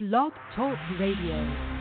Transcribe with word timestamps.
Blog 0.00 0.32
Talk 0.56 0.76
Radio. 0.98 1.73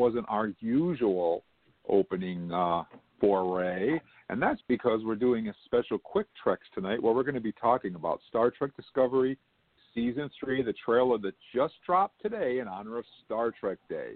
Wasn't 0.00 0.24
our 0.30 0.50
usual 0.60 1.44
opening 1.86 2.50
uh, 2.50 2.84
foray, 3.20 4.00
and 4.30 4.40
that's 4.40 4.62
because 4.66 5.02
we're 5.04 5.14
doing 5.14 5.48
a 5.48 5.54
special 5.66 5.98
quick 5.98 6.26
Treks 6.42 6.66
tonight 6.74 7.02
where 7.02 7.12
we're 7.12 7.22
going 7.22 7.34
to 7.34 7.40
be 7.40 7.52
talking 7.52 7.94
about 7.96 8.20
Star 8.26 8.50
Trek 8.50 8.70
Discovery 8.78 9.36
Season 9.94 10.30
3, 10.42 10.62
the 10.62 10.72
trailer 10.84 11.18
that 11.18 11.34
just 11.54 11.74
dropped 11.84 12.22
today 12.22 12.60
in 12.60 12.66
honor 12.66 12.96
of 12.96 13.04
Star 13.26 13.52
Trek 13.60 13.76
Day. 13.90 14.12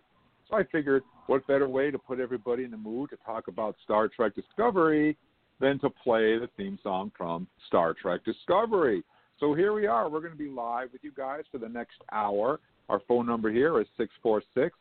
So 0.48 0.56
I 0.56 0.62
figured 0.72 1.02
what 1.26 1.46
better 1.46 1.68
way 1.68 1.90
to 1.90 1.98
put 1.98 2.18
everybody 2.18 2.64
in 2.64 2.70
the 2.70 2.78
mood 2.78 3.10
to 3.10 3.16
talk 3.16 3.48
about 3.48 3.76
Star 3.84 4.08
Trek 4.08 4.34
Discovery 4.34 5.18
than 5.60 5.78
to 5.80 5.90
play 5.90 6.38
the 6.38 6.48
theme 6.56 6.78
song 6.82 7.12
from 7.14 7.46
Star 7.66 7.92
Trek 7.92 8.24
Discovery. 8.24 9.04
So 9.38 9.52
here 9.52 9.74
we 9.74 9.86
are. 9.86 10.08
We're 10.08 10.20
going 10.20 10.32
to 10.32 10.38
be 10.38 10.48
live 10.48 10.92
with 10.94 11.04
you 11.04 11.12
guys 11.14 11.42
for 11.52 11.58
the 11.58 11.68
next 11.68 11.96
hour. 12.10 12.60
Our 12.88 13.02
phone 13.06 13.26
number 13.26 13.50
here 13.52 13.78
is 13.82 13.86
646 13.98 14.74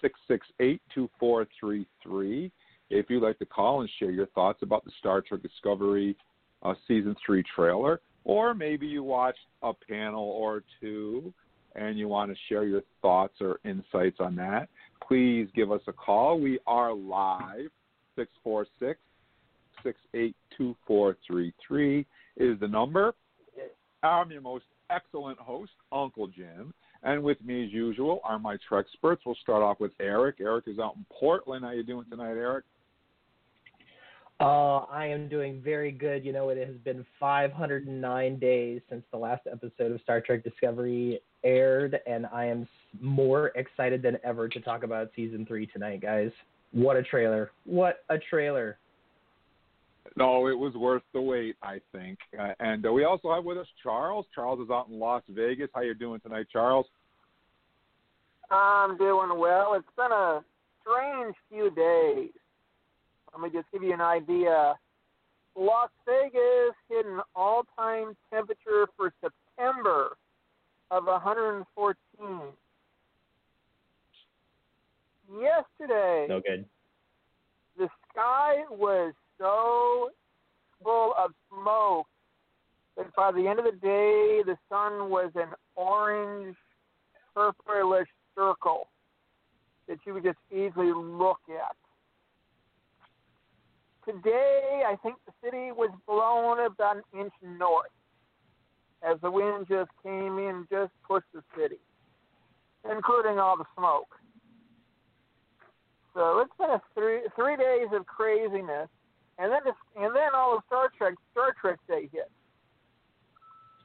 668 0.00 0.80
2433. 0.94 2.52
If 2.88 3.10
you'd 3.10 3.22
like 3.22 3.38
to 3.38 3.46
call 3.46 3.80
and 3.80 3.90
share 3.98 4.10
your 4.10 4.26
thoughts 4.26 4.60
about 4.62 4.84
the 4.84 4.92
Star 4.98 5.20
Trek 5.20 5.42
Discovery 5.42 6.16
uh, 6.62 6.74
Season 6.86 7.16
3 7.24 7.42
trailer, 7.54 8.00
or 8.24 8.54
maybe 8.54 8.86
you 8.86 9.02
watched 9.02 9.38
a 9.62 9.72
panel 9.72 10.22
or 10.22 10.62
two 10.80 11.32
and 11.74 11.98
you 11.98 12.08
want 12.08 12.30
to 12.30 12.36
share 12.48 12.64
your 12.64 12.82
thoughts 13.02 13.34
or 13.40 13.60
insights 13.64 14.16
on 14.18 14.34
that, 14.36 14.68
please 15.06 15.48
give 15.54 15.70
us 15.70 15.82
a 15.86 15.92
call. 15.92 16.40
We 16.40 16.58
are 16.66 16.92
live. 16.92 17.70
646 18.16 18.98
668 19.82 20.34
2433 20.56 22.06
is 22.38 22.58
the 22.60 22.68
number. 22.68 23.14
I'm 24.02 24.30
your 24.30 24.40
most 24.40 24.64
excellent 24.90 25.38
host, 25.38 25.72
Uncle 25.92 26.26
Jim. 26.28 26.72
And 27.02 27.22
with 27.22 27.42
me, 27.44 27.66
as 27.66 27.72
usual, 27.72 28.20
are 28.24 28.38
my 28.38 28.56
Trek 28.68 28.86
experts. 28.88 29.22
We'll 29.24 29.36
start 29.36 29.62
off 29.62 29.80
with 29.80 29.92
Eric. 30.00 30.36
Eric 30.40 30.64
is 30.66 30.78
out 30.78 30.96
in 30.96 31.04
Portland. 31.10 31.64
How 31.64 31.72
you 31.72 31.82
doing 31.82 32.06
tonight, 32.10 32.30
Eric? 32.30 32.64
Uh, 34.38 34.78
I 34.90 35.06
am 35.06 35.28
doing 35.28 35.62
very 35.64 35.90
good. 35.90 36.24
You 36.24 36.32
know, 36.32 36.50
it 36.50 36.58
has 36.66 36.76
been 36.84 37.06
509 37.18 38.38
days 38.38 38.82
since 38.90 39.02
the 39.10 39.16
last 39.16 39.46
episode 39.50 39.92
of 39.92 40.00
Star 40.02 40.20
Trek 40.20 40.44
Discovery 40.44 41.20
aired, 41.42 41.98
and 42.06 42.26
I 42.26 42.46
am 42.46 42.68
more 43.00 43.48
excited 43.54 44.02
than 44.02 44.18
ever 44.24 44.48
to 44.48 44.60
talk 44.60 44.82
about 44.82 45.10
season 45.16 45.46
three 45.46 45.66
tonight, 45.66 46.02
guys. 46.02 46.30
What 46.72 46.96
a 46.96 47.02
trailer! 47.02 47.50
What 47.64 48.04
a 48.10 48.18
trailer! 48.18 48.78
No, 50.16 50.48
it 50.48 50.58
was 50.58 50.72
worth 50.74 51.02
the 51.12 51.20
wait, 51.20 51.56
I 51.62 51.78
think. 51.92 52.18
Uh, 52.38 52.52
and 52.58 52.86
uh, 52.86 52.92
we 52.92 53.04
also 53.04 53.34
have 53.34 53.44
with 53.44 53.58
us 53.58 53.66
Charles. 53.82 54.24
Charles 54.34 54.60
is 54.60 54.70
out 54.70 54.88
in 54.88 54.98
Las 54.98 55.22
Vegas. 55.28 55.68
How 55.74 55.82
you 55.82 55.94
doing 55.94 56.20
tonight, 56.20 56.46
Charles? 56.50 56.86
I'm 58.50 58.96
doing 58.96 59.38
well. 59.38 59.74
It's 59.74 59.86
been 59.96 60.12
a 60.12 60.42
strange 60.80 61.34
few 61.50 61.70
days. 61.70 62.30
Let 63.32 63.42
me 63.42 63.50
just 63.50 63.70
give 63.72 63.82
you 63.82 63.92
an 63.92 64.00
idea. 64.00 64.74
Las 65.54 65.90
Vegas 66.06 66.74
hit 66.88 67.04
an 67.04 67.20
all-time 67.34 68.16
temperature 68.32 68.86
for 68.96 69.12
September 69.20 70.16
of 70.90 71.04
114. 71.04 71.96
Yesterday, 75.40 76.26
No 76.28 76.40
good. 76.40 76.64
the 77.76 77.88
sky 78.12 78.62
was 78.70 79.12
so 79.38 80.10
full 80.82 81.14
of 81.18 81.32
smoke 81.50 82.06
that 82.96 83.14
by 83.14 83.32
the 83.32 83.46
end 83.46 83.58
of 83.58 83.64
the 83.64 83.72
day, 83.72 84.42
the 84.44 84.56
sun 84.68 85.10
was 85.10 85.30
an 85.34 85.48
orange, 85.74 86.56
purplish 87.34 88.08
circle 88.34 88.88
that 89.88 89.98
you 90.06 90.14
would 90.14 90.24
just 90.24 90.38
easily 90.50 90.92
look 90.92 91.40
at. 91.48 91.76
Today, 94.04 94.82
I 94.86 94.96
think 95.02 95.16
the 95.26 95.32
city 95.44 95.72
was 95.72 95.90
blown 96.06 96.64
about 96.64 96.96
an 96.96 97.20
inch 97.20 97.32
north 97.42 97.90
as 99.02 99.16
the 99.20 99.30
wind 99.30 99.66
just 99.68 99.90
came 100.02 100.38
in, 100.38 100.66
just 100.70 100.92
pushed 101.06 101.26
the 101.34 101.42
city, 101.58 101.78
including 102.90 103.38
all 103.38 103.56
the 103.56 103.64
smoke. 103.76 104.14
So 106.14 106.40
it's 106.40 106.52
been 106.58 106.70
a 106.70 106.80
three 106.94 107.20
three 107.36 107.56
days 107.56 107.88
of 107.92 108.06
craziness, 108.06 108.88
and 109.38 109.52
then 109.52 109.60
just, 109.64 109.78
and 109.96 110.14
then 110.14 110.34
all 110.34 110.56
of 110.56 110.62
Star 110.66 110.90
Trek 110.96 111.14
Star 111.32 111.54
Trek 111.60 111.78
Day 111.88 112.08
hit. 112.12 112.30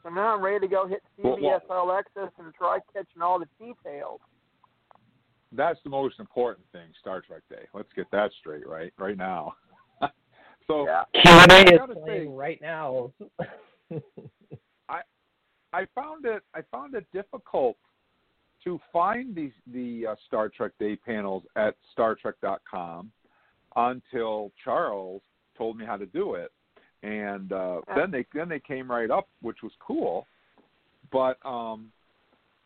So 0.04 0.10
now 0.10 0.36
I'm 0.36 0.42
ready 0.42 0.60
to 0.62 0.68
go 0.68 0.88
hit 0.88 1.04
CBS 1.20 1.42
well- 1.42 1.62
All 1.70 1.92
Access 1.92 2.32
and 2.40 2.54
try 2.54 2.80
catching 2.94 3.22
all 3.22 3.40
the 3.40 3.48
details. 3.60 4.20
That's 5.52 5.80
the 5.84 5.90
most 5.90 6.20
important 6.20 6.66
thing, 6.72 6.88
Star 7.00 7.22
Trek 7.22 7.42
Day. 7.50 7.68
Let's 7.74 7.92
get 7.94 8.10
that 8.12 8.32
straight, 8.40 8.66
right? 8.68 8.94
Right 8.98 9.18
now. 9.18 9.54
so 10.68 10.88
Yeah. 10.88 11.04
Q&A 11.14 11.74
is 11.74 11.80
playing 12.04 12.28
say- 12.30 12.34
right 12.34 12.62
now. 12.62 13.12
I 15.74 15.86
found 15.96 16.26
it 16.26 16.44
I 16.54 16.62
found 16.72 16.96
it 16.96 17.06
difficult 17.14 17.78
to 18.64 18.80
find 18.92 19.36
these 19.36 19.54
the 19.68 20.08
uh, 20.08 20.16
Star 20.28 20.50
Trek 20.50 20.74
Day 20.80 20.96
panels 20.96 21.44
at 21.56 21.76
StarTrek.com 21.97 23.12
until 23.76 24.52
Charles 24.64 25.22
told 25.61 25.78
me 25.78 25.85
how 25.85 25.96
to 25.96 26.08
do 26.08 26.34
it, 26.34 26.52
and 27.03 27.52
uh, 27.53 27.81
Yeah. 27.87 27.96
then 27.96 28.11
they 28.11 28.25
then 28.34 28.49
they 28.49 28.59
came 28.59 28.90
right 28.90 29.11
up, 29.11 29.28
which 29.41 29.61
was 29.61 29.72
cool. 29.79 30.25
But 31.11 31.37
um, 31.46 31.91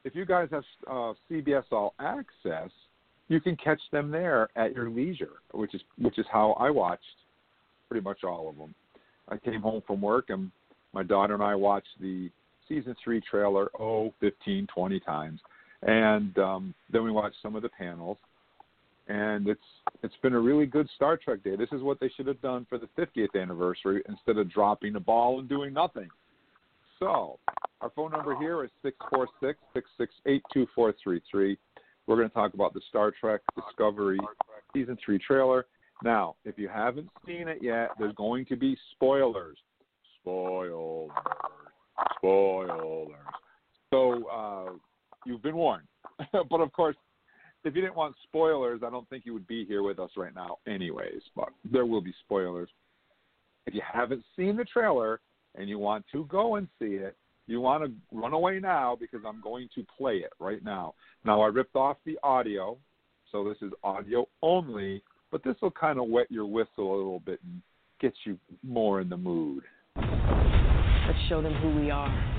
if 0.06 0.16
you 0.16 0.26
guys 0.26 0.48
have 0.52 0.64
uh, 0.88 1.14
CBS 1.30 1.66
All 1.72 1.94
Access, 2.00 2.72
you 3.28 3.42
can 3.42 3.58
catch 3.58 3.82
them 3.92 4.12
there 4.12 4.48
at 4.56 4.74
your 4.74 4.90
leisure, 4.90 5.42
which 5.52 5.74
is 5.76 5.82
which 5.98 6.18
is 6.18 6.26
how 6.32 6.54
I 6.54 6.70
watched 6.70 7.18
pretty 7.90 8.04
much 8.04 8.24
all 8.24 8.48
of 8.48 8.56
them. 8.58 8.74
I 9.28 9.38
came 9.38 9.62
home 9.62 9.82
from 9.86 10.02
work 10.02 10.30
and 10.30 10.52
my 10.94 11.04
daughter 11.04 11.34
and 11.34 11.44
I 11.44 11.56
watched 11.56 12.00
the 12.00 12.30
season 12.70 12.96
three 13.04 13.22
trailer 13.22 13.70
oh 13.80 14.14
15 14.22 14.68
20 14.74 15.00
times 15.02 15.40
and 15.84 16.38
um 16.40 16.74
then 16.92 17.04
we 17.04 17.12
watched 17.12 17.38
some 17.44 17.56
of 17.56 17.62
the 17.62 17.70
panels 17.70 18.18
and 19.08 19.48
it's 19.48 19.62
it's 20.04 20.16
been 20.22 20.34
a 20.34 20.40
really 20.40 20.66
good 20.66 20.90
Star 20.96 21.18
Trek 21.18 21.44
day. 21.44 21.56
This 21.56 21.70
is 21.72 21.82
what 21.82 22.00
they 22.00 22.10
should 22.16 22.28
have 22.28 22.42
done 22.42 22.66
for 22.70 22.78
the 22.78 22.90
50th 22.98 23.40
anniversary 23.40 24.02
instead 24.10 24.38
of 24.38 24.52
dropping 24.52 24.94
the 24.94 25.00
ball 25.00 25.40
and 25.40 25.48
doing 25.48 25.74
nothing. 25.74 26.10
So, 27.00 27.40
our 27.82 27.92
phone 27.96 28.12
number 28.12 28.36
here 28.38 28.64
is 28.64 28.70
six 28.82 28.96
four 29.10 29.28
six 29.42 29.60
six 29.74 29.88
six 29.98 30.14
eight 30.26 30.42
two 30.54 30.66
four 30.74 30.94
three 31.04 31.22
three. 31.30 31.58
We're 32.08 32.16
going 32.18 32.30
to 32.30 32.34
talk 32.34 32.54
about 32.54 32.74
the 32.74 32.82
Star 32.90 33.12
Trek 33.20 33.42
Discovery 33.56 34.20
season 34.74 34.98
three 35.04 35.20
trailer. 35.20 35.66
Now, 36.04 36.36
if 36.46 36.58
you 36.58 36.68
haven't 36.68 37.10
seen 37.26 37.48
it 37.48 37.60
yet, 37.62 37.90
there's 37.98 38.14
going 38.16 38.46
to 38.48 38.56
be 38.56 38.78
spoilers. 38.92 39.58
Spoilers. 40.22 41.10
Spoilers. 42.18 43.12
So 43.92 44.28
uh, 44.30 44.72
you've 45.26 45.42
been 45.42 45.56
warned. 45.56 45.88
but 46.32 46.62
of 46.62 46.72
course, 46.74 46.96
if 47.66 47.76
you 47.76 47.82
didn't 47.82 47.96
want 47.96 48.16
spoilers, 48.24 48.82
I 48.86 48.92
don't 48.92 49.10
think 49.10 49.26
you 49.26 49.34
would 49.34 49.48
be 49.48 49.66
here 49.66 49.82
with 49.82 50.00
us 50.00 50.12
right 50.16 50.34
now, 50.34 50.60
anyways. 50.68 51.22
But 51.36 51.50
there 51.70 51.86
will 51.86 52.02
be 52.02 52.14
spoilers. 52.24 52.70
If 53.66 53.74
you 53.74 53.82
haven't 53.92 54.24
seen 54.38 54.56
the 54.56 54.66
trailer 54.66 55.20
and 55.56 55.68
you 55.68 55.80
want 55.80 56.06
to 56.12 56.26
go 56.26 56.56
and 56.56 56.68
see 56.80 56.96
it, 56.96 57.18
you 57.48 57.60
want 57.60 57.84
to 57.84 57.92
run 58.12 58.34
away 58.34 58.60
now 58.60 58.96
because 59.00 59.22
I'm 59.28 59.42
going 59.42 59.68
to 59.76 59.86
play 59.98 60.18
it 60.18 60.32
right 60.40 60.64
now. 60.64 60.94
Now, 61.24 61.42
I 61.42 61.48
ripped 61.48 61.76
off 61.76 61.98
the 62.06 62.18
audio, 62.24 62.78
so 63.32 63.44
this 63.44 63.58
is 63.62 63.72
audio 63.84 64.28
only, 64.42 65.02
but 65.32 65.44
this 65.44 65.56
will 65.62 65.72
kind 65.72 66.00
of 66.00 66.08
wet 66.08 66.28
your 66.30 66.46
whistle 66.46 66.96
a 66.96 66.98
little 66.98 67.20
bit 67.20 67.40
and 67.44 67.62
get 68.00 68.14
you 68.26 68.38
more 68.64 69.02
in 69.02 69.10
the 69.10 69.18
mood. 69.18 69.64
Let's 69.96 71.20
show 71.30 71.42
them 71.42 71.54
who 71.56 71.80
we 71.80 71.92
are. 71.92 72.35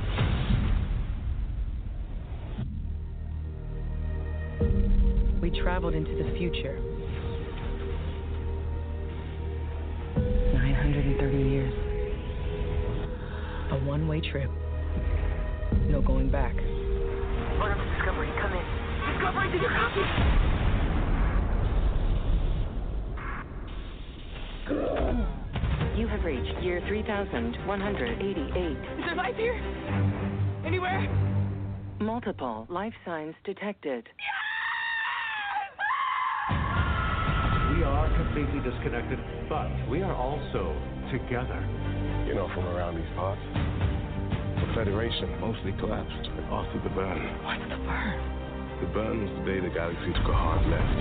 We 5.41 5.51
traveled 5.63 5.95
into 5.95 6.15
the 6.15 6.37
future. 6.39 6.79
930 10.53 11.37
years. 11.37 11.73
A 13.73 13.77
one 13.85 14.09
way 14.09 14.21
trip. 14.21 14.51
No 15.89 16.01
going 16.01 16.31
back. 16.31 16.55
Order 17.61 17.75
for 17.75 17.85
Discovery, 17.97 18.31
come 18.41 18.53
in. 18.53 18.65
Discovery, 19.15 19.51
did 19.53 19.63
you 19.63 19.69
copy? 19.69 20.01
You 25.97 26.07
have 26.09 26.25
reached 26.25 26.63
year 26.63 26.81
3188. 26.89 28.57
Is 28.57 29.05
there 29.07 29.15
life 29.17 29.37
here? 29.37 29.55
Anywhere? 30.67 31.09
Multiple 32.01 32.67
life 32.69 32.93
signs 33.05 33.35
detected. 33.45 34.07
We 34.07 34.23
are 38.37 38.45
completely 38.45 38.71
disconnected, 38.71 39.19
but 39.49 39.69
we 39.89 40.03
are 40.03 40.15
also 40.15 40.77
together. 41.11 41.61
You 42.27 42.35
know, 42.35 42.49
from 42.55 42.67
around 42.67 42.97
these 42.97 43.09
parts, 43.15 43.41
the 43.55 44.75
Federation 44.75 45.41
mostly 45.41 45.73
collapsed 45.79 46.29
after 46.51 46.81
the 46.83 46.91
burn. 46.91 47.23
What's 47.45 47.63
the 47.71 47.77
burn? 47.77 48.19
The 48.81 48.87
burn 48.93 49.23
was 49.25 49.33
the 49.39 49.45
day 49.51 49.61
the 49.61 49.73
galaxy 49.73 50.13
took 50.13 50.29
a 50.29 50.37
hard 50.37 50.67
left. 50.69 50.97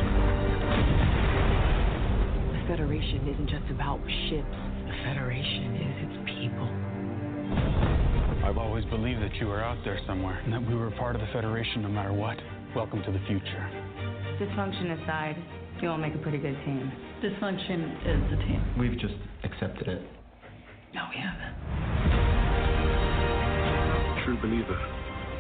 The 2.54 2.68
Federation 2.68 3.28
isn't 3.28 3.50
just 3.50 3.70
about 3.72 4.00
ships. 4.30 4.56
The 4.88 4.96
Federation 5.04 5.76
is 5.76 5.96
its 6.08 6.18
people. 6.40 6.70
I've 8.46 8.58
always 8.58 8.86
believed 8.86 9.22
that 9.22 9.36
you 9.42 9.48
were 9.48 9.64
out 9.64 9.78
there 9.84 10.00
somewhere 10.08 10.40
and 10.46 10.54
that 10.54 10.62
we 10.62 10.76
were 10.76 10.92
part 10.92 11.16
of 11.16 11.22
the 11.22 11.28
Federation 11.34 11.82
no 11.82 11.90
matter 11.90 12.14
what. 12.14 12.38
Welcome 12.76 13.04
to 13.04 13.12
the 13.12 13.20
future. 13.28 13.66
Dysfunction 14.40 15.02
aside, 15.02 15.36
you 15.82 15.90
all 15.90 15.98
make 15.98 16.16
a 16.16 16.18
pretty 16.20 16.38
good 16.38 16.56
team. 16.66 16.92
Dysfunction 17.22 17.96
is 18.06 18.30
the 18.32 18.38
team. 18.46 18.62
We've 18.80 18.98
just 19.00 19.16
accepted 19.44 19.88
it. 19.88 20.02
No, 20.94 21.02
we 21.10 21.18
haven't. 21.22 21.56
True 24.26 24.38
believer, 24.42 24.80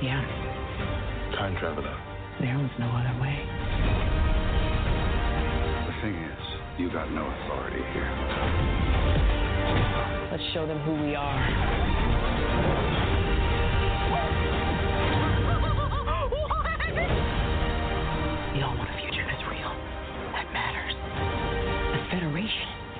Yeah, 0.03 0.21
time 1.39 1.55
traveler. 1.59 1.95
there 2.39 2.57
was 2.57 2.69
no 2.77 2.85
other 2.85 3.19
way. 3.19 3.35
The 5.87 6.01
thing 6.01 6.15
is, 6.15 6.43
you 6.77 6.91
got 6.91 7.09
no 7.11 7.25
authority 7.25 7.81
here. 7.93 8.11
Let's 10.31 10.43
show 10.53 10.67
them 10.67 10.79
who 10.85 10.93
we 11.03 11.15
are. 11.15 12.04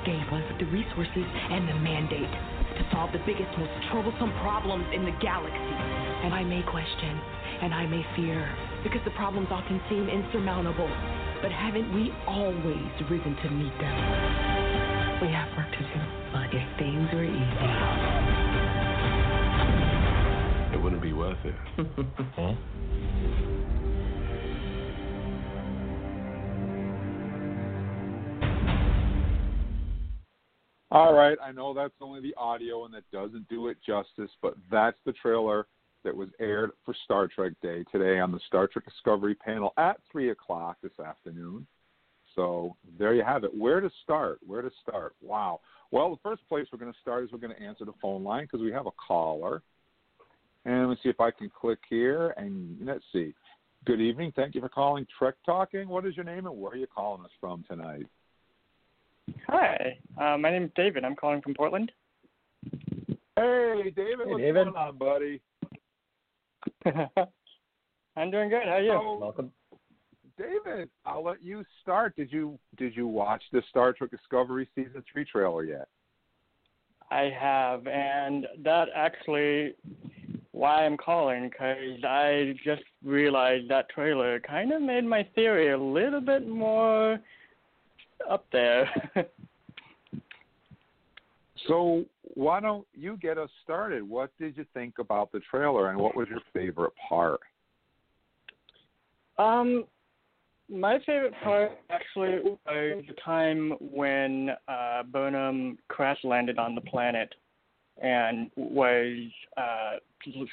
Gave 0.06 0.28
us 0.30 0.46
the 0.60 0.66
resources 0.70 1.26
and 1.50 1.68
the 1.68 1.74
mandate 1.82 2.30
to 2.78 2.88
solve 2.94 3.12
the 3.12 3.20
biggest, 3.26 3.50
most 3.58 3.74
troublesome 3.90 4.32
problems 4.40 4.86
in 4.94 5.04
the 5.04 5.16
galaxy. 5.20 5.76
And 6.24 6.34
I 6.34 6.44
may 6.44 6.62
question, 6.62 7.18
and 7.62 7.74
I 7.74 7.86
may 7.88 8.06
fear, 8.16 8.46
because 8.84 9.02
the 9.04 9.12
problems 9.18 9.48
often 9.50 9.82
seem 9.90 10.08
insurmountable. 10.08 10.90
But 11.42 11.52
haven't 11.52 11.94
we 11.94 12.14
always 12.28 12.92
risen 13.10 13.36
to 13.44 13.50
meet 13.50 13.74
them? 13.82 13.96
We 15.22 15.34
have 15.34 15.50
work 15.58 15.72
to 15.72 15.80
do, 15.80 16.02
but 16.32 16.54
if 16.54 16.66
things 16.78 17.10
were 17.14 17.26
easy. 17.26 17.66
It 20.74 20.82
wouldn't 20.82 21.02
be 21.02 21.14
worth 21.14 21.40
it. 21.44 21.56
huh? 22.36 22.54
All 30.96 31.14
right, 31.14 31.38
I 31.44 31.52
know 31.52 31.74
that's 31.74 31.94
only 32.00 32.22
the 32.22 32.34
audio 32.38 32.86
and 32.86 32.94
that 32.94 33.04
doesn't 33.12 33.50
do 33.50 33.68
it 33.68 33.76
justice, 33.86 34.32
but 34.42 34.56
that's 34.72 34.96
the 35.06 35.12
trailer 35.12 35.68
that 36.06 36.16
was 36.16 36.30
aired 36.40 36.72
for 36.86 36.96
Star 37.04 37.28
Trek 37.28 37.52
Day 37.62 37.84
today 37.92 38.22
on 38.22 38.32
the 38.32 38.40
Star 38.48 38.66
Trek 38.66 38.86
Discovery 38.86 39.36
panel 39.36 39.74
at 39.76 39.98
3 40.10 40.30
o'clock 40.30 40.78
this 40.82 40.98
afternoon. 41.06 41.68
So 42.34 42.78
there 42.98 43.14
you 43.14 43.26
have 43.26 43.44
it. 43.44 43.54
Where 43.54 43.82
to 43.82 43.90
start? 44.04 44.40
Where 44.48 44.62
to 44.62 44.72
start? 44.82 45.16
Wow. 45.22 45.60
Well, 45.92 46.12
the 46.12 46.22
first 46.24 46.48
place 46.48 46.66
we're 46.72 46.80
going 46.80 46.94
to 46.94 47.00
start 47.02 47.26
is 47.26 47.32
we're 47.34 47.40
going 47.40 47.56
to 47.58 47.62
answer 47.62 47.84
the 47.84 47.92
phone 48.02 48.24
line 48.24 48.46
because 48.46 48.62
we 48.62 48.72
have 48.72 48.88
a 48.88 48.92
caller. 48.92 49.64
And 50.64 50.80
let 50.80 50.90
me 50.92 50.98
see 51.04 51.10
if 51.10 51.20
I 51.20 51.30
can 51.30 51.52
click 51.60 51.80
here. 51.90 52.34
And 52.38 52.78
let's 52.82 53.04
see. 53.12 53.34
Good 53.84 54.00
evening. 54.00 54.32
Thank 54.34 54.56
you 54.56 54.62
for 54.62 54.70
calling 54.70 55.06
Trek 55.20 55.36
Talking. 55.46 55.90
What 55.90 56.06
is 56.06 56.16
your 56.16 56.24
name 56.24 56.48
and 56.48 56.58
where 56.58 56.72
are 56.72 56.78
you 56.78 56.88
calling 56.88 57.26
us 57.26 57.32
from 57.42 57.66
tonight? 57.68 58.06
Hi, 59.48 59.98
uh, 60.20 60.38
my 60.38 60.52
name 60.52 60.66
is 60.66 60.72
David. 60.76 61.04
I'm 61.04 61.16
calling 61.16 61.42
from 61.42 61.54
Portland. 61.54 61.92
Hey, 63.36 63.92
David. 63.96 64.26
Hey, 64.26 64.32
what's 64.32 64.42
David. 64.42 64.66
going 64.66 64.76
on, 64.76 64.98
buddy? 64.98 65.42
I'm 68.16 68.32
doing 68.32 68.50
good. 68.50 68.64
How 68.66 68.76
are 68.76 68.82
you? 68.82 68.92
So, 68.92 69.18
Welcome. 69.18 69.52
David, 70.38 70.90
I'll 71.06 71.24
let 71.24 71.42
you 71.42 71.64
start. 71.82 72.16
Did 72.16 72.32
you 72.32 72.60
did 72.78 72.96
you 72.96 73.08
watch 73.08 73.42
the 73.52 73.62
Star 73.70 73.94
Trek 73.94 74.12
Discovery 74.12 74.68
season 74.76 75.04
three 75.12 75.26
trailer 75.26 75.64
yet? 75.64 75.88
I 77.10 77.32
have, 77.40 77.88
and 77.88 78.46
that 78.64 78.88
actually 78.96 79.76
why 80.52 80.86
I'm 80.86 80.98
calling 80.98 81.50
because 81.50 82.04
I 82.04 82.56
just 82.64 82.84
realized 83.04 83.70
that 83.70 83.90
trailer 83.90 84.40
kind 84.40 84.74
of 84.74 84.82
made 84.82 85.06
my 85.06 85.28
theory 85.36 85.72
a 85.72 85.78
little 85.78 86.22
bit 86.22 86.48
more 86.48 87.20
up 88.30 88.46
there. 88.52 88.90
So 91.68 92.06
why 92.34 92.60
don't 92.60 92.86
you 92.94 93.18
get 93.18 93.38
us 93.38 93.50
started? 93.64 94.08
What 94.08 94.32
did 94.40 94.58
you 94.58 94.66
think 94.74 95.00
about 95.00 95.32
the 95.32 95.40
trailer, 95.50 95.90
and 95.90 96.00
what 96.00 96.16
was 96.16 96.28
your 96.30 96.42
favorite 96.54 96.94
part? 97.10 97.40
Um, 99.38 99.86
my 100.70 101.00
favorite 101.06 101.34
part 101.44 101.72
actually 101.90 102.40
was 102.44 103.04
the 103.08 103.16
time 103.24 103.74
when 103.80 104.52
uh, 104.68 105.04
Burnham 105.04 105.78
crash 105.88 106.18
landed 106.24 106.58
on 106.58 106.76
the 106.76 106.82
planet 106.82 107.34
and 108.02 108.52
was 108.56 109.18
uh, 109.58 109.94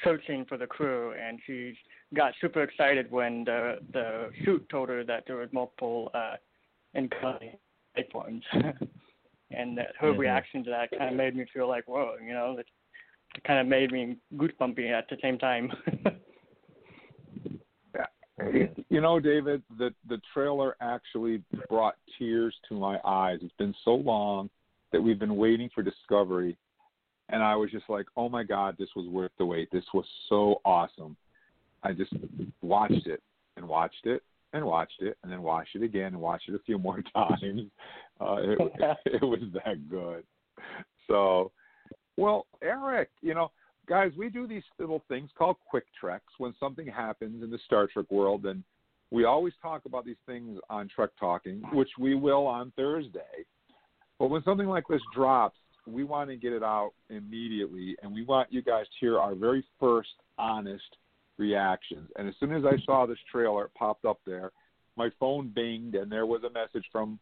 searching 0.03 0.45
for 0.45 0.57
the 0.57 0.67
crew, 0.67 1.13
and 1.13 1.39
she 1.45 1.73
got 2.15 2.33
super 2.39 2.63
excited 2.63 3.11
when 3.11 3.43
the 3.43 3.79
the 3.91 4.29
suit 4.45 4.67
told 4.69 4.89
her 4.89 5.03
that 5.03 5.23
there 5.27 5.37
was 5.37 5.49
multiple 5.51 6.09
uh, 6.13 6.35
incoming 6.95 7.57
life 7.95 8.11
forms, 8.11 8.43
and 9.51 9.77
that 9.77 9.95
her 9.97 10.13
Mhm. 10.13 10.17
reaction 10.17 10.63
to 10.63 10.69
that 10.69 10.91
kind 10.91 11.09
of 11.09 11.15
made 11.15 11.35
me 11.35 11.45
feel 11.45 11.67
like, 11.67 11.87
whoa, 11.87 12.17
you 12.23 12.33
know, 12.33 12.57
it, 12.57 12.67
it 13.35 13.43
kind 13.43 13.59
of 13.59 13.67
made 13.67 13.91
me 13.91 14.17
goosebumpy 14.35 14.91
at 14.91 15.07
the 15.09 15.17
same 15.21 15.37
time. 15.37 15.71
You 18.89 19.01
know, 19.01 19.19
David, 19.19 19.63
the 19.77 19.93
the 20.07 20.19
trailer 20.33 20.75
actually 20.81 21.43
brought 21.69 21.95
tears 22.17 22.55
to 22.67 22.75
my 22.75 22.99
eyes. 23.05 23.39
It's 23.41 23.53
been 23.57 23.75
so 23.85 23.95
long 23.95 24.49
that 24.91 25.01
we've 25.01 25.19
been 25.19 25.37
waiting 25.37 25.69
for 25.73 25.81
Discovery, 25.81 26.57
and 27.29 27.41
I 27.41 27.55
was 27.55 27.71
just 27.71 27.89
like, 27.89 28.05
"Oh 28.17 28.29
my 28.29 28.43
God, 28.43 28.75
this 28.77 28.89
was 28.95 29.07
worth 29.07 29.31
the 29.37 29.45
wait. 29.45 29.69
This 29.71 29.85
was 29.93 30.05
so 30.29 30.61
awesome." 30.65 31.15
I 31.83 31.93
just 31.93 32.13
watched 32.61 33.07
it 33.07 33.21
and 33.55 33.67
watched 33.67 34.05
it 34.05 34.23
and 34.53 34.65
watched 34.65 35.01
it, 35.01 35.17
and 35.23 35.31
then 35.31 35.41
watched 35.41 35.75
it 35.75 35.83
again 35.83 36.07
and 36.07 36.21
watched 36.21 36.47
it 36.47 36.55
a 36.55 36.59
few 36.59 36.77
more 36.79 37.03
times. 37.13 37.63
Uh, 38.21 38.35
it, 38.39 38.59
it 39.05 39.23
was 39.23 39.41
that 39.53 39.89
good. 39.89 40.23
So, 41.07 41.51
well, 42.15 42.45
Eric, 42.61 43.09
you 43.21 43.33
know, 43.33 43.51
guys, 43.87 44.11
we 44.17 44.29
do 44.29 44.47
these 44.47 44.63
little 44.79 45.03
things 45.09 45.29
called 45.37 45.57
quick 45.69 45.85
treks 45.99 46.25
when 46.37 46.53
something 46.59 46.87
happens 46.87 47.43
in 47.43 47.49
the 47.49 47.59
Star 47.65 47.87
Trek 47.91 48.05
world, 48.09 48.45
and 48.45 48.63
we 49.11 49.25
always 49.25 49.53
talk 49.61 49.85
about 49.85 50.05
these 50.05 50.15
things 50.25 50.59
on 50.69 50.87
Trek 50.87 51.09
Talking, 51.19 51.61
which 51.73 51.89
we 51.99 52.15
will 52.15 52.47
on 52.47 52.71
Thursday. 52.75 53.45
But 54.19 54.27
when 54.27 54.43
something 54.43 54.67
like 54.67 54.85
this 54.89 55.01
drops, 55.13 55.57
we 55.85 56.03
want 56.03 56.29
to 56.29 56.35
get 56.35 56.53
it 56.53 56.63
out 56.63 56.91
immediately, 57.09 57.95
and 58.01 58.13
we 58.13 58.23
want 58.23 58.51
you 58.51 58.61
guys 58.61 58.85
to 58.85 58.91
hear 58.99 59.19
our 59.19 59.35
very 59.35 59.65
first 59.79 60.09
honest 60.37 60.97
reactions. 61.37 62.09
And 62.17 62.27
as 62.27 62.35
soon 62.39 62.53
as 62.53 62.63
I 62.65 62.77
saw 62.85 63.05
this 63.05 63.17
trailer, 63.31 63.65
it 63.65 63.71
popped 63.75 64.05
up 64.05 64.19
there. 64.25 64.51
My 64.95 65.09
phone 65.19 65.51
binged, 65.55 65.99
and 65.99 66.11
there 66.11 66.25
was 66.25 66.43
a 66.43 66.49
message 66.51 66.85
from 66.91 67.19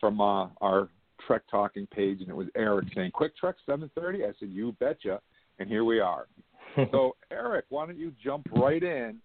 from 0.00 0.20
uh, 0.20 0.48
our 0.60 0.88
Trek 1.26 1.42
Talking 1.50 1.86
page, 1.86 2.20
and 2.20 2.28
it 2.28 2.36
was 2.36 2.48
Eric 2.56 2.86
saying, 2.94 3.10
"Quick 3.12 3.36
Trek 3.36 3.56
7:30." 3.68 4.24
I 4.24 4.32
said, 4.38 4.48
"You 4.48 4.72
betcha," 4.80 5.20
and 5.58 5.68
here 5.68 5.84
we 5.84 6.00
are. 6.00 6.26
so, 6.90 7.16
Eric, 7.30 7.66
why 7.68 7.86
don't 7.86 7.98
you 7.98 8.12
jump 8.22 8.46
right 8.52 8.82
in 8.82 9.18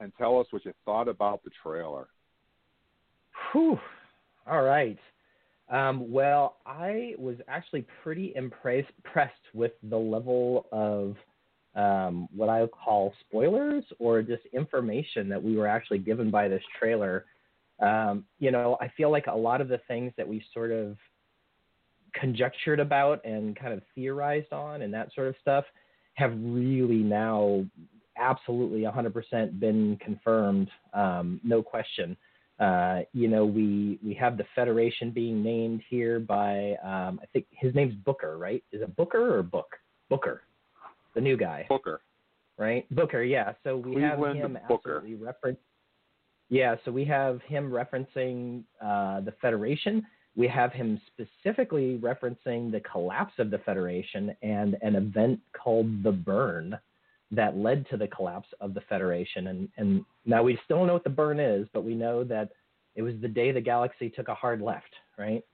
and 0.00 0.12
tell 0.18 0.38
us 0.40 0.46
what 0.50 0.64
you 0.64 0.72
thought 0.84 1.08
about 1.08 1.42
the 1.44 1.50
trailer? 1.62 2.08
Whew. 3.52 3.78
All 4.46 4.62
right. 4.62 4.98
Um, 5.70 6.10
well, 6.10 6.56
I 6.66 7.14
was 7.18 7.36
actually 7.46 7.86
pretty 8.02 8.32
impressed, 8.34 8.88
impressed 9.04 9.34
with 9.54 9.72
the 9.82 9.96
level 9.96 10.66
of 10.72 11.16
um, 11.78 12.28
what 12.34 12.48
I 12.48 12.66
call 12.66 13.14
spoilers 13.20 13.84
or 14.00 14.20
just 14.20 14.42
information 14.52 15.28
that 15.28 15.42
we 15.42 15.56
were 15.56 15.68
actually 15.68 15.98
given 15.98 16.30
by 16.30 16.48
this 16.48 16.62
trailer. 16.78 17.24
Um, 17.80 18.24
you 18.40 18.50
know, 18.50 18.76
I 18.80 18.88
feel 18.96 19.12
like 19.12 19.28
a 19.28 19.36
lot 19.36 19.60
of 19.60 19.68
the 19.68 19.80
things 19.86 20.12
that 20.16 20.26
we 20.26 20.44
sort 20.52 20.72
of 20.72 20.96
conjectured 22.12 22.80
about 22.80 23.24
and 23.24 23.56
kind 23.56 23.72
of 23.72 23.82
theorized 23.94 24.52
on 24.52 24.82
and 24.82 24.92
that 24.92 25.14
sort 25.14 25.28
of 25.28 25.36
stuff 25.40 25.64
have 26.14 26.32
really 26.42 26.96
now 26.96 27.64
absolutely 28.16 28.80
100% 28.80 29.60
been 29.60 29.96
confirmed, 30.04 30.68
um, 30.94 31.40
no 31.44 31.62
question. 31.62 32.16
Uh, 32.58 33.02
you 33.12 33.28
know, 33.28 33.44
we 33.46 34.00
we 34.04 34.12
have 34.14 34.36
the 34.36 34.44
Federation 34.56 35.12
being 35.12 35.44
named 35.44 35.80
here 35.88 36.18
by 36.18 36.74
um, 36.82 37.20
I 37.22 37.26
think 37.32 37.46
his 37.52 37.72
name's 37.72 37.94
Booker, 37.94 38.36
right? 38.36 38.64
Is 38.72 38.82
it 38.82 38.96
Booker 38.96 39.38
or 39.38 39.44
Book? 39.44 39.76
Booker, 40.10 40.42
the 41.18 41.22
new 41.22 41.36
guy. 41.36 41.66
Booker. 41.68 42.00
Right, 42.56 42.88
Booker. 42.94 43.24
Yeah. 43.24 43.52
So 43.64 43.76
we 43.76 43.94
Cleveland 43.94 44.38
have 44.38 44.50
him 44.50 44.58
Booker. 44.68 44.96
absolutely 44.96 45.14
reference. 45.26 45.58
Yeah. 46.48 46.76
So 46.84 46.92
we 46.92 47.04
have 47.06 47.40
him 47.42 47.70
referencing 47.70 48.62
uh, 48.80 49.20
the 49.20 49.32
Federation. 49.42 50.06
We 50.36 50.46
have 50.46 50.72
him 50.72 51.00
specifically 51.08 51.98
referencing 51.98 52.70
the 52.70 52.80
collapse 52.80 53.34
of 53.38 53.50
the 53.50 53.58
Federation 53.58 54.34
and 54.42 54.76
an 54.82 54.94
event 54.94 55.40
called 55.52 56.04
the 56.04 56.12
Burn 56.12 56.78
that 57.32 57.56
led 57.56 57.88
to 57.90 57.96
the 57.96 58.06
collapse 58.06 58.48
of 58.60 58.74
the 58.74 58.80
Federation. 58.82 59.48
And, 59.48 59.68
and 59.76 60.04
now 60.24 60.44
we 60.44 60.58
still 60.64 60.78
don't 60.78 60.86
know 60.86 60.94
what 60.94 61.04
the 61.04 61.10
burn 61.10 61.40
is, 61.40 61.66
but 61.72 61.84
we 61.84 61.94
know 61.94 62.22
that 62.24 62.50
it 62.94 63.02
was 63.02 63.14
the 63.20 63.28
day 63.28 63.52
the 63.52 63.60
galaxy 63.60 64.08
took 64.08 64.28
a 64.28 64.34
hard 64.34 64.60
left, 64.62 64.94
right? 65.18 65.44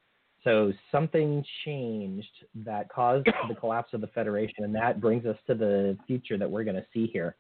So 0.45 0.73
something 0.93 1.43
changed 1.65 2.45
that 2.65 2.89
caused 2.91 3.27
the 3.49 3.55
collapse 3.55 3.95
of 3.95 4.03
the 4.03 4.07
Federation, 4.09 4.65
and 4.65 4.75
that 4.75 5.01
brings 5.01 5.25
us 5.25 5.37
to 5.47 5.55
the 5.55 5.97
future 6.07 6.37
that 6.37 6.51
we're 6.51 6.65
going 6.65 6.77
to 6.77 6.87
see 6.93 7.07
here. 7.07 7.35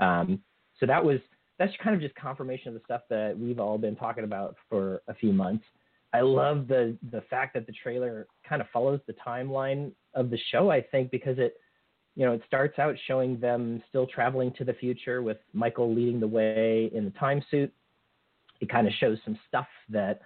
Um, 0.00 0.42
so 0.78 0.86
that 0.86 1.04
was 1.04 1.20
that's 1.58 1.72
kind 1.82 1.94
of 1.94 2.02
just 2.02 2.14
confirmation 2.14 2.68
of 2.68 2.74
the 2.74 2.80
stuff 2.84 3.02
that 3.10 3.36
we've 3.38 3.58
all 3.58 3.78
been 3.78 3.96
talking 3.96 4.24
about 4.24 4.56
for 4.68 5.02
a 5.08 5.14
few 5.14 5.32
months. 5.32 5.64
I 6.12 6.20
love 6.20 6.68
the 6.68 6.96
the 7.10 7.22
fact 7.30 7.54
that 7.54 7.66
the 7.66 7.72
trailer 7.72 8.26
kind 8.48 8.60
of 8.60 8.68
follows 8.72 9.00
the 9.06 9.14
timeline 9.14 9.92
of 10.14 10.30
the 10.30 10.38
show. 10.50 10.70
I 10.70 10.80
think 10.80 11.10
because 11.10 11.38
it 11.38 11.56
you 12.18 12.26
know, 12.26 12.32
it 12.32 12.42
starts 12.48 12.80
out 12.80 12.96
showing 13.06 13.38
them 13.38 13.80
still 13.88 14.04
traveling 14.04 14.52
to 14.58 14.64
the 14.64 14.72
future 14.72 15.22
with 15.22 15.36
Michael 15.52 15.94
leading 15.94 16.18
the 16.18 16.26
way 16.26 16.90
in 16.92 17.04
the 17.04 17.12
time 17.12 17.40
suit. 17.48 17.72
It 18.60 18.68
kind 18.68 18.88
of 18.88 18.92
shows 18.94 19.18
some 19.24 19.38
stuff 19.46 19.68
that 19.90 20.22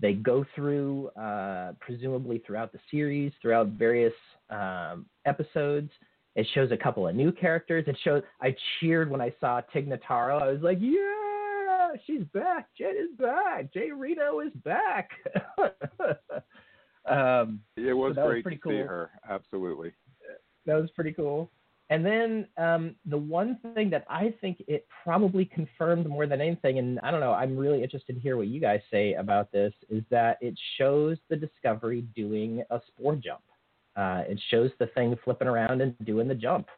they 0.00 0.14
go 0.14 0.44
through, 0.54 1.08
uh, 1.10 1.72
presumably 1.80 2.42
throughout 2.46 2.72
the 2.72 2.78
series, 2.90 3.32
throughout 3.40 3.68
various 3.68 4.12
um, 4.50 5.06
episodes. 5.24 5.90
It 6.36 6.46
shows 6.52 6.72
a 6.72 6.76
couple 6.76 7.06
of 7.06 7.14
new 7.14 7.30
characters. 7.30 7.84
It 7.86 7.96
shows. 8.02 8.22
I 8.42 8.56
cheered 8.80 9.08
when 9.08 9.20
I 9.20 9.32
saw 9.40 9.60
Tig 9.72 9.88
Notaro. 9.88 10.42
I 10.42 10.50
was 10.50 10.62
like, 10.62 10.78
"Yeah, 10.80 11.92
she's 12.06 12.24
back. 12.34 12.68
Jett 12.76 12.96
is 12.96 13.16
back. 13.18 13.72
Jett 13.72 13.96
Reno 13.96 14.40
is 14.40 14.52
back." 14.64 15.10
um, 17.08 17.60
It 17.76 17.96
was 17.96 18.14
so 18.16 18.20
that 18.20 18.26
was 18.26 18.32
great 18.32 18.42
pretty 18.42 18.58
to 18.58 18.68
see 18.68 18.78
her. 18.78 19.10
Absolutely. 19.28 19.92
that 20.66 20.74
was 20.74 20.90
pretty 20.90 21.12
cool. 21.12 21.50
And 21.90 22.04
then 22.04 22.46
um, 22.56 22.94
the 23.04 23.18
one 23.18 23.58
thing 23.74 23.90
that 23.90 24.06
I 24.08 24.34
think 24.40 24.62
it 24.66 24.86
probably 25.02 25.44
confirmed 25.44 26.06
more 26.06 26.26
than 26.26 26.40
anything, 26.40 26.78
and 26.78 26.98
I 27.00 27.10
don't 27.10 27.20
know, 27.20 27.32
I'm 27.32 27.56
really 27.56 27.82
interested 27.82 28.14
to 28.14 28.20
hear 28.20 28.38
what 28.38 28.46
you 28.46 28.58
guys 28.58 28.80
say 28.90 29.14
about 29.14 29.52
this, 29.52 29.72
is 29.90 30.02
that 30.10 30.38
it 30.40 30.58
shows 30.78 31.18
the 31.28 31.36
Discovery 31.36 32.02
doing 32.16 32.62
a 32.70 32.80
spore 32.88 33.16
jump. 33.16 33.42
Uh, 33.96 34.22
it 34.26 34.40
shows 34.50 34.70
the 34.78 34.86
thing 34.88 35.14
flipping 35.24 35.46
around 35.46 35.82
and 35.82 35.94
doing 36.04 36.26
the 36.26 36.34
jump. 36.34 36.68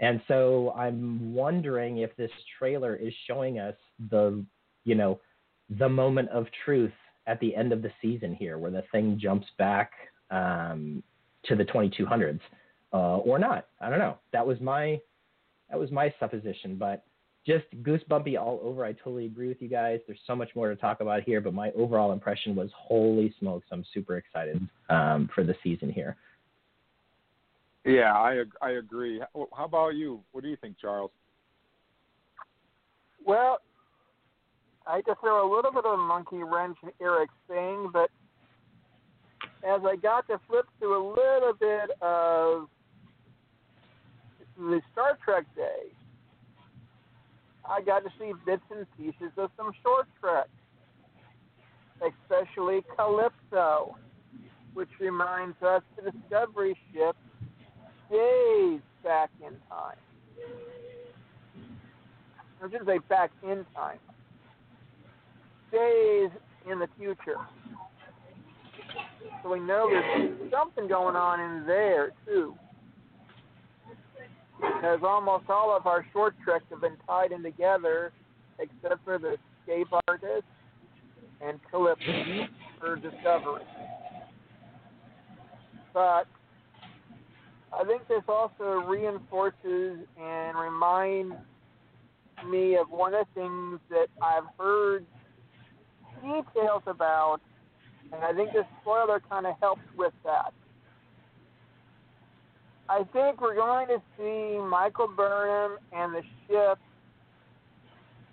And 0.00 0.20
so 0.28 0.72
I'm 0.76 1.34
wondering 1.34 1.98
if 1.98 2.16
this 2.16 2.30
trailer 2.58 2.96
is 2.96 3.12
showing 3.26 3.58
us 3.58 3.74
the, 4.10 4.42
you 4.84 4.94
know, 4.94 5.20
the 5.78 5.88
moment 5.88 6.30
of 6.30 6.46
truth 6.64 6.92
at 7.26 7.38
the 7.40 7.54
end 7.54 7.72
of 7.72 7.82
the 7.82 7.92
season 8.00 8.34
here, 8.34 8.56
where 8.56 8.70
the 8.70 8.84
thing 8.92 9.18
jumps 9.20 9.46
back 9.58 9.92
um, 10.30 11.02
to 11.44 11.54
the 11.54 11.64
2200s 11.64 12.40
uh, 12.92 13.18
or 13.18 13.38
not. 13.38 13.66
I 13.80 13.90
don't 13.90 13.98
know. 13.98 14.18
That 14.32 14.46
was 14.46 14.60
my 14.60 15.00
that 15.70 15.78
was 15.78 15.90
my 15.90 16.12
supposition, 16.18 16.76
but 16.76 17.04
just 17.46 17.64
goosebumpy 17.82 18.38
all 18.38 18.60
over. 18.62 18.84
I 18.84 18.92
totally 18.92 19.26
agree 19.26 19.48
with 19.48 19.60
you 19.60 19.68
guys. 19.68 20.00
There's 20.06 20.20
so 20.26 20.34
much 20.34 20.50
more 20.54 20.68
to 20.68 20.76
talk 20.76 21.00
about 21.00 21.22
here, 21.22 21.40
but 21.40 21.54
my 21.54 21.70
overall 21.72 22.12
impression 22.12 22.54
was 22.54 22.70
holy 22.76 23.34
smokes! 23.38 23.66
I'm 23.70 23.84
super 23.94 24.16
excited 24.16 24.66
um, 24.88 25.28
for 25.34 25.44
the 25.44 25.54
season 25.62 25.90
here. 25.90 26.16
Yeah, 27.84 28.12
I 28.12 28.42
I 28.60 28.70
agree. 28.72 29.20
How 29.34 29.48
how 29.56 29.64
about 29.64 29.90
you? 29.90 30.20
What 30.32 30.42
do 30.42 30.50
you 30.50 30.56
think, 30.56 30.76
Charles? 30.80 31.10
Well, 33.24 33.58
I 34.86 34.98
just 34.98 35.06
to 35.08 35.14
throw 35.20 35.46
a 35.46 35.54
little 35.54 35.70
bit 35.70 35.84
of 35.84 35.98
a 35.98 36.02
monkey 36.02 36.42
wrench 36.42 36.78
in 36.82 36.90
Eric's 37.00 37.34
thing, 37.46 37.90
but 37.92 38.10
as 39.66 39.80
I 39.84 39.96
got 39.96 40.26
to 40.28 40.40
flip 40.48 40.66
through 40.78 40.96
a 40.96 41.04
little 41.08 41.52
bit 41.58 41.90
of 42.00 42.68
the 44.58 44.80
Star 44.92 45.16
Trek 45.24 45.44
day, 45.54 45.92
I 47.64 47.80
got 47.80 48.02
to 48.02 48.10
see 48.18 48.32
bits 48.44 48.62
and 48.74 48.86
pieces 48.96 49.32
of 49.36 49.50
some 49.56 49.72
short 49.82 50.06
Trek, 50.20 50.48
especially 52.00 52.84
Calypso, 52.96 53.96
which 54.74 54.88
reminds 55.00 55.62
us 55.62 55.82
the 55.96 56.10
Discovery 56.10 56.76
ship 56.92 57.16
days 58.10 58.80
back 59.04 59.30
in 59.40 59.52
time. 59.68 59.96
I 62.60 62.70
shouldn't 62.70 62.88
say 62.88 62.98
back 63.08 63.30
in 63.44 63.64
time. 63.74 63.98
Days 65.70 66.30
in 66.68 66.80
the 66.80 66.88
future. 66.98 67.38
So 69.42 69.52
we 69.52 69.60
know 69.60 69.88
there's 69.88 70.50
something 70.50 70.88
going 70.88 71.14
on 71.14 71.38
in 71.38 71.66
there 71.66 72.12
too. 72.26 72.54
Because 74.60 75.00
almost 75.02 75.44
all 75.48 75.76
of 75.76 75.86
our 75.86 76.04
short 76.12 76.34
treks 76.44 76.64
have 76.70 76.80
been 76.80 76.96
tied 77.06 77.32
in 77.32 77.42
together, 77.42 78.12
except 78.58 79.04
for 79.04 79.18
the 79.18 79.36
escape 79.60 79.88
artist 80.08 80.44
and 81.40 81.58
Calypso 81.70 82.46
for 82.80 82.96
Discovery. 82.96 83.62
But 85.94 86.26
I 87.72 87.84
think 87.86 88.08
this 88.08 88.22
also 88.28 88.84
reinforces 88.86 89.98
and 90.20 90.58
reminds 90.58 91.34
me 92.48 92.76
of 92.76 92.90
one 92.90 93.14
of 93.14 93.26
the 93.34 93.40
things 93.40 93.80
that 93.90 94.06
I've 94.22 94.44
heard 94.58 95.04
details 96.22 96.82
about, 96.86 97.38
and 98.12 98.24
I 98.24 98.32
think 98.32 98.52
this 98.52 98.64
spoiler 98.80 99.20
kind 99.28 99.46
of 99.46 99.54
helps 99.60 99.82
with 99.96 100.12
that. 100.24 100.52
I 102.90 103.04
think 103.12 103.40
we're 103.40 103.54
going 103.54 103.86
to 103.88 104.00
see 104.16 104.58
Michael 104.58 105.08
Burnham 105.08 105.78
and 105.92 106.14
the 106.14 106.22
ship 106.46 106.78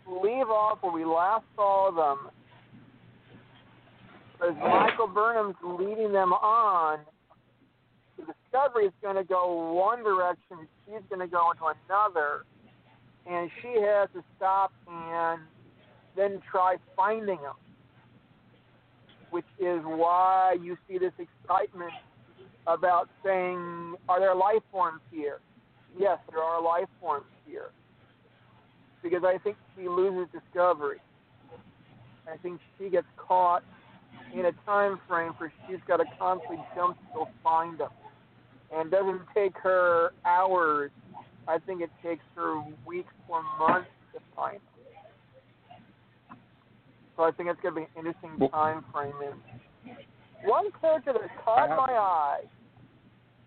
leave 0.07 0.47
off 0.47 0.77
where 0.81 0.93
we 0.93 1.03
last 1.03 1.43
saw 1.55 1.91
them. 1.91 2.31
As 4.47 4.55
Michael 4.55 5.07
Burnham's 5.07 5.55
leading 5.62 6.13
them 6.13 6.31
on, 6.31 7.00
the 8.17 8.24
Discovery 8.24 8.85
is 8.85 8.93
going 9.01 9.17
to 9.17 9.24
go 9.24 9.74
one 9.74 10.03
direction, 10.03 10.67
she's 10.85 11.01
going 11.09 11.19
to 11.19 11.27
go 11.27 11.51
into 11.51 11.65
another, 11.65 12.45
and 13.29 13.50
she 13.62 13.81
has 13.81 14.07
to 14.13 14.24
stop 14.38 14.71
and 14.89 15.41
then 16.15 16.41
try 16.50 16.77
finding 16.95 17.41
them, 17.41 17.55
which 19.31 19.45
is 19.59 19.81
why 19.83 20.55
you 20.62 20.77
see 20.88 20.97
this 20.97 21.13
excitement 21.17 21.91
about 22.67 23.10
saying, 23.24 23.95
"Are 24.10 24.19
there 24.19 24.36
life 24.36 24.63
forms 24.72 25.01
here?" 25.12 25.39
Yes, 25.98 26.19
there 26.29 26.41
are 26.41 26.62
life 26.62 26.89
forms 27.00 27.25
here, 27.45 27.69
because 29.01 29.24
I 29.24 29.38
think 29.38 29.57
she 29.75 29.88
loses 29.88 30.27
discovery. 30.31 31.00
I 32.31 32.38
think 32.38 32.60
she 32.77 32.89
gets 32.89 33.07
caught 33.17 33.63
in 34.34 34.45
a 34.45 34.51
time 34.65 35.00
frame 35.07 35.34
where 35.38 35.53
she's 35.67 35.79
got 35.88 35.98
to 35.98 36.05
constantly 36.19 36.63
jump 36.75 36.98
to 36.98 37.05
go 37.13 37.27
find 37.43 37.77
them, 37.77 37.91
and 38.74 38.88
it 38.88 38.91
doesn't 38.91 39.22
take 39.34 39.55
her 39.57 40.12
hours. 40.25 40.91
I 41.48 41.60
think 41.60 41.81
it 41.81 41.91
takes 42.01 42.24
her 42.36 42.62
weeks 42.86 43.13
or 43.29 43.43
months 43.60 43.89
to 44.13 44.19
find 44.36 44.55
them. 44.55 46.39
So 47.15 47.24
I 47.24 47.31
think 47.31 47.50
it's 47.50 47.62
going 47.62 47.75
to 47.75 47.81
be 47.81 47.86
an 47.86 48.05
interesting 48.05 48.50
time 48.50 48.84
frame. 48.91 49.13
And 49.24 49.39
one 50.44 50.72
character 50.80 51.13
that 51.13 51.44
caught 51.44 51.70
my 51.70 51.94
eye, 51.94 52.42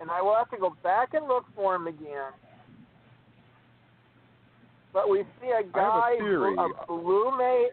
and 0.00 0.10
I 0.10 0.22
will 0.22 0.34
have 0.34 0.50
to 0.50 0.56
go 0.58 0.74
back 0.82 1.14
and 1.14 1.26
look 1.26 1.44
for 1.54 1.74
him 1.74 1.86
again. 1.86 2.32
But 4.92 5.08
we 5.08 5.24
see 5.40 5.48
a 5.48 5.62
guy, 5.62 6.16
a, 6.20 6.24
a 6.24 6.86
blue 6.86 7.36
mate, 7.36 7.72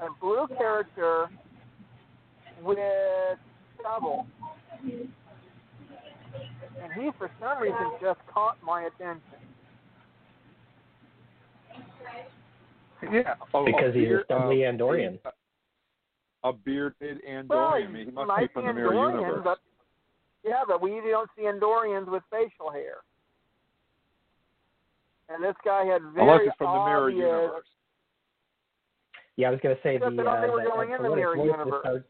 a 0.00 0.08
blue 0.20 0.46
character 0.58 1.28
with 2.62 2.78
stubble. 3.78 4.26
And 6.82 6.92
he, 6.96 7.10
for 7.18 7.30
some 7.40 7.62
reason, 7.62 7.92
just 8.00 8.18
caught 8.32 8.56
my 8.64 8.82
attention. 8.82 9.22
Yeah, 13.10 13.34
a, 13.54 13.64
Because 13.64 13.94
a 13.94 13.98
he's 13.98 14.04
a 14.04 14.08
beard, 14.08 14.24
stubbly 14.26 14.64
uh, 14.64 14.72
Andorian. 14.72 15.18
A, 16.44 16.48
a 16.48 16.52
bearded 16.52 17.20
Andorian. 17.28 17.48
Well, 17.48 17.76
he 17.76 18.04
must 18.10 18.28
might 18.28 18.40
be 18.40 18.52
from 18.52 18.66
the 18.66 18.72
mirror 18.72 18.92
Andorian, 18.92 19.20
universe. 19.20 19.40
But, 19.44 19.58
yeah, 20.44 20.62
but 20.66 20.82
we 20.82 20.90
don't 21.10 21.30
see 21.36 21.44
Andorians 21.44 22.10
with 22.10 22.22
facial 22.30 22.70
hair. 22.70 22.96
And 25.28 25.42
this 25.42 25.54
guy 25.64 25.84
had 25.84 26.02
very 26.14 26.28
Unless 26.28 26.40
it's 26.46 26.56
from 26.58 26.78
the 26.78 26.84
mirror 26.84 27.10
universe. 27.10 27.66
Yeah, 29.36 29.48
I 29.48 29.50
was 29.50 29.60
going 29.62 29.74
to 29.74 29.82
say 29.82 29.98
the, 29.98 30.10
Because 30.10 30.26
uh, 30.26 30.40
they 30.42 30.50
were 30.50 30.62
the, 30.62 30.70
going 30.70 30.92
uh, 30.92 30.96
in 30.96 31.02
the 31.02 31.16
mirror 31.16 31.36
the 31.36 31.42
universe. 31.42 31.80
Star, 31.80 32.04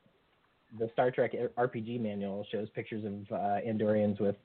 the 0.79 0.91
Star 0.93 1.11
Trek 1.11 1.33
RPG 1.57 2.01
manual 2.01 2.45
shows 2.51 2.69
pictures 2.75 3.05
of 3.05 3.13
uh, 3.33 3.61
Andorians 3.67 4.21
with 4.21 4.37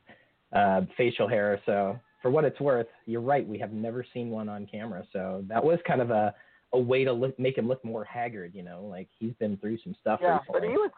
uh, 0.54 0.82
facial 0.96 1.28
hair. 1.28 1.60
So 1.66 2.00
for 2.22 2.30
what 2.30 2.44
it's 2.46 2.60
worth, 2.60 2.88
you're 3.06 3.22
right. 3.22 3.48
We 3.48 3.58
have 3.60 3.72
never 3.72 4.06
seen 4.14 4.30
one 4.30 4.50
on 4.50 4.68
camera. 4.68 5.04
So 5.12 5.44
that 5.48 5.64
was 5.64 5.80
kind 5.88 6.02
of 6.02 6.12
a 6.12 6.36
a 6.74 6.80
way 6.80 7.04
to 7.04 7.14
look, 7.14 7.38
make 7.40 7.58
him 7.58 7.68
look 7.68 7.84
more 7.84 8.04
haggard. 8.04 8.52
You 8.54 8.64
know, 8.64 8.88
like 8.90 9.08
he's 9.18 9.34
been 9.40 9.58
through 9.58 9.78
some 9.84 9.96
stuff 10.02 10.20
Yeah, 10.22 10.40
but 10.52 10.64
he 10.64 10.70
was 10.70 10.92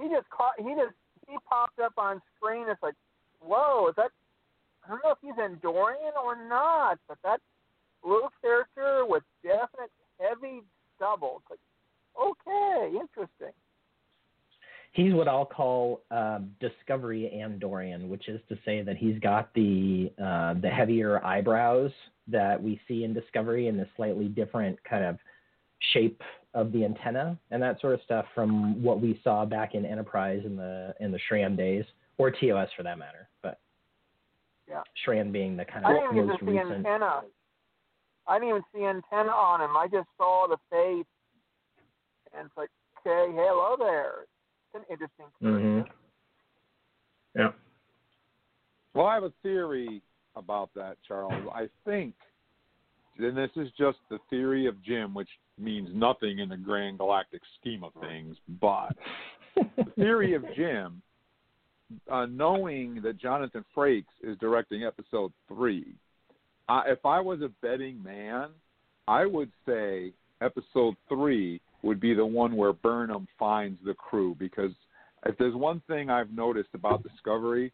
he 0.00 0.08
just 0.08 0.28
caught 0.30 0.54
he 0.58 0.74
just 0.74 0.94
he 1.28 1.36
popped 1.48 1.78
up 1.78 1.94
on 1.96 2.20
screen. 2.36 2.66
It's 2.68 2.82
like, 2.82 2.94
whoa, 3.40 3.88
is 3.88 3.94
that? 3.96 4.10
I 4.84 4.90
don't 4.90 5.00
know 5.02 5.12
if 5.12 5.18
he's 5.22 5.32
Andorian 5.34 6.14
or 6.22 6.36
not, 6.48 6.98
but 7.08 7.18
that 7.24 7.40
blue 8.02 8.28
character 8.42 9.04
with 9.06 9.22
definite 9.42 9.90
heavy 10.20 10.60
stubble. 10.96 11.42
It's 11.50 11.58
like, 11.58 12.36
okay, 12.46 12.88
interesting. 12.88 13.54
He's 14.92 15.12
what 15.12 15.26
I'll 15.26 15.46
call 15.46 16.02
um, 16.12 16.50
Discovery 16.60 17.32
Andorian, 17.34 18.08
which 18.08 18.28
is 18.28 18.40
to 18.48 18.56
say 18.64 18.82
that 18.82 18.96
he's 18.96 19.18
got 19.18 19.52
the 19.54 20.12
uh, 20.22 20.54
the 20.60 20.68
heavier 20.68 21.24
eyebrows 21.24 21.90
that 22.28 22.62
we 22.62 22.80
see 22.88 23.04
in 23.04 23.12
Discovery 23.12 23.68
and 23.68 23.78
the 23.78 23.86
slightly 23.96 24.28
different 24.28 24.82
kind 24.84 25.04
of 25.04 25.18
shape 25.92 26.22
of 26.54 26.72
the 26.72 26.84
antenna 26.84 27.38
and 27.50 27.62
that 27.62 27.80
sort 27.80 27.94
of 27.94 28.00
stuff 28.04 28.24
from 28.34 28.82
what 28.82 29.00
we 29.00 29.20
saw 29.24 29.44
back 29.44 29.74
in 29.74 29.84
Enterprise 29.84 30.42
in 30.44 30.56
the 30.56 30.94
in 31.00 31.10
the 31.10 31.18
Shran 31.30 31.56
days 31.56 31.84
or 32.16 32.30
TOS 32.30 32.68
for 32.76 32.82
that 32.84 32.98
matter. 32.98 33.28
But 33.42 33.58
Yeah. 34.68 34.82
Shran 35.06 35.32
being 35.32 35.56
the 35.56 35.64
kind 35.64 35.84
of 35.84 35.90
I 35.90 35.94
of 35.94 36.00
didn't 36.00 36.16
even 36.16 36.26
most 36.28 36.40
get 36.40 36.46
to 36.46 36.52
see 36.52 36.58
recent. 36.58 36.86
antenna. 36.86 37.22
I 38.26 38.38
didn't 38.38 38.48
even 38.48 38.64
see 38.74 38.84
antenna 38.84 39.32
on 39.32 39.60
him. 39.60 39.76
I 39.76 39.86
just 39.88 40.08
saw 40.16 40.46
the 40.48 40.56
face, 40.70 41.06
and 42.36 42.46
it's 42.46 42.56
like, 42.56 42.70
okay, 43.00 43.30
hello 43.34 43.76
there. 43.78 44.22
It's 44.72 44.74
an 44.74 44.82
interesting. 44.90 45.26
Mm-hmm. 45.42 45.90
Yeah. 47.38 47.52
Well, 48.94 49.06
I 49.06 49.14
have 49.14 49.24
a 49.24 49.32
theory 49.42 50.00
about 50.36 50.70
that, 50.74 50.96
Charles. 51.06 51.48
I 51.54 51.68
think, 51.84 52.14
and 53.18 53.36
this 53.36 53.50
is 53.56 53.68
just 53.78 53.98
the 54.10 54.18
theory 54.30 54.66
of 54.66 54.82
Jim, 54.82 55.14
which 55.14 55.28
means 55.58 55.88
nothing 55.92 56.38
in 56.40 56.48
the 56.48 56.56
grand 56.56 56.98
galactic 56.98 57.40
scheme 57.60 57.84
of 57.84 57.92
things, 58.00 58.36
but 58.60 58.96
the 59.54 59.84
theory 59.96 60.34
of 60.34 60.44
Jim, 60.56 61.00
uh, 62.10 62.26
knowing 62.26 63.00
that 63.02 63.18
Jonathan 63.20 63.64
Frakes 63.76 64.04
is 64.22 64.36
directing 64.38 64.84
episode 64.84 65.32
three, 65.48 65.94
uh, 66.68 66.82
if 66.86 67.04
I 67.04 67.20
was 67.20 67.40
a 67.42 67.50
betting 67.62 68.02
man, 68.02 68.48
I 69.06 69.26
would 69.26 69.50
say 69.66 70.12
episode 70.40 70.94
three 71.08 71.60
would 71.82 72.00
be 72.00 72.14
the 72.14 72.24
one 72.24 72.56
where 72.56 72.72
Burnham 72.72 73.28
finds 73.38 73.78
the 73.84 73.94
crew 73.94 74.34
because 74.38 74.72
if 75.26 75.36
there's 75.38 75.54
one 75.54 75.82
thing 75.86 76.10
I've 76.10 76.30
noticed 76.30 76.70
about 76.74 77.02
Discovery, 77.02 77.72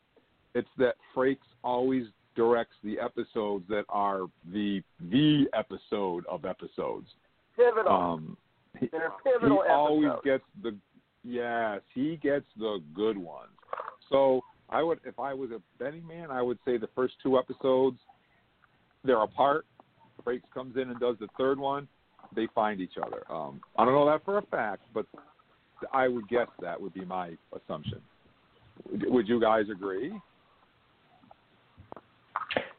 it's 0.55 0.69
that 0.79 0.95
Frakes 1.15 1.39
always 1.63 2.05
directs 2.41 2.75
the 2.83 2.99
episodes 2.99 3.65
that 3.69 3.85
are 3.91 4.23
the 4.51 4.83
the 5.11 5.45
episode 5.53 6.25
of 6.27 6.47
episodes. 6.47 7.07
Pivotal. 7.55 7.93
Um, 7.93 8.37
he, 8.79 8.89
They're 8.91 9.11
he 9.23 9.31
pivotal 9.31 9.63
always 9.69 10.13
gets 10.25 10.45
the 10.63 10.75
yes, 11.23 11.81
he 11.95 12.17
gets 12.23 12.47
the 12.59 12.83
good 12.95 13.19
ones. 13.19 13.51
So 14.09 14.41
I 14.71 14.83
would, 14.83 15.01
if 15.05 15.19
I 15.19 15.35
was 15.35 15.51
a 15.51 15.61
betting 15.79 16.07
man, 16.07 16.31
I 16.31 16.41
would 16.41 16.59
say 16.65 16.79
the 16.79 16.89
first 16.95 17.15
two 17.23 17.39
episodes 17.39 17.99
they're 19.05 19.23
apart. 19.23 19.67
Frakes 20.25 20.43
comes 20.55 20.77
in 20.77 20.91
and 20.91 20.99
does 20.99 21.17
the 21.21 21.29
third 21.37 21.59
one. 21.59 21.89
They 22.35 22.49
find 22.55 22.81
each 22.81 22.97
other. 23.05 23.23
Um, 23.31 23.61
I 23.77 23.85
don't 23.85 23.95
know 23.95 24.07
that 24.07 24.25
for 24.25 24.39
a 24.39 24.43
fact, 24.43 24.83
but 24.95 25.05
I 25.93 26.09
would 26.09 26.29
guess 26.29 26.49
that 26.61 26.81
would 26.81 26.95
be 26.95 27.05
my 27.05 27.33
assumption. 27.55 28.01
Would 28.91 29.29
you 29.29 29.41
guys 29.41 29.65
agree? 29.71 30.13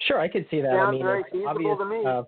Sure, 0.08 0.20
I 0.20 0.28
could 0.28 0.46
see 0.50 0.62
that. 0.62 0.72
I 0.72 0.92
mean, 0.92 1.04
very 1.04 1.24
feasible 1.32 1.48
obvious. 1.48 1.78
to 1.78 1.86
me. 1.86 2.06
Uh, 2.06 2.24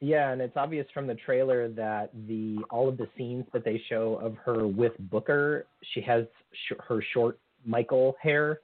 yeah, 0.00 0.32
and 0.32 0.42
it's 0.42 0.56
obvious 0.56 0.86
from 0.92 1.06
the 1.06 1.14
trailer 1.14 1.68
that 1.70 2.10
the 2.26 2.58
all 2.70 2.88
of 2.88 2.98
the 2.98 3.08
scenes 3.16 3.44
that 3.52 3.64
they 3.64 3.80
show 3.88 4.20
of 4.22 4.36
her 4.44 4.66
with 4.66 4.92
Booker, 4.98 5.66
she 5.94 6.00
has 6.02 6.24
sh- 6.68 6.74
her 6.86 7.02
short 7.14 7.38
Michael 7.64 8.14
hair, 8.20 8.60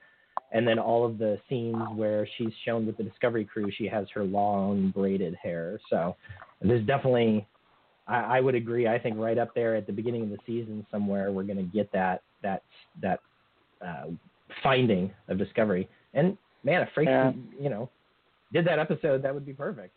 and 0.52 0.68
then 0.68 0.78
all 0.78 1.06
of 1.06 1.16
the 1.18 1.38
scenes 1.48 1.82
where 1.94 2.28
she's 2.36 2.52
shown 2.64 2.86
with 2.86 2.96
the 2.98 3.02
Discovery 3.02 3.44
crew, 3.44 3.70
she 3.76 3.86
has 3.86 4.06
her 4.14 4.24
long 4.24 4.92
braided 4.94 5.34
hair. 5.42 5.80
So 5.88 6.16
there's 6.60 6.86
definitely, 6.86 7.46
I, 8.06 8.38
I 8.38 8.40
would 8.40 8.54
agree. 8.54 8.86
I 8.86 8.98
think 8.98 9.16
right 9.16 9.38
up 9.38 9.54
there 9.54 9.74
at 9.74 9.86
the 9.86 9.92
beginning 9.92 10.24
of 10.24 10.28
the 10.28 10.38
season 10.46 10.86
somewhere, 10.90 11.32
we're 11.32 11.44
going 11.44 11.56
to 11.56 11.62
get 11.62 11.90
that 11.92 12.22
that 12.42 12.62
that 13.00 13.20
uh, 13.80 14.08
finding 14.62 15.10
of 15.28 15.38
Discovery. 15.38 15.88
And 16.12 16.36
man, 16.64 16.82
if 16.82 16.88
Frakes, 16.96 17.06
Yeah. 17.06 17.32
you 17.60 17.70
know, 17.70 17.88
did 18.52 18.66
that 18.66 18.78
episode, 18.78 19.22
that 19.22 19.32
would 19.34 19.46
be 19.46 19.52
perfect. 19.54 19.94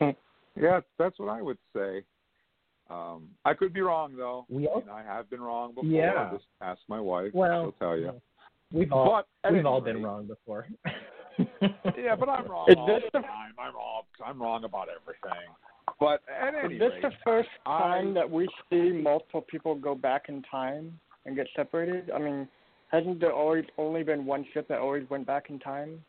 Yeah, 0.60 0.80
that's 0.98 1.18
what 1.18 1.28
I 1.28 1.40
would 1.40 1.56
say. 1.74 2.02
Um, 2.90 3.28
I 3.44 3.54
could 3.54 3.72
be 3.72 3.80
wrong 3.82 4.16
though. 4.16 4.44
We 4.50 4.66
all, 4.66 4.82
I, 4.82 5.00
mean, 5.00 5.06
I 5.08 5.14
have 5.16 5.30
been 5.30 5.40
wrong 5.40 5.74
before. 5.74 5.88
Yeah. 5.88 6.30
Just 6.32 6.44
ask 6.60 6.80
my 6.88 6.98
wife. 7.00 7.30
Well, 7.32 7.66
she'll 7.66 7.72
tell 7.88 7.96
you. 7.96 8.20
we've 8.72 8.92
all 8.92 9.22
But 9.42 9.52
we've 9.52 9.58
any 9.60 9.64
all 9.66 9.80
been 9.80 10.02
wrong 10.02 10.26
before. 10.26 10.66
Yeah, 11.96 12.16
but 12.18 12.28
I'm 12.28 12.46
wrong 12.50 12.66
Is 12.68 12.76
all 12.76 12.86
this 12.86 13.02
the 13.12 13.20
the- 13.20 13.22
time. 13.26 13.52
I'm 13.58 13.74
wrong. 13.74 14.02
I'm 14.26 14.42
wrong 14.42 14.64
about 14.64 14.88
everything. 14.88 15.48
But 15.98 16.20
at 16.28 16.54
any 16.54 16.74
Is 16.74 16.80
this 16.80 16.90
rate, 16.94 17.02
the 17.02 17.10
first 17.24 17.48
time 17.64 18.08
I- 18.10 18.14
that 18.14 18.30
we 18.30 18.46
see 18.68 18.90
multiple 18.92 19.42
people 19.48 19.74
go 19.76 19.94
back 19.94 20.24
in 20.28 20.42
time 20.50 20.98
and 21.24 21.36
get 21.36 21.46
separated? 21.56 22.10
I 22.10 22.18
mean, 22.18 22.48
hasn't 22.90 23.20
there 23.20 23.32
always 23.32 23.64
only 23.78 24.02
been 24.02 24.26
one 24.26 24.44
ship 24.52 24.68
that 24.68 24.78
always 24.78 25.08
went 25.10 25.26
back 25.26 25.50
in 25.50 25.58
time? 25.58 26.04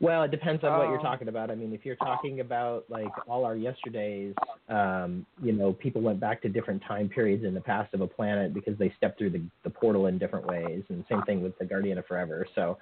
well, 0.00 0.22
it 0.24 0.30
depends 0.30 0.62
on 0.64 0.76
what 0.76 0.88
you're 0.88 0.98
Um, 0.98 1.04
talking 1.04 1.28
about. 1.28 1.50
I 1.50 1.54
mean, 1.54 1.72
if 1.72 1.86
you're 1.86 1.96
talking 1.96 2.40
about 2.40 2.84
like 2.90 3.12
all 3.26 3.44
our 3.44 3.56
yesterdays, 3.56 4.34
um, 4.68 5.24
you 5.42 5.52
know, 5.52 5.72
people 5.72 6.02
went 6.02 6.20
back 6.20 6.42
to 6.42 6.48
different 6.48 6.82
time 6.82 7.08
periods 7.08 7.42
in 7.44 7.54
the 7.54 7.60
past 7.60 7.94
of 7.94 8.02
a 8.02 8.06
planet 8.06 8.52
because 8.52 8.76
they 8.76 8.92
stepped 8.98 9.16
through 9.18 9.30
the, 9.30 9.42
the 9.62 9.70
portal 9.70 10.06
in 10.06 10.18
different 10.18 10.46
ways, 10.46 10.82
and 10.90 11.04
same 11.08 11.22
thing 11.22 11.42
with 11.42 11.56
the 11.58 11.64
Guardian 11.64 11.96
of 11.96 12.06
Forever. 12.06 12.46
So 12.54 12.76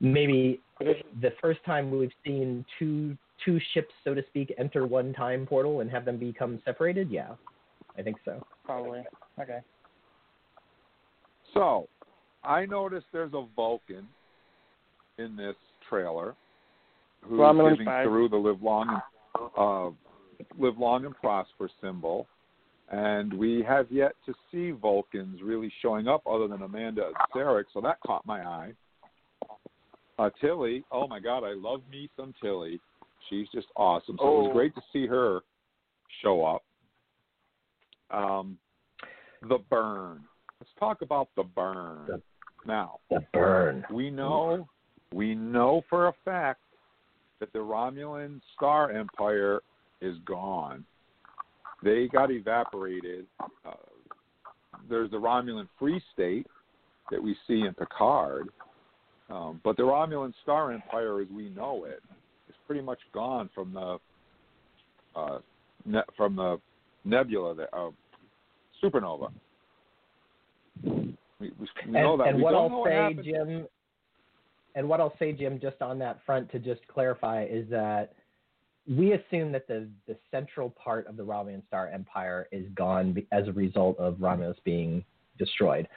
maybe 0.00 0.60
the 0.80 1.32
first 1.40 1.62
time 1.64 1.90
we've 1.90 2.10
seen 2.24 2.64
two 2.78 3.16
two 3.44 3.60
ships, 3.72 3.92
so 4.02 4.14
to 4.14 4.24
speak, 4.28 4.52
enter 4.58 4.86
one 4.86 5.12
time 5.12 5.46
portal 5.46 5.80
and 5.80 5.90
have 5.90 6.04
them 6.04 6.16
become 6.16 6.60
separated, 6.64 7.10
yeah, 7.10 7.34
I 7.96 8.02
think 8.02 8.16
so. 8.24 8.44
Probably. 8.64 9.04
Okay. 9.40 9.60
So, 11.54 11.88
I 12.44 12.66
noticed 12.66 13.06
there's 13.12 13.34
a 13.34 13.46
Vulcan 13.54 14.06
in 15.18 15.36
this 15.36 15.56
trailer, 15.88 16.34
who's 17.22 17.38
Romulan 17.38 17.72
giving 17.72 17.86
five. 17.86 18.06
through 18.06 18.28
the 18.30 18.36
live 18.36 18.62
long 18.62 18.88
and 18.88 19.50
uh, 19.56 19.90
live 20.58 20.78
long 20.78 21.04
and 21.04 21.14
prosper 21.16 21.68
symbol. 21.80 22.26
And 22.90 23.32
we 23.32 23.64
have 23.66 23.86
yet 23.90 24.12
to 24.26 24.34
see 24.50 24.72
Vulcans 24.72 25.40
really 25.42 25.72
showing 25.80 26.08
up 26.08 26.22
other 26.26 26.48
than 26.48 26.62
Amanda 26.62 27.06
and 27.06 27.14
Sarek, 27.34 27.64
so 27.72 27.80
that 27.80 27.98
caught 28.06 28.26
my 28.26 28.40
eye. 28.40 28.72
Uh, 30.18 30.30
Tilly, 30.40 30.84
oh 30.92 31.06
my 31.08 31.18
God, 31.20 31.42
I 31.44 31.54
love 31.54 31.80
me 31.90 32.10
some 32.16 32.34
Tilly. 32.42 32.80
She's 33.30 33.46
just 33.54 33.68
awesome. 33.76 34.16
So 34.18 34.24
it 34.24 34.38
was 34.42 34.46
Oh. 34.50 34.52
great 34.52 34.74
to 34.74 34.82
see 34.92 35.06
her 35.06 35.40
show 36.22 36.44
up. 36.44 36.62
Um, 38.10 38.58
the 39.42 39.58
burn. 39.70 40.22
Talk 40.78 41.02
about 41.02 41.28
the 41.36 41.44
burn 41.44 42.06
The- 42.06 42.22
now. 42.66 43.00
The 43.10 43.20
burn. 43.32 43.84
We 43.90 44.10
know, 44.10 44.68
we 45.12 45.34
know 45.34 45.82
for 45.88 46.08
a 46.08 46.12
fact 46.24 46.60
that 47.40 47.52
the 47.52 47.58
Romulan 47.58 48.40
Star 48.56 48.90
Empire 48.90 49.60
is 50.00 50.16
gone. 50.24 50.84
They 51.82 52.08
got 52.08 52.30
evaporated. 52.30 53.26
Uh, 53.40 53.72
there's 54.88 55.10
the 55.10 55.16
Romulan 55.16 55.68
Free 55.78 56.00
State 56.12 56.46
that 57.10 57.22
we 57.22 57.36
see 57.46 57.62
in 57.62 57.74
Picard, 57.74 58.48
um, 59.30 59.60
but 59.64 59.76
the 59.76 59.82
Romulan 59.82 60.32
Star 60.42 60.72
Empire, 60.72 61.20
as 61.20 61.28
we 61.28 61.48
know 61.50 61.84
it, 61.84 62.02
is 62.48 62.54
pretty 62.66 62.82
much 62.82 63.00
gone 63.12 63.50
from 63.54 63.72
the 63.74 63.98
uh, 65.14 65.38
ne- 65.84 66.00
from 66.16 66.36
the 66.36 66.60
nebula, 67.04 67.54
the 67.54 67.76
uh, 67.76 67.90
supernova. 68.82 69.30
We, 71.42 71.52
we, 71.58 71.66
we 71.86 71.92
know 71.92 72.12
and, 72.12 72.20
that. 72.20 72.28
and 72.28 72.36
we 72.36 72.42
what 72.42 72.54
I'll 72.54 72.70
what 72.70 72.88
say, 72.88 72.94
happened. 72.94 73.24
Jim, 73.24 73.66
and 74.74 74.88
what 74.88 75.00
I'll 75.00 75.14
say, 75.18 75.32
Jim, 75.32 75.58
just 75.60 75.82
on 75.82 75.98
that 75.98 76.20
front 76.24 76.50
to 76.52 76.58
just 76.58 76.80
clarify 76.88 77.44
is 77.44 77.68
that 77.68 78.12
we 78.88 79.12
assume 79.12 79.52
that 79.52 79.66
the 79.66 79.88
the 80.06 80.16
central 80.30 80.70
part 80.70 81.06
of 81.06 81.16
the 81.16 81.24
Romulan 81.24 81.66
Star 81.66 81.88
Empire 81.88 82.48
is 82.52 82.66
gone 82.74 83.20
as 83.32 83.48
a 83.48 83.52
result 83.52 83.98
of 83.98 84.16
Romulus 84.20 84.56
being 84.64 85.04
destroyed. 85.38 85.88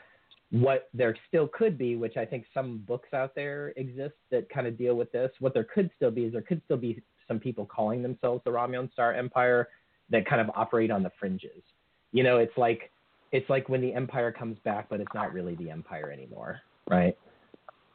What 0.52 0.90
there 0.94 1.16
still 1.28 1.48
could 1.48 1.78
be, 1.78 1.96
which 1.96 2.18
I 2.18 2.26
think 2.26 2.46
some 2.54 2.84
books 2.88 3.10
out 3.14 3.36
there 3.36 3.74
exist 3.78 4.14
that 4.32 4.50
kind 4.50 4.68
of 4.68 4.78
deal 4.78 4.96
with 4.96 5.12
this, 5.12 5.32
what 5.40 5.54
there 5.54 5.64
could 5.64 5.90
still 5.96 6.12
be 6.12 6.26
is 6.26 6.34
there 6.34 6.42
could 6.42 6.62
still 6.66 6.78
be 6.78 7.02
some 7.28 7.40
people 7.40 7.66
calling 7.66 8.02
themselves 8.02 8.42
the 8.46 8.52
Romulan 8.52 8.92
Star 8.94 9.14
Empire 9.14 9.68
that 10.10 10.28
kind 10.28 10.42
of 10.42 10.50
operate 10.56 10.92
on 10.92 11.04
the 11.04 11.12
fringes. 11.20 11.64
You 12.12 12.24
know, 12.24 12.38
it's 12.38 12.58
like 12.58 12.92
it's 13.32 13.50
like 13.50 13.70
when 13.70 13.82
the 13.82 13.94
Empire 13.94 14.32
comes 14.32 14.58
back, 14.60 14.88
but 14.90 15.00
it's 15.00 15.14
not 15.14 15.34
really 15.34 15.56
the 15.56 15.70
Empire 15.70 16.12
anymore, 16.12 16.60
right? 16.90 17.18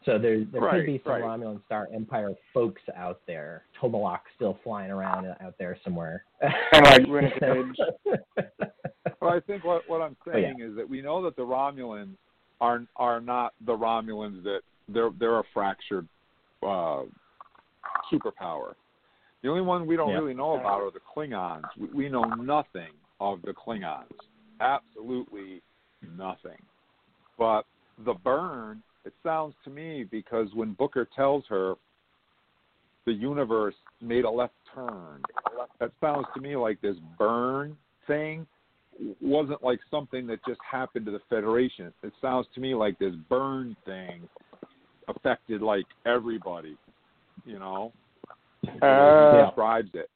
So 0.04 0.18
there 0.18 0.44
there 0.44 0.62
Right, 0.62 0.76
could 0.76 0.86
be 0.86 1.00
some 1.04 1.12
right. 1.12 1.22
Romulan 1.22 1.62
Star 1.66 1.88
Empire 1.94 2.32
folks 2.54 2.80
out 2.96 3.20
there, 3.26 3.64
Tomalak 3.80 4.20
still 4.34 4.58
flying 4.64 4.90
around 4.90 5.26
out 5.26 5.54
there 5.58 5.78
somewhere. 5.84 6.24
Like 6.72 7.06
renegades. 7.08 7.78
Well, 9.20 9.32
I 9.32 9.40
think 9.40 9.64
what 9.64 9.82
what 9.86 10.00
I'm 10.00 10.16
Oh, 10.26 10.30
yeah. 10.30 10.46
saying 10.48 10.60
is 10.60 10.76
that 10.76 10.88
we 10.88 11.02
know 11.02 11.22
that 11.24 11.36
the 11.36 11.42
Romulans 11.42 12.16
are 12.62 12.82
are 12.96 13.20
not 13.20 13.52
the 13.66 13.76
Romulans 13.76 14.42
that 14.44 14.60
they're 14.88 15.10
they're 15.18 15.40
a 15.40 15.44
fractured 15.52 16.08
uh, 16.62 17.02
superpower. 18.10 18.74
The 19.42 19.48
only 19.50 19.60
one 19.62 19.86
we 19.86 19.96
don't 19.96 20.08
Yeah. 20.10 20.16
really 20.16 20.32
know 20.34 20.52
about 20.58 20.80
are 20.80 20.90
the 20.90 21.00
Klingons. 21.00 21.64
We, 21.78 21.86
we 21.88 22.08
know 22.08 22.22
nothing 22.24 22.92
of 23.20 23.42
the 23.42 23.52
Klingons, 23.52 24.04
absolutely 24.60 25.62
nothing. 26.16 26.58
But 27.38 27.62
the 28.04 28.14
burn, 28.14 28.82
it 29.04 29.14
sounds 29.22 29.54
to 29.64 29.70
me 29.70 30.04
because 30.10 30.48
when 30.54 30.74
Booker 30.74 31.08
tells 31.16 31.44
her 31.48 31.74
the 33.06 33.12
universe 33.12 33.74
made 34.00 34.24
a 34.24 34.30
left 34.30 34.54
turn, 34.74 35.22
that 35.78 35.90
sounds 36.00 36.26
to 36.34 36.40
me 36.40 36.56
like 36.56 36.80
this 36.80 36.96
burn 37.18 37.76
thing 38.06 38.46
wasn't 39.20 39.62
like 39.62 39.80
something 39.90 40.26
that 40.26 40.40
just 40.46 40.60
happened 40.68 41.06
to 41.06 41.12
the 41.12 41.20
Federation. 41.30 41.92
It 42.02 42.12
sounds 42.20 42.46
to 42.54 42.60
me 42.60 42.74
like 42.74 42.98
this 42.98 43.14
burn 43.28 43.76
thing 43.86 44.28
affected 45.08 45.62
like 45.62 45.86
everybody, 46.06 46.76
you 47.44 47.58
know. 47.58 47.92
Uh, 48.82 49.46
describes 49.46 49.88
it. 49.94 50.10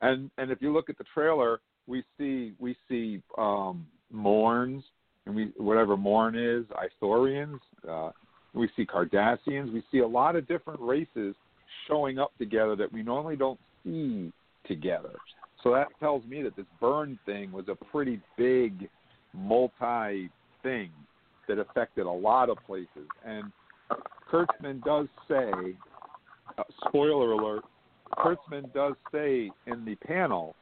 And 0.00 0.30
and 0.38 0.50
if 0.50 0.60
you 0.60 0.72
look 0.72 0.90
at 0.90 0.98
the 0.98 1.04
trailer, 1.14 1.60
we 1.86 2.02
see 2.18 2.52
we 2.58 2.76
see 2.88 3.22
um 3.38 3.86
Morns 4.12 4.82
and 5.26 5.34
we 5.34 5.52
whatever 5.56 5.96
Morn 5.96 6.36
is, 6.36 6.64
Ithorians, 7.02 7.60
uh 7.88 8.10
we 8.54 8.68
see 8.76 8.86
Cardassians, 8.86 9.72
we 9.72 9.82
see 9.90 9.98
a 9.98 10.06
lot 10.06 10.36
of 10.36 10.46
different 10.46 10.80
races 10.80 11.34
showing 11.88 12.18
up 12.18 12.32
together 12.38 12.76
that 12.76 12.92
we 12.92 13.02
normally 13.02 13.36
don't 13.36 13.58
see 13.82 14.32
together. 14.66 15.12
So 15.62 15.72
that 15.72 15.88
tells 15.98 16.24
me 16.24 16.42
that 16.42 16.56
this 16.56 16.66
burn 16.80 17.18
thing 17.26 17.50
was 17.50 17.66
a 17.68 17.74
pretty 17.74 18.20
big 18.36 18.88
multi 19.32 20.30
thing 20.62 20.90
that 21.48 21.58
affected 21.58 22.06
a 22.06 22.10
lot 22.10 22.48
of 22.48 22.58
places. 22.66 23.08
And 23.24 23.50
Kurtzman 24.30 24.82
does 24.84 25.08
say, 25.28 25.50
uh, 26.58 26.62
spoiler 26.86 27.32
alert, 27.32 27.64
Kurtzman 28.18 28.72
does 28.72 28.94
say 29.10 29.50
in 29.66 29.84
the 29.84 29.96
panel 30.06 30.54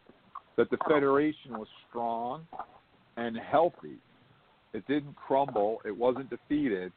that 0.63 0.71
the 0.71 0.79
Federation 0.89 1.59
was 1.59 1.67
strong 1.89 2.47
and 3.17 3.37
healthy. 3.37 3.97
It 4.73 4.87
didn't 4.87 5.17
crumble. 5.17 5.81
It 5.85 5.97
wasn't 5.97 6.31
defeated. 6.31 6.93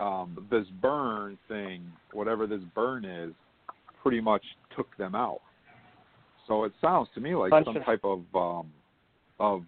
Um, 0.00 0.48
this 0.50 0.66
burn 0.82 1.38
thing, 1.46 1.84
whatever 2.12 2.48
this 2.48 2.60
burn 2.74 3.04
is, 3.04 3.32
pretty 4.02 4.20
much 4.20 4.42
took 4.76 4.94
them 4.96 5.14
out. 5.14 5.40
So 6.48 6.64
it 6.64 6.72
sounds 6.80 7.08
to 7.14 7.20
me 7.20 7.36
like 7.36 7.50
Bunch 7.50 7.66
some 7.66 7.76
of- 7.76 7.84
type 7.84 8.04
of 8.04 8.22
um, 8.34 8.72
of 9.38 9.62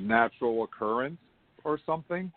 natural 0.00 0.64
occurrence 0.64 1.18
or 1.62 1.78
something. 1.86 2.32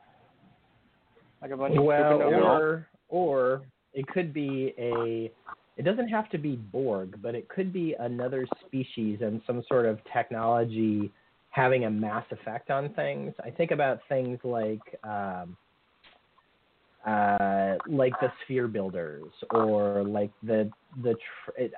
like 1.41 1.49
a 1.49 1.57
bunch 1.57 1.75
of 1.75 1.83
well, 1.83 2.19
supernovas. 2.19 2.43
or 2.43 2.87
or 3.09 3.61
it 3.93 4.05
could 4.07 4.33
be 4.33 4.73
a. 4.77 5.31
It 5.75 5.83
doesn't 5.83 6.09
have 6.09 6.29
to 6.29 6.37
be 6.37 6.55
Borg, 6.55 7.19
but 7.21 7.33
it 7.35 7.49
could 7.49 7.73
be 7.73 7.95
another 7.99 8.45
species 8.65 9.19
and 9.21 9.41
some 9.47 9.63
sort 9.67 9.85
of 9.85 9.99
technology 10.13 11.11
having 11.49 11.85
a 11.85 11.89
mass 11.89 12.25
effect 12.31 12.69
on 12.69 12.93
things. 12.93 13.33
I 13.43 13.49
think 13.49 13.71
about 13.71 13.99
things 14.09 14.39
like 14.43 14.81
um, 15.03 15.57
uh, 17.05 17.75
like 17.87 18.13
the 18.21 18.31
sphere 18.43 18.67
builders 18.67 19.31
or 19.51 20.03
like 20.03 20.31
the 20.43 20.71
the 21.03 21.13
tr- 21.13 21.51
it, 21.57 21.73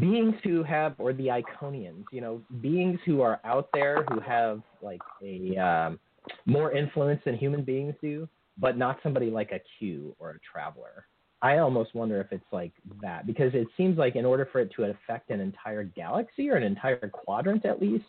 beings 0.00 0.34
who 0.42 0.62
have 0.62 0.94
or 0.98 1.12
the 1.12 1.26
Iconians. 1.26 2.04
You 2.12 2.20
know, 2.20 2.42
beings 2.60 2.98
who 3.04 3.20
are 3.20 3.40
out 3.44 3.68
there 3.72 4.04
who 4.10 4.20
have 4.20 4.62
like 4.82 5.00
a 5.22 5.56
um, 5.56 6.00
more 6.46 6.72
influence 6.72 7.20
than 7.24 7.36
human 7.36 7.62
beings 7.62 7.94
do, 8.00 8.28
but 8.58 8.76
not 8.78 8.98
somebody 9.02 9.30
like 9.30 9.52
a 9.52 9.60
Q 9.78 10.14
or 10.18 10.30
a 10.30 10.38
traveler. 10.52 11.06
I 11.42 11.58
almost 11.58 11.94
wonder 11.94 12.20
if 12.20 12.32
it's 12.32 12.52
like 12.52 12.72
that 13.00 13.26
because 13.26 13.54
it 13.54 13.66
seems 13.76 13.96
like 13.96 14.14
in 14.14 14.26
order 14.26 14.46
for 14.52 14.60
it 14.60 14.70
to 14.76 14.84
affect 14.84 15.30
an 15.30 15.40
entire 15.40 15.84
galaxy 15.84 16.50
or 16.50 16.56
an 16.56 16.62
entire 16.62 17.08
quadrant 17.08 17.64
at 17.64 17.80
least, 17.80 18.04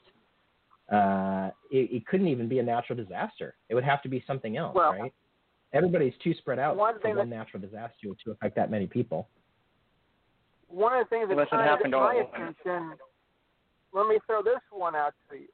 uh, 0.92 1.50
it, 1.72 1.90
it 1.92 2.06
couldn't 2.08 2.28
even 2.28 2.50
be 2.50 2.60
a 2.60 2.64
natural 2.64 2.98
disaster. 2.98 3.56
It 3.70 3.76
would 3.76 3.86
have 3.86 4.02
to 4.04 4.10
be 4.10 4.22
something 4.28 4.58
else, 4.58 4.76
Well, 4.76 4.92
right? 4.92 5.14
Everybody's 5.74 6.14
too 6.22 6.34
spread 6.34 6.60
out 6.60 6.76
one 6.76 7.00
for 7.00 7.16
one 7.16 7.30
natural 7.30 7.62
disaster 7.62 8.10
to 8.26 8.32
affect 8.32 8.58
that 8.58 8.70
many 8.70 8.88
people. 8.88 9.30
One 10.68 10.94
of 10.94 11.06
the 11.06 11.10
things 11.10 11.30
that 11.30 11.34
Unless 11.34 11.48
it 11.48 11.52
kind 11.52 11.62
of 11.62 11.68
happened 11.68 11.94
got 11.94 12.14
my 12.14 12.16
attention. 12.16 12.94
Let 13.94 14.08
me 14.08 14.20
throw 14.26 14.42
this 14.44 14.60
one 14.72 14.96
out 14.96 15.14
to 15.30 15.38
you. 15.38 15.48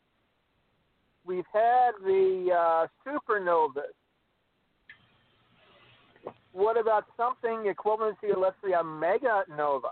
We've 1.23 1.45
had 1.53 1.91
the 2.03 2.49
uh, 2.51 2.87
supernovas. 3.05 3.93
What 6.51 6.79
about 6.79 7.05
something 7.15 7.67
equivalent 7.67 8.17
to, 8.21 8.39
let's 8.39 8.55
say, 8.63 8.73
a 8.73 8.83
mega 8.83 9.43
nova? 9.55 9.89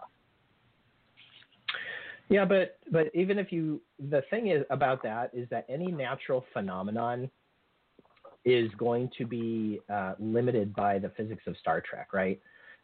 Yeah, 2.30 2.46
but 2.46 2.80
but 2.92 3.12
even 3.14 3.38
if 3.38 3.52
you 3.52 3.82
the 4.10 4.24
thing 4.30 4.48
is 4.48 4.64
about 4.70 5.04
that 5.04 5.30
is 5.34 5.48
that 5.50 5.66
any 5.70 5.92
natural 5.92 6.44
phenomenon 6.54 7.30
is 8.46 8.70
going 8.78 9.10
to 9.18 9.26
be 9.26 9.80
uh, 9.92 10.14
limited 10.20 10.76
by 10.76 11.00
the 11.00 11.10
physics 11.10 11.44
of 11.48 11.56
Star 11.58 11.82
Trek, 11.82 12.14
right? 12.14 12.40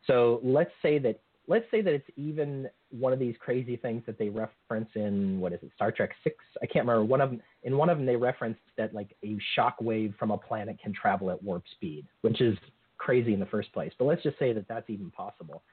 So 0.05 0.39
let's 0.43 0.71
say 0.81 0.99
that 0.99 1.19
let's 1.47 1.65
say 1.71 1.81
that 1.81 1.93
it's 1.93 2.09
even 2.17 2.69
one 2.91 3.13
of 3.13 3.19
these 3.19 3.35
crazy 3.39 3.77
things 3.77 4.03
that 4.05 4.17
they 4.19 4.29
reference 4.29 4.89
in 4.95 5.39
what 5.39 5.53
is 5.53 5.59
it 5.63 5.71
Star 5.75 5.91
Trek 5.91 6.11
six? 6.23 6.35
I 6.61 6.65
can't 6.65 6.85
remember 6.85 7.03
one 7.03 7.21
of 7.21 7.31
them. 7.31 7.41
In 7.63 7.77
one 7.77 7.89
of 7.89 7.97
them, 7.97 8.05
they 8.05 8.15
referenced 8.15 8.61
that 8.77 8.93
like 8.93 9.15
a 9.23 9.37
shock 9.55 9.75
wave 9.81 10.13
from 10.19 10.31
a 10.31 10.37
planet 10.37 10.77
can 10.81 10.93
travel 10.93 11.31
at 11.31 11.41
warp 11.41 11.63
speed, 11.71 12.05
which 12.21 12.41
is 12.41 12.57
crazy 13.01 13.33
in 13.33 13.39
the 13.39 13.45
first 13.47 13.73
place. 13.73 13.91
But 13.97 14.05
let's 14.05 14.21
just 14.23 14.37
say 14.37 14.53
that 14.53 14.67
that's 14.67 14.89
even 14.89 15.09
possible. 15.11 15.63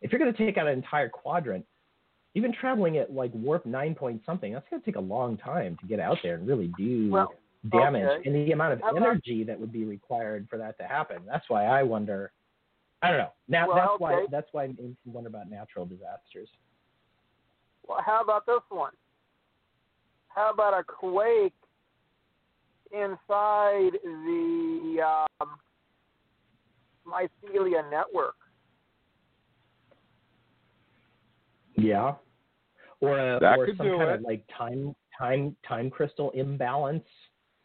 If 0.00 0.10
you're 0.10 0.18
going 0.18 0.32
to 0.34 0.46
take 0.46 0.58
out 0.58 0.66
an 0.66 0.74
entire 0.74 1.08
quadrant, 1.08 1.64
even 2.34 2.52
traveling 2.52 2.98
at 2.98 3.12
like 3.12 3.30
warp 3.34 3.64
nine 3.66 3.94
point 3.94 4.20
something, 4.26 4.52
that's 4.52 4.66
going 4.68 4.82
to 4.82 4.86
take 4.86 4.96
a 4.96 5.00
long 5.00 5.36
time 5.36 5.76
to 5.80 5.86
get 5.86 6.00
out 6.00 6.18
there 6.22 6.34
and 6.34 6.46
really 6.46 6.72
do 6.76 7.10
Well, 7.10 7.34
damage. 7.70 8.04
okay. 8.04 8.28
And 8.28 8.34
the 8.48 8.52
amount 8.52 8.72
of 8.74 8.78
about- 8.80 8.96
energy 8.96 9.44
that 9.44 9.58
would 9.58 9.72
be 9.72 9.84
required 9.84 10.48
for 10.50 10.58
that 10.58 10.76
to 10.78 10.84
happen. 10.84 11.18
That's 11.26 11.44
why 11.48 11.66
I 11.66 11.82
wonder 11.82 12.32
I 13.04 13.08
don't 13.10 13.18
know. 13.18 13.32
Now 13.48 13.66
Well, 13.66 13.76
that's 13.76 14.00
why 14.00 14.26
that's 14.30 14.48
why 14.52 14.64
I 14.64 14.70
wonder 15.04 15.28
about 15.28 15.50
natural 15.50 15.84
disasters. 15.86 16.48
Well, 17.86 17.98
how 18.04 18.20
about 18.22 18.46
this 18.46 18.60
one? 18.68 18.92
How 20.28 20.50
about 20.52 20.72
a 20.72 20.84
quake 20.84 21.52
inside 22.92 23.92
the 24.04 25.24
um, 25.40 25.48
mycelial 27.06 27.90
network? 27.90 28.34
Yeah. 31.76 32.14
Or 33.00 33.18
a, 33.18 33.40
That 33.40 33.58
or 33.58 33.66
could 33.66 33.76
some 33.76 33.86
do 33.86 33.98
kind 33.98 34.10
it. 34.10 34.14
of 34.16 34.20
like 34.22 34.44
time 34.56 34.94
time 35.18 35.56
time 35.66 35.90
crystal 35.90 36.30
imbalance 36.30 37.04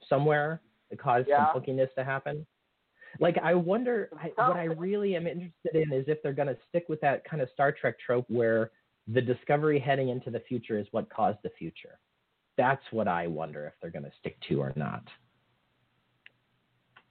somewhere 0.10 0.62
that 0.90 1.00
caused 1.00 1.28
Yeah. 1.28 1.52
some 1.54 1.62
funkiness 1.62 1.94
to 1.96 2.04
happen. 2.04 2.46
Like 3.20 3.38
I 3.42 3.54
wonder 3.54 4.10
I, 4.22 4.28
what 4.48 4.58
I 4.58 4.66
really 4.66 5.16
am 5.16 5.28
interested 5.28 5.76
in 5.76 5.92
is 5.94 6.06
if 6.08 6.22
they're 6.22 6.34
going 6.34 6.48
to 6.50 6.58
stick 6.70 6.86
with 6.90 7.02
that 7.02 7.24
kind 7.26 7.42
of 7.42 7.50
Star 7.54 7.72
Trek 7.72 7.96
trope 8.00 8.26
where 8.30 8.72
the 9.08 9.22
discovery 9.22 9.80
heading 9.80 10.10
into 10.10 10.30
the 10.30 10.42
future 10.42 10.78
is 10.78 10.88
what 10.92 11.10
caused 11.10 11.40
the 11.44 11.50
future. 11.58 12.00
That's 12.58 12.84
what 12.92 13.08
I 13.08 13.28
wonder 13.28 13.66
if 13.68 13.74
they're 13.82 13.92
going 13.92 14.04
to 14.06 14.12
stick 14.20 14.38
to 14.50 14.60
or 14.62 14.74
not. 14.76 15.04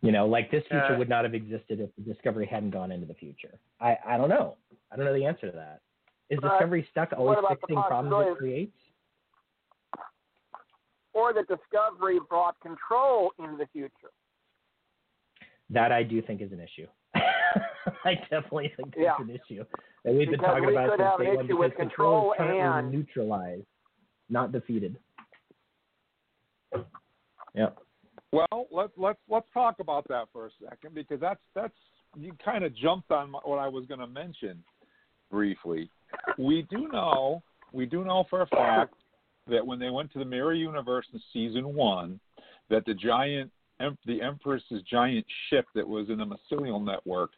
You 0.03 0.13
know, 0.13 0.27
like 0.27 0.51
this 0.51 0.63
future 0.69 0.95
Uh, 0.95 0.99
would 0.99 1.09
not 1.09 1.25
have 1.25 1.35
existed 1.35 1.81
if 1.81 1.91
the 1.97 2.03
discovery 2.03 2.47
hadn't 2.47 2.71
gone 2.71 2.93
into 2.93 3.07
the 3.07 3.15
future. 3.15 3.59
I 3.81 3.97
I 4.05 4.17
don't 4.17 4.29
know. 4.29 4.57
I 4.93 4.97
don't 4.97 5.05
know 5.07 5.15
the 5.15 5.25
answer 5.25 5.51
to 5.51 5.57
that. 5.57 5.81
Is 6.29 6.39
But 6.41 6.51
discovery 6.51 6.87
stuck 6.91 7.13
always 7.13 7.37
what 7.37 7.39
about 7.39 7.61
the 7.61 7.67
fixing 7.67 7.83
problems 7.83 8.33
it 8.33 8.39
creates? 8.39 8.79
Or 11.13 11.33
that 11.33 11.49
discovery 11.49 12.19
brought 12.29 12.61
control 12.61 13.33
into 13.39 13.57
the 13.57 13.67
future? 13.69 14.13
That 15.71 15.93
I 15.93 16.03
do 16.03 16.21
think 16.21 16.43
is 16.43 16.53
an 16.53 16.61
issue. 16.61 16.87
I 18.05 18.15
definitely 18.31 18.73
think 18.77 18.95
that's 18.95 18.99
Yeah. 18.99 19.17
an 19.19 19.31
issue 19.31 19.65
that 20.05 20.13
we've 20.15 20.31
been 20.31 20.39
talking 20.41 20.67
we 20.67 20.73
about 20.73 20.91
since 20.91 21.29
day 21.31 21.37
one 21.37 21.47
because 21.47 21.73
control 21.77 22.33
is 22.33 22.37
currently 22.39 22.61
and- 22.61 22.93
neutralized, 22.93 23.67
not 24.29 24.53
defeated. 24.53 24.99
Yep. 27.55 27.79
Well, 28.37 28.67
let's 28.71 28.93
let's 28.99 29.19
let's 29.31 29.47
talk 29.55 29.77
about 29.81 30.07
that 30.09 30.25
for 30.31 30.47
a 30.47 30.51
second 30.63 30.95
because 30.95 31.21
that's 31.21 31.41
that's 31.55 31.73
you 32.19 32.33
kind 32.45 32.65
of 32.65 32.77
jumped 32.77 33.11
on 33.11 33.31
my, 33.31 33.39
what 33.45 33.59
I 33.59 33.67
was 33.67 33.87
going 33.87 34.01
to 34.01 34.07
mention 34.07 34.63
briefly. 35.31 35.91
We 36.37 36.67
do 36.71 36.89
know 36.89 37.43
we 37.73 37.87
do 37.87 38.05
know 38.05 38.25
for 38.29 38.43
a 38.43 38.47
fact 38.49 38.95
that 39.49 39.67
when 39.67 39.79
they 39.79 39.89
went 39.89 40.13
to 40.13 40.19
the 40.19 40.25
mirror 40.25 40.53
universe 40.53 41.07
in 41.15 41.21
season 41.33 41.75
one, 41.75 42.21
that 42.69 42.85
the 42.85 42.93
giant 42.93 43.51
the 44.05 44.21
Empress's 44.21 44.83
giant 44.91 45.25
ship 45.49 45.65
that 45.75 45.89
was 45.89 46.11
in 46.11 46.19
the 46.19 46.27
mycelial 46.27 46.85
network 46.85 47.31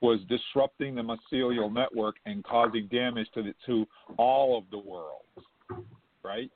was 0.00 0.20
disrupting 0.28 0.94
the 0.94 1.02
mycelial 1.02 1.72
network 1.72 2.16
and 2.24 2.44
causing 2.44 2.86
damage 2.88 3.26
to 3.34 3.42
the, 3.42 3.54
to 3.66 3.86
all 4.16 4.56
of 4.56 4.64
the 4.70 4.78
worlds. 4.78 5.84
Right. 6.22 6.50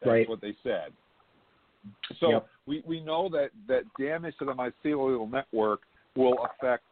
That's 0.00 0.08
Right. 0.08 0.28
what 0.28 0.40
they 0.40 0.56
said. 0.62 0.92
So 2.18 2.30
Yep. 2.30 2.46
we, 2.66 2.82
we 2.86 3.00
know 3.00 3.28
that, 3.30 3.50
that 3.68 3.84
damage 3.98 4.34
to 4.38 4.44
the 4.44 4.52
mycelial 4.52 5.30
network 5.30 5.80
will 6.16 6.36
affect 6.44 6.84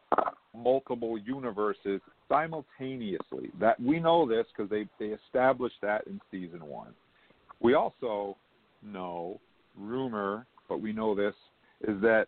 multiple 0.55 1.17
universes 1.17 2.01
simultaneously. 2.27 3.51
That 3.59 3.79
we 3.79 3.99
know 3.99 4.27
this 4.27 4.45
because 4.55 4.69
they, 4.69 4.87
they 4.99 5.13
established 5.13 5.75
that 5.81 6.07
in 6.07 6.19
season 6.31 6.65
one. 6.65 6.93
We 7.59 7.73
also 7.73 8.37
know, 8.81 9.39
rumor, 9.77 10.45
but 10.67 10.81
we 10.81 10.93
know 10.93 11.13
this, 11.13 11.35
is 11.87 12.01
that 12.01 12.27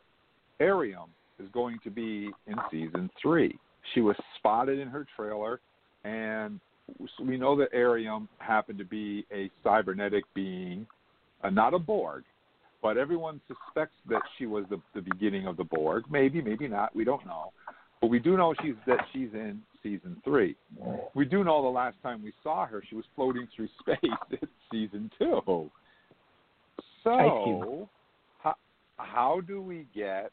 Airiam 0.60 1.10
is 1.40 1.50
going 1.54 1.80
to 1.84 1.90
be 1.90 2.30
in 2.48 2.56
season 2.70 3.10
three. 3.22 3.58
She 3.94 4.02
was 4.02 4.16
spotted 4.38 4.80
in 4.80 4.88
her 4.88 5.06
trailer, 5.16 5.60
and 6.04 6.60
we 7.24 7.38
know 7.38 7.56
that 7.58 7.74
Airiam 7.74 8.28
happened 8.38 8.78
to 8.80 8.86
be 8.86 9.26
a 9.34 9.50
cybernetic 9.64 10.24
being, 10.34 10.86
uh, 11.44 11.50
not 11.50 11.74
a 11.74 11.80
Borg, 11.80 12.24
but 12.82 12.98
everyone 12.98 13.40
suspects 13.48 13.96
that 14.10 14.22
she 14.38 14.46
was 14.46 14.66
the, 14.70 14.82
the 14.96 15.02
beginning 15.02 15.48
of 15.48 15.58
the 15.58 15.64
Borg. 15.64 16.04
Maybe, 16.10 16.42
maybe 16.42 16.68
not. 16.68 16.96
We 16.96 17.04
don't 17.04 17.26
know. 17.26 17.52
But 18.02 18.08
we 18.08 18.20
do 18.20 18.36
know 18.36 18.56
she's 18.64 18.74
that 18.88 19.00
she's 19.14 19.30
in 19.34 19.62
season 19.84 20.18
three. 20.24 20.56
We 21.14 21.26
do 21.26 21.44
know 21.44 21.62
the 21.62 21.70
last 21.70 21.98
time 22.02 22.24
we 22.24 22.34
saw 22.42 22.66
her, 22.66 22.84
she 22.90 22.96
was 22.96 23.06
floating 23.16 23.48
through 23.56 23.68
space 23.80 23.98
in 24.32 24.48
season 24.72 25.12
two. 25.20 25.70
So, 27.04 27.90
how, 28.40 28.56
how 28.98 29.42
do 29.48 29.62
we 29.62 29.88
get 29.94 30.32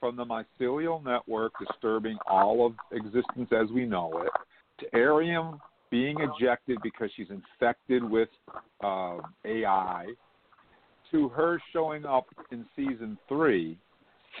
from 0.00 0.16
the 0.16 0.24
mycelial 0.24 1.04
network 1.04 1.52
disturbing 1.58 2.18
all 2.26 2.66
of 2.66 2.74
existence 2.92 3.50
as 3.52 3.68
we 3.72 3.84
know 3.84 4.22
it 4.24 4.30
to 4.80 4.96
Airiam 4.96 5.58
being 5.90 6.16
ejected 6.20 6.78
because 6.82 7.10
she's 7.16 7.28
infected 7.30 8.04
with 8.04 8.28
uh, 8.84 9.18
AI 9.44 10.06
to 11.12 11.28
her 11.30 11.60
showing 11.72 12.04
up 12.04 12.26
in 12.50 12.64
season 12.76 13.18
three 13.28 13.78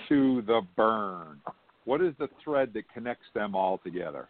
to 0.08 0.42
the 0.42 0.62
burn? 0.76 1.40
What 1.84 2.02
is 2.02 2.12
the 2.18 2.28
thread 2.44 2.72
that 2.74 2.84
connects 2.92 3.26
them 3.34 3.54
all 3.54 3.78
together? 3.78 4.28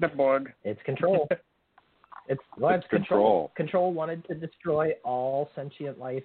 The 0.00 0.08
Borg. 0.08 0.52
It's 0.64 0.80
control. 0.82 1.28
it's 2.28 2.40
well, 2.58 2.74
It's 2.74 2.84
it's 2.84 2.90
control. 2.90 3.52
Control 3.56 3.92
wanted 3.92 4.26
to 4.26 4.34
destroy 4.34 4.92
all 5.04 5.50
sentient 5.54 5.98
life 5.98 6.24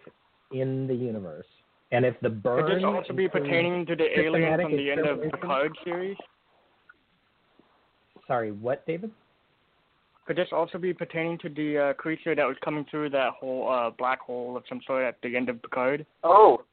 in 0.52 0.88
the 0.88 0.96
universe. 0.96 1.46
And 1.92 2.06
if 2.06 2.16
the 2.22 2.30
burn 2.30 2.66
Could 2.66 2.78
this 2.78 2.84
also 2.84 3.14
be 3.14 3.28
pertaining 3.28 3.86
to 3.86 3.96
the 3.96 4.20
alien 4.20 4.62
from 4.62 4.72
the 4.72 4.92
end 4.92 5.02
of 5.02 5.18
the 5.20 5.24
extermination- 5.24 5.40
Picard 5.42 5.78
series? 5.84 6.18
Sorry, 8.28 8.52
what, 8.52 8.86
David? 8.86 9.12
Could 10.32 10.38
this 10.38 10.54
also 10.54 10.78
be 10.78 10.94
pertaining 10.94 11.38
to 11.40 11.50
the 11.50 11.78
uh, 11.78 11.94
creature 11.96 12.34
that 12.34 12.46
was 12.46 12.56
coming 12.64 12.86
through 12.90 13.10
that 13.10 13.32
whole 13.38 13.70
uh, 13.70 13.90
black 13.90 14.22
hole 14.22 14.56
of 14.56 14.64
some 14.70 14.80
sort 14.88 15.04
at 15.04 15.18
the 15.22 15.36
end 15.36 15.50
of 15.50 15.62
Picard? 15.62 16.06
Oh, 16.24 16.64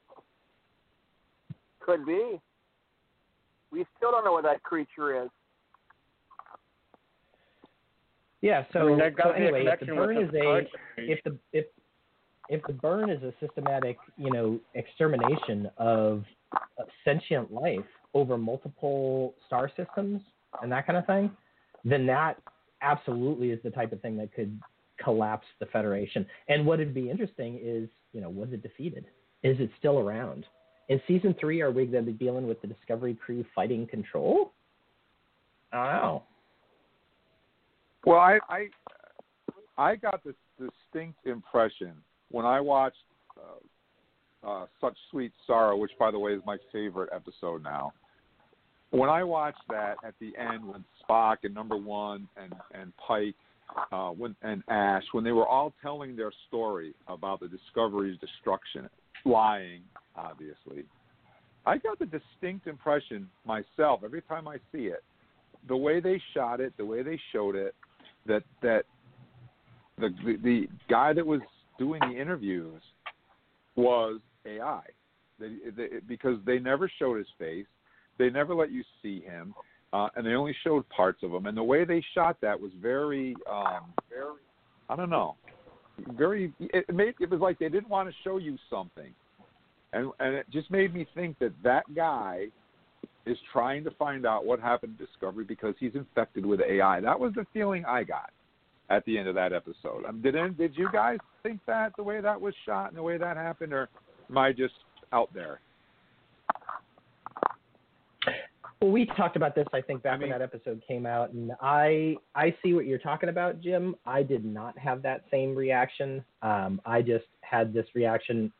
could 1.81 2.07
be. 2.07 2.40
We 3.73 3.85
still 3.97 4.12
don't 4.12 4.25
know 4.25 4.31
what 4.31 4.44
that 4.44 4.62
creature 4.62 5.25
is. 5.25 5.29
Yeah. 8.42 8.62
So, 8.73 8.79
I 8.79 8.85
mean, 8.85 9.01
so 9.01 9.11
got 9.11 9.37
me 9.37 9.47
a 9.47 9.49
anyway, 9.49 9.66
if 9.66 9.81
the 9.81 9.87
burn 9.87 10.14
the 10.14 10.23
is 10.23 10.35
a 10.35 10.59
if 10.97 11.25
the 11.25 11.37
if 11.53 11.66
if 12.49 12.62
the 12.68 12.75
burn 12.75 13.11
is 13.11 13.21
a 13.25 13.35
systematic, 13.44 13.99
you 14.16 14.31
know, 14.31 14.61
extermination 14.75 15.68
of 15.79 16.23
uh, 16.53 16.85
sentient 17.05 17.53
life 17.53 17.81
over 18.14 18.38
multiple 18.38 19.35
star 19.49 19.68
systems 19.77 20.23
and 20.62 20.71
that 20.71 20.87
kind 20.87 20.97
of 20.97 21.07
thing, 21.07 21.29
then 21.85 22.07
that 22.07 22.38
absolutely 22.83 23.51
is 23.51 23.61
the 23.62 23.71
type 23.71 23.93
of 23.93 24.01
thing 24.01 24.17
that 24.19 24.33
could 24.35 24.59
collapse 25.03 25.47
the 25.61 25.67
Federation. 25.67 26.27
And 26.49 26.67
what 26.67 26.79
would 26.79 26.95
be 26.95 27.11
interesting 27.11 27.59
is, 27.62 27.88
you 28.12 28.21
know, 28.21 28.31
was 28.31 28.49
it 28.53 28.62
defeated? 28.62 29.07
Is 29.43 29.59
it 29.61 29.71
still 29.79 29.99
around? 29.99 30.45
In 30.88 31.01
season 31.07 31.35
three, 31.38 31.61
are 31.61 31.71
we 31.71 31.87
going 31.87 32.05
to 32.05 32.12
be 32.12 32.17
dealing 32.19 32.49
with 32.49 32.61
the 32.62 32.67
Discovery 32.67 33.14
crew 33.14 33.45
fighting 33.55 33.87
Control? 33.87 34.53
I 35.73 35.93
don't 35.93 36.03
know. 36.03 36.23
Well, 38.07 38.19
I 38.19 38.38
I, 38.49 38.69
I 39.77 39.97
got 39.97 40.25
this 40.25 40.35
distinct 40.59 41.27
impression 41.27 41.93
when 42.31 42.47
I 42.47 42.61
watched 42.61 42.97
uh, 43.37 44.49
uh, 44.49 44.67
Such 44.81 44.97
Sweet 45.11 45.33
Sorrow, 45.47 45.77
which, 45.77 45.93
by 45.99 46.11
the 46.11 46.19
way, 46.19 46.33
is 46.33 46.43
my 46.47 46.57
favorite 46.73 47.11
episode 47.14 47.62
now. 47.62 47.93
When 48.90 49.11
I 49.11 49.22
watched 49.22 49.62
that 49.68 49.96
at 50.05 50.14
the 50.20 50.33
end, 50.38 50.66
when 50.66 50.85
Spock 51.03 51.38
and 51.44 51.55
Number 51.55 51.77
One 51.77 52.29
and 52.37 52.55
and 52.72 52.92
Pike, 52.96 53.35
uh, 53.92 54.11
when 54.11 54.35
and 54.42 54.62
Ash, 54.68 55.03
when 55.12 55.24
they 55.24 55.33
were 55.33 55.46
all 55.46 55.74
telling 55.83 56.16
their 56.16 56.33
story 56.48 56.94
about 57.07 57.40
the 57.40 57.48
Discovery's 57.48 58.18
destruction, 58.18 58.88
lying, 59.24 59.83
obviously, 60.16 60.85
I 61.66 61.77
got 61.77 61.98
the 61.98 62.07
distinct 62.07 62.66
impression 62.66 63.29
myself 63.44 64.01
every 64.05 64.22
time 64.22 64.48
I 64.48 64.57
see 64.72 64.87
it, 64.87 65.05
the 65.68 65.77
way 65.77 66.01
they 66.01 66.20
shot 66.33 66.61
it, 66.61 66.72
the 66.79 66.87
way 66.87 67.03
they 67.03 67.20
showed 67.33 67.57
it, 67.57 67.74
that 68.27 68.42
that 68.62 68.85
the 69.98 70.09
the, 70.24 70.37
the 70.42 70.68
guy 70.88 71.12
that 71.12 71.27
was 71.27 71.40
doing 71.79 72.01
the 72.01 72.18
interviews 72.18 72.81
was 73.77 74.20
AI, 74.46 74.83
they, 75.38 75.57
they, 75.77 75.88
because 76.09 76.38
they 76.44 76.59
never 76.59 76.90
showed 76.98 77.18
his 77.18 77.27
face, 77.38 77.66
they 78.18 78.31
never 78.31 78.54
let 78.54 78.70
you 78.70 78.83
see 79.02 79.20
him, 79.20 79.54
uh, 79.92 80.09
and 80.16 80.26
they 80.26 80.33
only 80.33 80.54
showed 80.64 80.88
parts 80.88 81.22
of 81.22 81.33
him. 81.33 81.46
And 81.46 81.57
the 81.57 81.62
way 81.62 81.85
they 81.85 82.04
shot 82.14 82.37
that 82.42 82.59
was 82.61 82.70
very, 82.81 83.37
um, 83.50 83.92
very, 84.11 84.40
I 84.88 84.96
don't 84.96 85.11
know, 85.11 85.37
very. 86.16 86.52
It 86.61 86.92
made 86.94 87.14
it 87.20 87.31
was 87.31 87.40
like 87.40 87.59
they 87.59 87.68
didn't 87.68 87.88
want 87.88 88.09
to 88.09 88.14
show 88.24 88.38
you 88.38 88.57
something, 88.70 89.12
and 89.92 90.11
and 90.20 90.35
it 90.35 90.46
just 90.50 90.70
made 90.70 90.94
me 90.94 91.07
think 91.14 91.38
that 91.38 91.52
that 91.62 91.85
guy 91.94 92.46
is 93.26 93.37
trying 93.52 93.85
to 93.85 93.90
find 93.92 94.26
out 94.26 94.44
what 94.44 94.59
happened 94.61 94.98
to 94.98 95.07
Discovery 95.07 95.44
because 95.44 95.74
he's 95.78 95.94
infected 95.94 96.46
with 96.46 96.61
AI. 96.61 97.00
That 97.00 97.18
was 97.18 97.35
the 97.35 97.46
feeling 97.52 97.85
I 97.85 98.04
got 98.04 98.31
at 98.90 99.04
the 99.04 99.18
end 99.18 99.28
of 99.28 99.35
that 99.35 99.52
episode. 99.52 100.04
Um, 100.09 100.22
did 100.22 100.35
did 100.57 100.76
you 100.76 100.88
guys 100.92 101.18
think 101.42 101.61
that 101.66 101.92
the 101.96 102.02
way 102.02 102.20
that 102.20 102.40
was 102.40 102.54
shot 102.64 102.88
and 102.88 102.96
the 102.96 103.02
way 103.02 103.18
that 103.18 103.37
happened, 103.37 103.72
or 103.72 103.88
am 104.31 104.38
I 104.38 104.52
just 104.52 104.74
out 105.12 105.33
there? 105.35 105.61
Well, 108.81 108.93
we 108.93 109.07
talked 109.07 109.35
about 109.35 109.57
this, 109.57 109.67
I 109.73 109.81
think, 109.81 110.05
back 110.05 110.21
when 110.21 110.31
that 110.31 110.43
episode 110.43 110.81
came 110.87 111.05
out, 111.05 111.33
and 111.33 111.51
I 111.61 112.17
I 112.37 112.55
see 112.62 112.75
what 112.75 112.87
you're 112.87 112.99
talking 112.99 113.29
about, 113.29 113.61
Jim. 113.61 113.97
I 114.07 114.23
did 114.23 114.45
not 114.45 114.79
have 114.79 115.03
that 115.03 115.25
same 115.33 115.55
reaction. 115.55 116.25
Um, 116.43 116.81
I 116.87 117.03
just 117.03 117.25
had 117.41 117.73
this 117.73 117.87
reaction. 117.95 118.53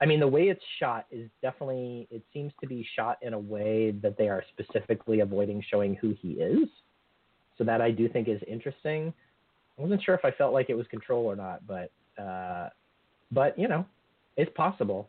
I 0.00 0.06
mean, 0.06 0.18
the 0.18 0.26
way 0.26 0.48
it's 0.48 0.62
shot 0.80 1.06
is 1.12 1.30
definitely. 1.40 2.08
It 2.10 2.22
seems 2.32 2.52
to 2.62 2.66
be 2.66 2.84
shot 2.96 3.18
in 3.22 3.32
a 3.32 3.38
way 3.38 3.92
that 4.02 4.18
they 4.18 4.28
are 4.28 4.42
specifically 4.52 5.20
avoiding 5.20 5.62
showing 5.70 5.94
who 5.94 6.16
he 6.20 6.32
is. 6.32 6.68
So 7.56 7.62
that 7.62 7.80
I 7.80 7.92
do 7.92 8.08
think 8.08 8.26
is 8.26 8.40
interesting. 8.48 9.14
I 9.78 9.82
wasn't 9.82 10.02
sure 10.02 10.16
if 10.16 10.24
I 10.24 10.32
felt 10.32 10.52
like 10.52 10.68
it 10.68 10.74
was 10.74 10.88
control 10.88 11.26
or 11.26 11.36
not, 11.36 11.64
but 11.64 11.92
uh, 12.20 12.70
but 13.30 13.56
you 13.56 13.68
know, 13.68 13.86
it's 14.36 14.50
possible. 14.56 15.08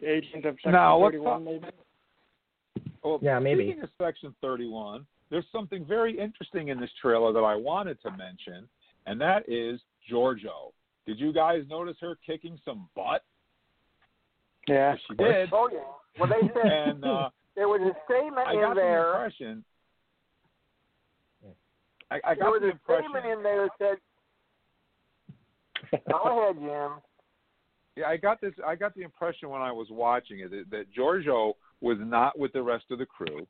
The 0.00 0.10
agent 0.10 0.46
of 0.46 0.54
Section 0.54 0.72
Now, 0.72 0.96
let's 0.98 1.12
31, 1.12 1.44
maybe. 1.44 1.66
Well, 3.06 3.18
Yeah, 3.22 3.38
maybe. 3.38 3.66
Speaking 3.68 3.82
of 3.84 3.90
Section 4.02 4.34
31, 4.40 5.06
there's 5.30 5.44
something 5.52 5.84
very 5.84 6.18
interesting 6.18 6.68
in 6.68 6.80
this 6.80 6.90
trailer 7.00 7.32
that 7.32 7.38
I 7.44 7.54
wanted 7.54 8.00
to 8.02 8.10
mention, 8.10 8.68
and 9.06 9.20
that 9.20 9.48
is 9.48 9.80
Georgiou. 10.10 10.72
Did 11.06 11.20
you 11.20 11.32
guys 11.32 11.62
notice 11.70 11.96
her 12.00 12.16
kicking 12.26 12.58
some 12.64 12.88
butt? 12.96 13.22
Yeah, 14.66 14.96
she 15.06 15.14
did. 15.14 15.50
Oh 15.52 15.68
yeah. 15.72 15.78
Well, 16.18 16.28
they 16.28 16.48
said 16.48 16.66
And 16.72 17.04
uh, 17.04 17.30
there 17.54 17.68
was 17.68 17.80
a 17.80 17.94
statement 18.12 18.48
I 18.48 18.54
in 18.54 18.60
got 18.60 18.74
the 18.74 18.80
there. 18.80 19.10
impression. 19.12 19.64
I, 22.10 22.16
I 22.24 22.34
There 22.34 22.44
got 22.44 22.50
was 22.50 22.60
the 22.62 22.68
a 22.68 22.70
impression. 22.72 23.10
statement 23.12 23.38
in 23.38 23.42
there 23.44 23.68
that 23.78 23.98
said, 25.90 26.00
"Go 26.10 26.42
ahead, 26.42 26.56
Jim." 26.56 27.00
Yeah, 27.96 28.08
I 28.08 28.16
got 28.16 28.40
this. 28.40 28.52
I 28.66 28.74
got 28.74 28.94
the 28.96 29.02
impression 29.02 29.48
when 29.48 29.62
I 29.62 29.70
was 29.70 29.86
watching 29.90 30.40
it 30.40 30.50
that, 30.50 30.64
that 30.70 30.86
Georgiou 30.96 31.54
was 31.80 31.98
not 32.00 32.38
with 32.38 32.52
the 32.52 32.62
rest 32.62 32.84
of 32.90 32.98
the 32.98 33.06
crew 33.06 33.46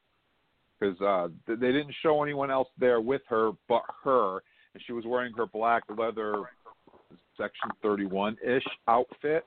because 0.79 1.01
uh, 1.01 1.29
they 1.47 1.55
didn't 1.55 1.95
show 2.03 2.23
anyone 2.23 2.51
else 2.51 2.69
there 2.79 3.01
with 3.01 3.23
her 3.29 3.53
but 3.69 3.83
her, 4.05 4.41
and 4.75 4.83
she 4.87 4.93
was 4.93 5.05
wearing 5.07 5.33
her 5.35 5.47
black 5.47 5.83
leather 5.97 6.45
Section 7.37 7.71
31 7.83 8.37
ish 8.45 8.65
outfit. 8.89 9.45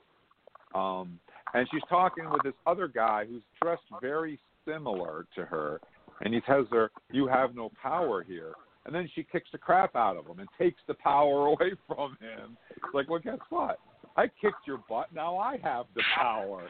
Um, 0.76 1.20
and 1.54 1.68
she's 1.72 1.82
talking 1.90 2.30
with 2.30 2.44
this 2.44 2.54
other 2.68 2.88
guy 2.88 3.26
who's 3.26 3.42
dressed 3.62 3.84
very 4.02 4.40
similar 4.66 5.26
to 5.36 5.46
her, 5.46 5.82
and 6.22 6.34
he 6.34 6.42
tells 6.42 6.68
her, 6.70 6.92
"You 7.12 7.28
have 7.28 7.56
no 7.56 7.72
power 7.82 8.24
here." 8.24 8.54
And 8.86 8.96
then 8.96 9.10
she 9.14 9.24
kicks 9.24 9.50
the 9.52 9.58
crap 9.58 9.96
out 9.96 10.18
of 10.18 10.26
him 10.26 10.40
and 10.40 10.50
takes 10.58 10.82
the 10.88 10.94
power 10.96 11.48
away 11.48 11.74
from 11.88 12.18
him. 12.20 12.58
It's 12.72 12.94
like, 12.94 13.10
well, 13.10 13.20
guess 13.20 13.40
what? 13.50 13.80
I 14.16 14.28
kicked 14.42 14.66
your 14.66 14.80
butt. 14.90 15.14
Now 15.14 15.38
I 15.38 15.58
have 15.64 15.86
the 15.96 16.04
power. 16.16 16.68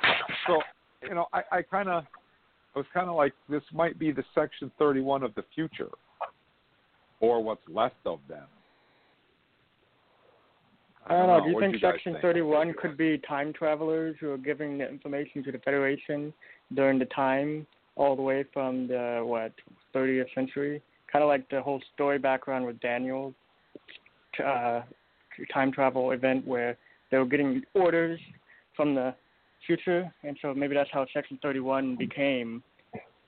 So, 0.48 0.62
you 1.04 1.16
know, 1.16 1.28
I, 1.34 1.42
I 1.52 1.62
kind 1.62 1.90
of, 1.90 2.04
I 2.76 2.80
was 2.80 2.86
kind 2.94 3.10
of 3.10 3.16
like, 3.16 3.34
this 3.50 3.64
might 3.74 3.98
be 3.98 4.12
the 4.12 4.24
Section 4.36 4.72
31 4.80 5.24
of 5.24 5.34
the 5.36 5.44
future, 5.56 5.90
or 7.20 7.44
what's 7.44 7.62
left 7.68 7.96
of 8.06 8.20
them. 8.28 8.46
I 11.08 11.14
don't 11.14 11.28
know. 11.28 11.42
Do 11.42 11.50
you 11.50 11.56
What 11.56 11.62
think 11.62 11.74
you 11.74 11.80
Section 11.80 12.14
think? 12.14 12.22
31 12.22 12.74
could 12.80 12.98
be 12.98 13.18
time 13.20 13.52
travelers 13.54 14.16
who 14.20 14.32
are 14.32 14.38
giving 14.38 14.78
the 14.78 14.88
information 14.88 15.44
to 15.44 15.52
the 15.52 15.58
Federation 15.60 16.32
during 16.76 17.00
the 17.00 17.06
time 17.06 17.66
all 17.96 18.16
the 18.16 18.22
way 18.22 18.46
from 18.54 18.88
the 18.88 19.22
what 19.24 19.52
30th 19.96 20.34
century? 20.36 20.82
Kind 21.12 21.24
of 21.24 21.30
like 21.30 21.50
the 21.50 21.62
whole 21.62 21.82
story 21.96 22.20
background 22.20 22.66
with 22.66 22.80
Daniel's 22.80 23.34
uh, 24.46 24.82
time 25.52 25.72
travel 25.72 26.12
event 26.12 26.46
where 26.46 26.78
they 27.10 27.18
were 27.18 27.26
getting 27.26 27.64
orders 27.74 28.20
from 28.76 28.94
the 28.94 29.16
future, 29.66 30.12
and 30.24 30.38
so 30.42 30.54
maybe 30.54 30.76
that's 30.76 30.90
how 30.92 31.06
Section 31.14 31.40
31 31.42 31.96
became 31.96 32.64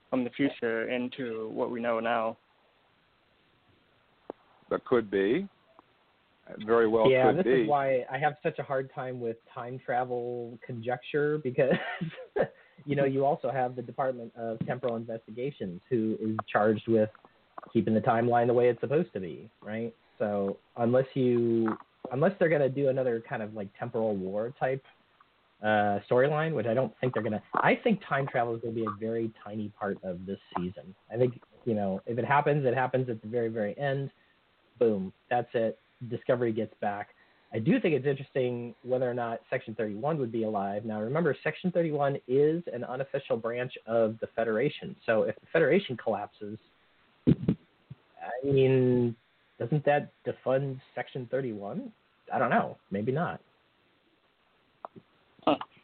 from 0.10 0.24
the 0.24 0.30
future 0.32 0.90
into 0.90 1.50
what 1.54 1.72
we 1.72 1.82
know 1.82 2.00
now. 2.00 2.38
That 4.70 4.86
could 4.86 5.10
be. 5.12 5.48
Very 6.66 6.88
well 6.88 7.10
yeah, 7.10 7.28
could 7.28 7.38
this 7.40 7.46
be. 7.46 7.62
is 7.62 7.70
why 7.70 8.04
I 8.12 8.18
have 8.18 8.34
such 8.44 8.60
a 8.60 8.64
hard 8.64 8.92
time 8.94 9.20
with 9.20 9.38
time 9.54 9.80
travel 9.84 10.58
conjecture 10.66 11.38
because 11.38 11.76
you 12.86 12.96
know 12.96 13.06
you 13.06 13.26
also 13.26 13.52
have 13.52 13.76
the 13.76 13.82
Department 13.82 14.34
of 14.36 14.58
Temporal 14.66 14.96
Investigations 14.98 15.82
who 15.90 16.18
is 16.22 16.36
charged 16.52 16.88
with 16.88 17.10
keeping 17.72 17.94
the 17.94 18.02
timeline 18.02 18.48
the 18.48 18.54
way 18.54 18.68
it's 18.70 18.82
supposed 18.82 19.14
to 19.14 19.20
be, 19.20 19.50
right? 19.62 19.94
So 20.20 20.58
unless 20.78 21.06
you 21.14 21.78
unless 22.12 22.34
they're 22.40 22.50
gonna 22.50 22.70
do 22.70 22.90
another 22.90 23.24
kind 23.28 23.42
of 23.42 23.54
like 23.54 23.68
temporal 23.78 24.16
war 24.16 24.54
type 24.60 24.84
uh, 25.64 26.00
storyline, 26.10 26.54
which 26.54 26.66
I 26.66 26.74
don't 26.74 26.94
think 27.00 27.14
they're 27.14 27.24
gonna. 27.24 27.44
I 27.56 27.76
think 27.84 28.02
time 28.08 28.28
travel 28.28 28.56
is 28.56 28.62
gonna 28.62 28.74
be 28.74 28.86
a 28.86 29.00
very 29.00 29.32
tiny 29.44 29.72
part 29.80 29.98
of 30.04 30.26
this 30.26 30.40
season. 30.58 30.96
I 31.14 31.18
think 31.18 31.40
you 31.66 31.74
know 31.74 32.02
if 32.06 32.18
it 32.18 32.26
happens, 32.26 32.66
it 32.66 32.74
happens 32.74 33.10
at 33.10 33.22
the 33.22 33.28
very 33.28 33.50
very 33.50 33.78
end. 33.78 34.12
Boom, 34.80 35.14
that's 35.30 35.50
it. 35.54 35.78
Discovery 36.10 36.52
gets 36.52 36.74
back. 36.82 37.10
I 37.54 37.60
do 37.60 37.80
think 37.80 37.96
it's 37.96 38.06
interesting 38.06 38.74
whether 38.84 39.10
or 39.10 39.14
not 39.14 39.42
Section 39.50 39.76
31 39.76 40.18
would 40.20 40.32
be 40.32 40.44
alive. 40.44 40.86
Now, 40.86 41.02
remember, 41.02 41.36
Section 41.44 41.70
31 41.72 42.18
is 42.28 42.64
an 42.72 42.86
unofficial 42.86 43.36
branch 43.36 43.74
of 43.86 44.16
the 44.22 44.28
Federation. 44.36 44.96
So 45.06 45.24
if 45.24 45.36
the 45.36 45.48
Federation 45.52 45.98
collapses, 45.98 46.58
I 47.28 48.46
mean, 48.46 49.16
doesn't 49.60 49.84
that 49.84 50.12
defund 50.26 50.80
Section 50.96 51.28
31? 51.30 51.92
I 52.34 52.40
don't 52.40 52.50
know. 52.50 52.78
Maybe 52.90 53.12
not. 53.12 53.42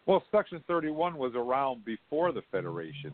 Well, 0.05 0.23
Section 0.31 0.63
31 0.67 1.17
was 1.17 1.33
around 1.35 1.83
before 1.83 2.31
the 2.31 2.41
Federation. 2.51 3.11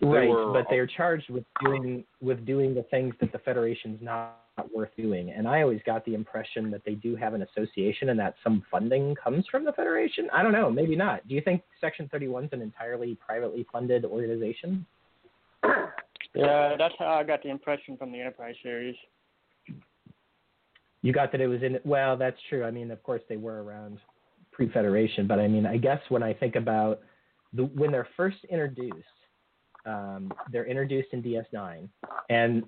They 0.00 0.06
right, 0.06 0.28
were- 0.28 0.52
but 0.52 0.66
they're 0.70 0.86
charged 0.86 1.28
with 1.28 1.44
doing 1.64 2.04
with 2.20 2.46
doing 2.46 2.74
the 2.74 2.84
things 2.84 3.14
that 3.20 3.32
the 3.32 3.38
Federation's 3.40 4.00
not 4.00 4.36
worth 4.72 4.94
doing. 4.96 5.30
And 5.30 5.48
I 5.48 5.62
always 5.62 5.80
got 5.84 6.04
the 6.04 6.14
impression 6.14 6.70
that 6.70 6.84
they 6.84 6.94
do 6.94 7.16
have 7.16 7.34
an 7.34 7.42
association 7.42 8.10
and 8.10 8.20
that 8.20 8.36
some 8.44 8.64
funding 8.70 9.14
comes 9.16 9.44
from 9.50 9.64
the 9.64 9.72
Federation. 9.72 10.28
I 10.32 10.42
don't 10.42 10.52
know, 10.52 10.70
maybe 10.70 10.94
not. 10.94 11.26
Do 11.26 11.34
you 11.34 11.40
think 11.40 11.62
Section 11.80 12.08
31 12.08 12.44
is 12.44 12.52
an 12.52 12.62
entirely 12.62 13.16
privately 13.16 13.66
funded 13.72 14.04
organization? 14.04 14.86
Yeah, 16.34 16.76
that's 16.78 16.94
how 16.98 17.14
I 17.14 17.24
got 17.24 17.42
the 17.42 17.48
impression 17.50 17.96
from 17.96 18.12
the 18.12 18.20
Enterprise 18.20 18.54
series. 18.62 18.96
You 21.06 21.12
got 21.12 21.30
that 21.30 21.40
it 21.40 21.46
was 21.46 21.62
in. 21.62 21.78
Well, 21.84 22.16
that's 22.16 22.36
true. 22.48 22.64
I 22.64 22.72
mean, 22.72 22.90
of 22.90 23.00
course 23.04 23.22
they 23.28 23.36
were 23.36 23.62
around 23.62 23.98
pre-Federation, 24.50 25.28
but 25.28 25.38
I 25.38 25.46
mean, 25.46 25.64
I 25.64 25.76
guess 25.76 26.00
when 26.08 26.20
I 26.20 26.34
think 26.34 26.56
about 26.56 26.98
the 27.52 27.62
when 27.62 27.92
they're 27.92 28.08
first 28.16 28.38
introduced, 28.50 29.06
um, 29.86 30.32
they're 30.50 30.66
introduced 30.66 31.06
in 31.12 31.22
DS9, 31.22 31.88
and 32.28 32.64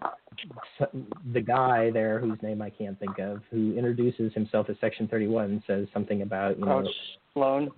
the 1.32 1.40
guy 1.40 1.90
there, 1.90 2.20
whose 2.20 2.38
name 2.40 2.62
I 2.62 2.70
can't 2.70 2.96
think 3.00 3.18
of, 3.18 3.42
who 3.50 3.76
introduces 3.76 4.32
himself 4.34 4.70
as 4.70 4.76
Section 4.80 5.08
31, 5.08 5.64
says 5.66 5.88
something 5.92 6.22
about 6.22 6.60
you 6.60 6.64
know 6.64 6.82
Coach 6.82 6.94
Sloan. 7.34 7.70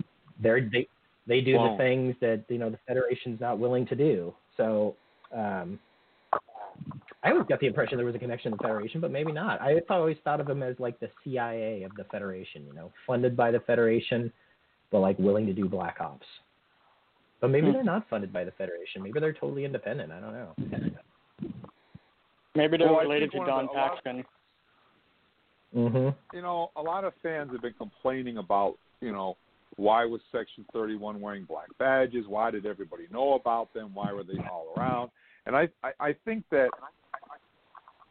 they're, 0.42 0.68
they 0.70 0.87
they 1.27 1.40
do 1.40 1.55
Sloan. 1.55 1.73
the 1.73 1.79
things 1.83 2.14
that 2.20 2.44
you 2.51 2.59
know 2.59 2.68
the 2.68 2.79
Federation's 2.87 3.40
not 3.40 3.59
willing 3.59 3.87
to 3.87 3.94
do. 3.94 4.35
So 4.59 4.94
um, 5.35 5.79
I 7.23 7.31
always 7.33 7.47
got 7.49 7.61
the 7.61 7.67
impression 7.67 7.99
there 7.99 8.07
was 8.07 8.15
a 8.15 8.19
connection 8.19 8.51
to 8.53 8.57
the 8.57 8.63
Federation, 8.63 9.01
but 9.01 9.11
maybe 9.11 9.31
not. 9.31 9.61
I 9.61 9.81
always 9.91 10.17
thought 10.25 10.41
of 10.41 10.47
them 10.47 10.63
as 10.63 10.75
like 10.79 10.99
the 11.01 11.11
CIA 11.23 11.83
of 11.83 11.93
the 11.97 12.05
Federation, 12.05 12.65
you 12.67 12.73
know, 12.73 12.91
funded 13.07 13.37
by 13.37 13.51
the 13.51 13.61
Federation, 13.61 14.33
but 14.91 15.01
like 15.01 15.19
willing 15.19 15.45
to 15.47 15.53
do 15.53 15.69
black 15.69 15.99
ops. 16.01 16.27
But 17.41 17.49
maybe 17.51 17.67
Hmm. 17.69 17.73
they're 17.75 17.85
not 17.85 18.09
funded 18.09 18.33
by 18.33 18.45
the 18.45 18.53
Federation. 18.53 19.03
Maybe 19.03 19.21
they're 19.21 19.33
totally 19.35 19.65
independent. 19.67 20.13
I 20.13 20.21
don't 20.21 20.33
know. 20.33 20.55
Maybe 22.55 22.77
they're 22.79 22.89
Well, 22.89 23.01
related 23.01 23.31
to 23.33 23.39
Don 23.39 23.67
the- 23.67 23.73
a 23.73 23.75
lot- 23.75 23.91
Paxton. 23.93 24.25
Mm-hmm. 25.77 26.37
you 26.37 26.43
know, 26.43 26.71
a 26.75 26.83
lot 26.83 27.05
of 27.05 27.15
fans 27.23 27.53
have 27.53 27.63
been 27.63 27.75
complaining 27.75 28.39
about, 28.39 28.77
you 29.01 29.13
know, 29.13 29.37
why 29.77 30.05
was 30.05 30.21
Section 30.33 30.65
31 30.73 31.21
wearing 31.21 31.45
black 31.45 31.69
badges? 31.79 32.27
Why 32.27 32.51
did 32.51 32.67
everybody 32.67 33.07
know 33.11 33.35
about 33.35 33.73
them? 33.73 33.95
Why 33.95 34.13
were 34.13 34.25
they 34.25 34.39
all 34.51 34.75
around? 34.77 35.11
And 35.47 35.55
I, 35.57 35.69
I, 35.85 35.93
I 36.01 36.13
think 36.25 36.45
that 36.51 36.71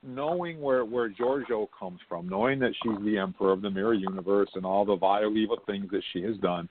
knowing 0.04 0.62
where 0.62 0.86
where 0.86 1.10
Georgiou 1.10 1.68
comes 1.78 2.00
from, 2.08 2.28
knowing 2.28 2.60
that 2.60 2.74
she's 2.82 3.06
the 3.06 3.18
emperor 3.18 3.52
of 3.52 3.62
the 3.62 3.70
mirror 3.70 3.94
universe 3.94 4.50
and 4.56 4.66
all 4.66 4.86
the 4.86 4.96
vile 4.96 5.36
evil 5.36 5.58
things 5.66 5.90
that 5.92 6.04
she 6.14 6.22
has 6.24 6.38
done, 6.38 6.70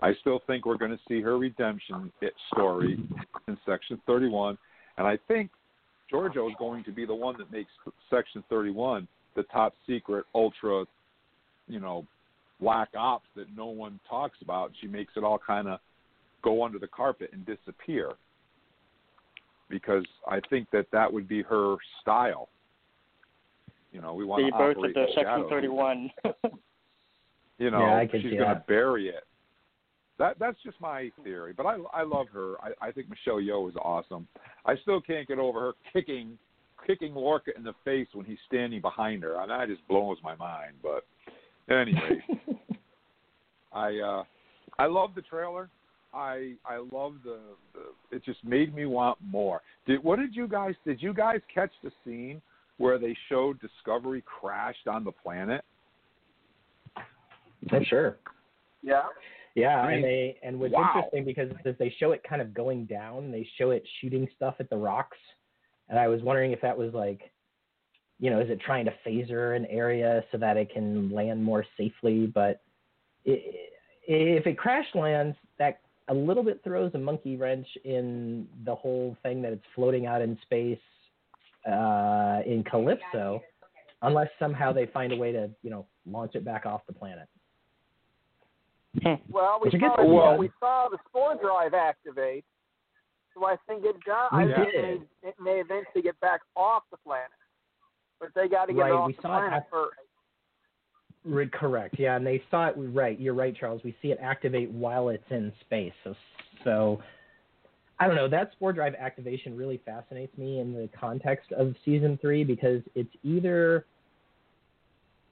I 0.00 0.14
still 0.20 0.40
think 0.46 0.64
we're 0.64 0.78
going 0.78 0.90
to 0.90 1.00
see 1.08 1.20
her 1.20 1.38
redemption 1.38 2.12
story 2.52 2.98
in 3.48 3.58
Section 3.66 4.00
31, 4.06 4.56
and 4.98 5.06
I 5.06 5.18
think 5.28 5.50
Georgiou 6.12 6.48
is 6.48 6.56
going 6.58 6.84
to 6.84 6.92
be 6.92 7.06
the 7.06 7.14
one 7.14 7.36
that 7.38 7.50
makes 7.50 7.70
Section 8.10 8.42
31 8.48 9.06
the 9.34 9.42
top 9.44 9.74
secret 9.86 10.26
ultra, 10.34 10.84
you 11.68 11.80
know, 11.80 12.06
black 12.60 12.88
ops 12.96 13.26
that 13.34 13.46
no 13.56 13.66
one 13.66 13.98
talks 14.08 14.38
about. 14.42 14.72
She 14.80 14.86
makes 14.86 15.14
it 15.16 15.24
all 15.24 15.38
kind 15.38 15.68
of 15.68 15.80
go 16.42 16.64
under 16.64 16.78
the 16.78 16.86
carpet 16.86 17.30
and 17.32 17.46
disappear 17.46 18.12
because 19.70 20.04
I 20.28 20.40
think 20.50 20.70
that 20.72 20.86
that 20.92 21.10
would 21.10 21.26
be 21.26 21.42
her 21.42 21.76
style. 22.00 22.48
You 23.92 24.00
know, 24.00 24.14
we 24.14 24.24
want 24.24 24.42
The 24.44 24.50
to 24.50 24.56
birth 24.56 24.76
of 24.76 24.78
operate 24.78 24.94
the 24.94 25.02
in 25.02 25.08
Section 25.14 25.46
31. 25.48 26.10
You 27.58 27.70
know, 27.70 27.80
Yeah, 27.80 27.96
I 27.98 28.06
could 28.06 28.22
she's 28.22 28.32
going 28.32 28.48
to 28.48 28.64
bury 28.66 29.08
it. 29.08 29.24
that 30.18 30.36
that's 30.40 30.56
just 30.64 30.80
my 30.80 31.12
theory. 31.22 31.52
But 31.56 31.66
I 31.66 31.76
I 31.92 32.02
love 32.02 32.26
her. 32.32 32.54
I, 32.60 32.88
I 32.88 32.90
think 32.90 33.08
Michelle 33.08 33.36
Yeoh 33.36 33.68
is 33.68 33.76
awesome. 33.76 34.26
I 34.66 34.74
still 34.82 35.00
can't 35.00 35.28
get 35.28 35.38
over 35.38 35.60
her 35.60 35.72
kicking 35.92 36.36
kicking 36.84 37.14
Lorca 37.14 37.52
in 37.56 37.62
the 37.62 37.74
face 37.84 38.08
when 38.14 38.26
he's 38.26 38.38
standing 38.48 38.80
behind 38.80 39.22
her. 39.22 39.38
I 39.38 39.46
that 39.46 39.68
just 39.68 39.86
blows 39.86 40.16
my 40.24 40.34
mind. 40.34 40.74
But 40.82 41.06
anyway, 41.72 42.24
I 43.72 43.98
uh 43.98 44.24
I 44.78 44.86
love 44.86 45.10
the 45.14 45.22
trailer. 45.22 45.68
I 46.12 46.54
I 46.66 46.78
love 46.78 47.14
the, 47.22 47.38
the 47.74 48.16
it 48.16 48.24
just 48.24 48.42
made 48.44 48.74
me 48.74 48.86
want 48.86 49.18
more. 49.24 49.60
Did 49.86 50.02
what 50.02 50.18
did 50.18 50.34
you 50.34 50.48
guys 50.48 50.74
did 50.84 51.00
you 51.00 51.14
guys 51.14 51.40
catch 51.54 51.70
the 51.84 51.92
scene 52.04 52.42
where 52.78 52.98
they 52.98 53.16
showed 53.28 53.60
Discovery 53.60 54.22
crashed 54.22 54.88
on 54.88 55.04
the 55.04 55.12
planet? 55.12 55.64
For 57.68 57.84
sure. 57.84 58.18
Yeah. 58.82 59.02
Yeah, 59.54 59.76
I 59.76 59.86
mean, 59.88 59.96
and 59.96 60.04
they 60.04 60.38
and 60.42 60.58
what's 60.58 60.72
wow. 60.72 60.92
interesting 60.94 61.24
because 61.24 61.50
as 61.66 61.74
they 61.78 61.94
show 62.00 62.12
it 62.12 62.22
kind 62.26 62.40
of 62.40 62.54
going 62.54 62.86
down, 62.86 63.30
they 63.30 63.46
show 63.58 63.70
it 63.70 63.84
shooting 64.00 64.26
stuff 64.34 64.54
at 64.60 64.70
the 64.70 64.76
rocks, 64.76 65.18
and 65.90 65.98
I 65.98 66.08
was 66.08 66.22
wondering 66.22 66.52
if 66.52 66.60
that 66.62 66.76
was 66.76 66.94
like, 66.94 67.20
you 68.18 68.30
know, 68.30 68.40
is 68.40 68.48
it 68.48 68.60
trying 68.60 68.86
to 68.86 68.94
phaser 69.06 69.54
an 69.54 69.66
area 69.66 70.24
so 70.32 70.38
that 70.38 70.56
it 70.56 70.72
can 70.72 71.10
land 71.10 71.44
more 71.44 71.66
safely? 71.76 72.26
But 72.26 72.62
i 73.26 73.40
if 74.04 74.46
it 74.46 74.58
crash 74.58 74.86
lands, 74.94 75.36
that 75.58 75.80
a 76.08 76.14
little 76.14 76.42
bit 76.42 76.60
throws 76.64 76.90
a 76.94 76.98
monkey 76.98 77.36
wrench 77.36 77.66
in 77.84 78.48
the 78.64 78.74
whole 78.74 79.16
thing 79.22 79.42
that 79.42 79.52
it's 79.52 79.64
floating 79.74 80.06
out 80.06 80.20
in 80.22 80.36
space 80.42 80.78
uh, 81.70 82.40
in 82.46 82.64
Calypso, 82.68 83.42
unless 84.02 84.28
somehow 84.38 84.72
they 84.72 84.86
find 84.86 85.12
a 85.12 85.16
way 85.16 85.32
to, 85.32 85.50
you 85.62 85.70
know, 85.70 85.86
launch 86.06 86.34
it 86.34 86.44
back 86.44 86.66
off 86.66 86.82
the 86.86 86.92
planet. 86.92 87.28
Well, 89.30 89.58
we 89.62 89.68
Which 89.68 89.74
I 89.74 89.78
guess 89.78 89.90
saw, 89.96 90.02
it 90.02 90.08
well, 90.08 90.36
we 90.36 90.50
saw 90.60 90.88
the 90.90 90.98
spore 91.08 91.36
drive 91.40 91.72
activate, 91.72 92.44
so 93.34 93.46
I 93.46 93.56
think 93.66 93.84
it 93.84 93.96
got. 94.04 94.32
I 94.32 94.44
We 94.44 94.52
think 94.54 94.72
did. 94.72 94.84
it 94.84 95.00
may, 95.22 95.28
it 95.28 95.34
may 95.42 95.60
eventually 95.60 96.02
get 96.02 96.20
back 96.20 96.40
off 96.56 96.82
the 96.90 96.98
planet, 96.98 97.30
but 98.20 98.28
they 98.34 98.48
got 98.48 98.66
to 98.66 98.74
get 98.74 98.80
Right, 98.80 98.90
it 98.90 98.94
off 98.94 99.06
we 99.06 99.14
the 99.14 99.22
saw 99.22 99.28
it 99.38 99.40
planet 99.40 99.52
hap- 99.52 99.70
first. 99.70 99.96
Right, 101.24 101.50
correct. 101.52 101.94
Yeah, 101.98 102.16
and 102.16 102.26
they 102.26 102.42
saw 102.50 102.66
it. 102.68 102.74
Right, 102.76 103.18
you're 103.18 103.32
right, 103.32 103.56
Charles. 103.56 103.80
We 103.82 103.96
see 104.02 104.08
it 104.08 104.18
activate 104.20 104.70
while 104.72 105.08
it's 105.08 105.24
in 105.30 105.52
space. 105.60 105.92
So, 106.04 106.14
so 106.64 107.00
I 107.98 108.06
don't 108.06 108.16
know. 108.16 108.28
That 108.28 108.52
spore 108.52 108.72
drive 108.72 108.94
activation 108.94 109.56
really 109.56 109.80
fascinates 109.84 110.36
me 110.36 110.60
in 110.60 110.72
the 110.72 110.88
context 110.98 111.52
of 111.52 111.74
season 111.84 112.18
three 112.20 112.42
because 112.42 112.82
it's 112.94 113.14
either 113.22 113.86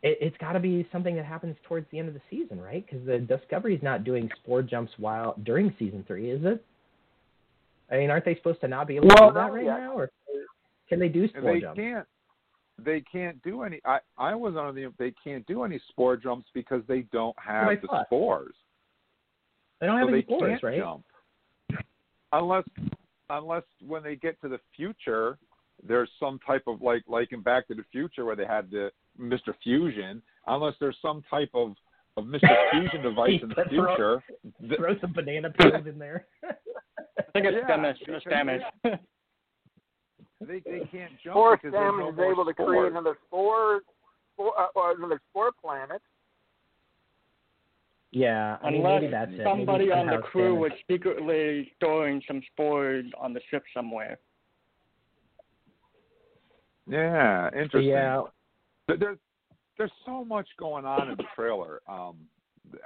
it, 0.02 0.18
it's 0.20 0.36
got 0.38 0.52
to 0.52 0.60
be 0.60 0.86
something 0.92 1.16
that 1.16 1.24
happens 1.24 1.56
towards 1.66 1.86
the 1.90 1.98
end 1.98 2.08
of 2.08 2.14
the 2.14 2.20
season, 2.30 2.60
right? 2.60 2.84
Because 2.86 3.04
the 3.06 3.18
Discovery 3.18 3.74
is 3.74 3.82
not 3.82 4.04
doing 4.04 4.30
spore 4.42 4.62
jumps 4.62 4.92
while 4.98 5.34
during 5.42 5.74
season 5.78 6.04
three, 6.06 6.30
is 6.30 6.44
it? 6.44 6.64
I 7.90 7.96
mean, 7.96 8.10
aren't 8.10 8.24
they 8.24 8.36
supposed 8.36 8.60
to 8.60 8.68
not 8.68 8.86
be 8.86 8.96
able 8.96 9.08
to 9.08 9.16
Well, 9.20 9.30
do 9.30 9.34
that 9.34 9.52
right 9.52 9.64
yeah. 9.64 9.78
now, 9.78 9.92
or 9.98 10.10
can 10.88 11.00
they 11.00 11.08
do 11.08 11.28
spore 11.28 11.54
they 11.54 11.60
jumps? 11.60 11.76
can't 11.78 12.06
they 12.82 13.00
can't 13.00 13.42
do 13.42 13.62
any 13.62 13.80
I 13.84 13.98
I 14.16 14.34
was 14.34 14.54
under 14.56 14.72
the 14.72 14.92
they 14.98 15.12
can't 15.22 15.46
do 15.46 15.64
any 15.64 15.80
spore 15.90 16.16
jumps 16.16 16.46
because 16.54 16.82
they 16.88 17.00
don't 17.12 17.36
have 17.38 17.68
the 17.82 18.04
spores. 18.06 18.54
They 19.80 19.86
don't 19.86 19.98
have 19.98 20.08
so 20.08 20.14
any 20.14 20.22
spores, 20.22 20.62
right? 20.62 20.78
jump. 20.78 21.04
Unless 22.32 22.64
unless 23.28 23.62
when 23.86 24.02
they 24.02 24.16
get 24.16 24.40
to 24.40 24.48
the 24.48 24.60
future 24.76 25.38
there's 25.86 26.10
some 26.20 26.38
type 26.46 26.64
of 26.66 26.82
like 26.82 27.02
like 27.08 27.32
in 27.32 27.40
Back 27.42 27.66
to 27.68 27.74
the 27.74 27.84
Future 27.90 28.24
where 28.24 28.36
they 28.36 28.44
had 28.46 28.70
the 28.70 28.90
Mr. 29.18 29.54
Fusion, 29.62 30.22
unless 30.46 30.74
there's 30.80 30.96
some 31.00 31.22
type 31.30 31.50
of 31.54 31.74
of 32.16 32.24
Mr. 32.24 32.48
Fusion 32.72 33.02
device 33.02 33.40
in 33.42 33.48
the 33.48 33.54
Throw- 33.54 33.68
future. 33.68 34.22
th- 34.68 34.78
Throw 34.78 34.98
some 35.00 35.12
banana 35.12 35.50
peels 35.50 35.86
in 35.86 35.98
there. 35.98 36.26
I 36.44 37.22
think 37.32 37.46
it's 37.46 37.56
Yeah, 37.60 37.66
damage. 37.66 37.96
because 38.00 38.22
It's 38.24 38.30
damage. 38.30 38.60
they 40.40 40.60
they 40.64 40.80
can't 40.90 41.12
jump 41.22 41.34
Force 41.34 41.60
because 41.62 41.72
there's 41.72 41.84
damage 41.92 42.00
no 42.04 42.10
is 42.10 42.16
more 42.16 42.32
able 42.32 42.44
to 42.44 42.54
create 42.54 42.90
another 42.90 43.16
spore, 43.26 43.80
spore 44.34 44.52
uh, 44.58 44.66
or 44.74 44.92
another 44.92 45.20
spore 45.30 45.50
planet. 45.62 46.02
Yeah, 48.12 48.56
I 48.62 48.70
mean 48.70 48.80
Unless 48.84 49.00
maybe 49.02 49.10
that's 49.12 49.32
it. 49.32 49.40
somebody 49.44 49.88
maybe 49.88 50.00
on 50.00 50.06
the 50.08 50.18
crew 50.18 50.54
Stamets- 50.56 50.58
was 50.60 50.72
secretly 50.90 51.72
storing 51.76 52.20
some 52.26 52.42
spores 52.52 53.06
on 53.18 53.32
the 53.32 53.40
ship 53.50 53.62
somewhere. 53.72 54.18
Yeah, 56.88 57.48
interesting. 57.48 57.84
Yeah, 57.84 58.22
There's 58.88 59.18
there's 59.78 59.92
so 60.04 60.24
much 60.24 60.48
going 60.58 60.84
on 60.84 61.10
in 61.10 61.16
the 61.16 61.24
trailer. 61.36 61.80
Um, 61.88 62.16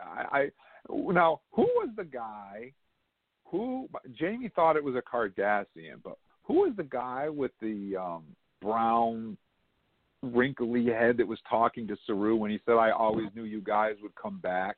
I, 0.03 0.39
I 0.39 0.51
now 0.91 1.41
who 1.53 1.63
was 1.63 1.89
the 1.97 2.05
guy 2.05 2.73
who 3.47 3.89
Jamie 4.19 4.51
thought 4.55 4.77
it 4.77 4.85
was 4.85 4.95
a 4.95 5.03
Cardassian, 5.03 6.03
but 6.03 6.19
who 6.43 6.55
was 6.63 6.73
the 6.77 6.85
guy 6.85 7.29
with 7.31 7.53
the 7.63 7.97
um, 7.97 8.25
brown 8.61 9.39
wrinkly 10.23 10.87
head 10.87 11.17
that 11.17 11.27
was 11.27 11.39
talking 11.49 11.87
to 11.89 11.97
Saru 12.07 12.37
when 12.37 12.51
he 12.51 12.61
said, 12.67 12.73
"I 12.75 12.91
always 12.91 13.29
knew 13.35 13.45
you 13.45 13.63
guys 13.63 13.95
would 14.03 14.15
come 14.15 14.39
back." 14.39 14.77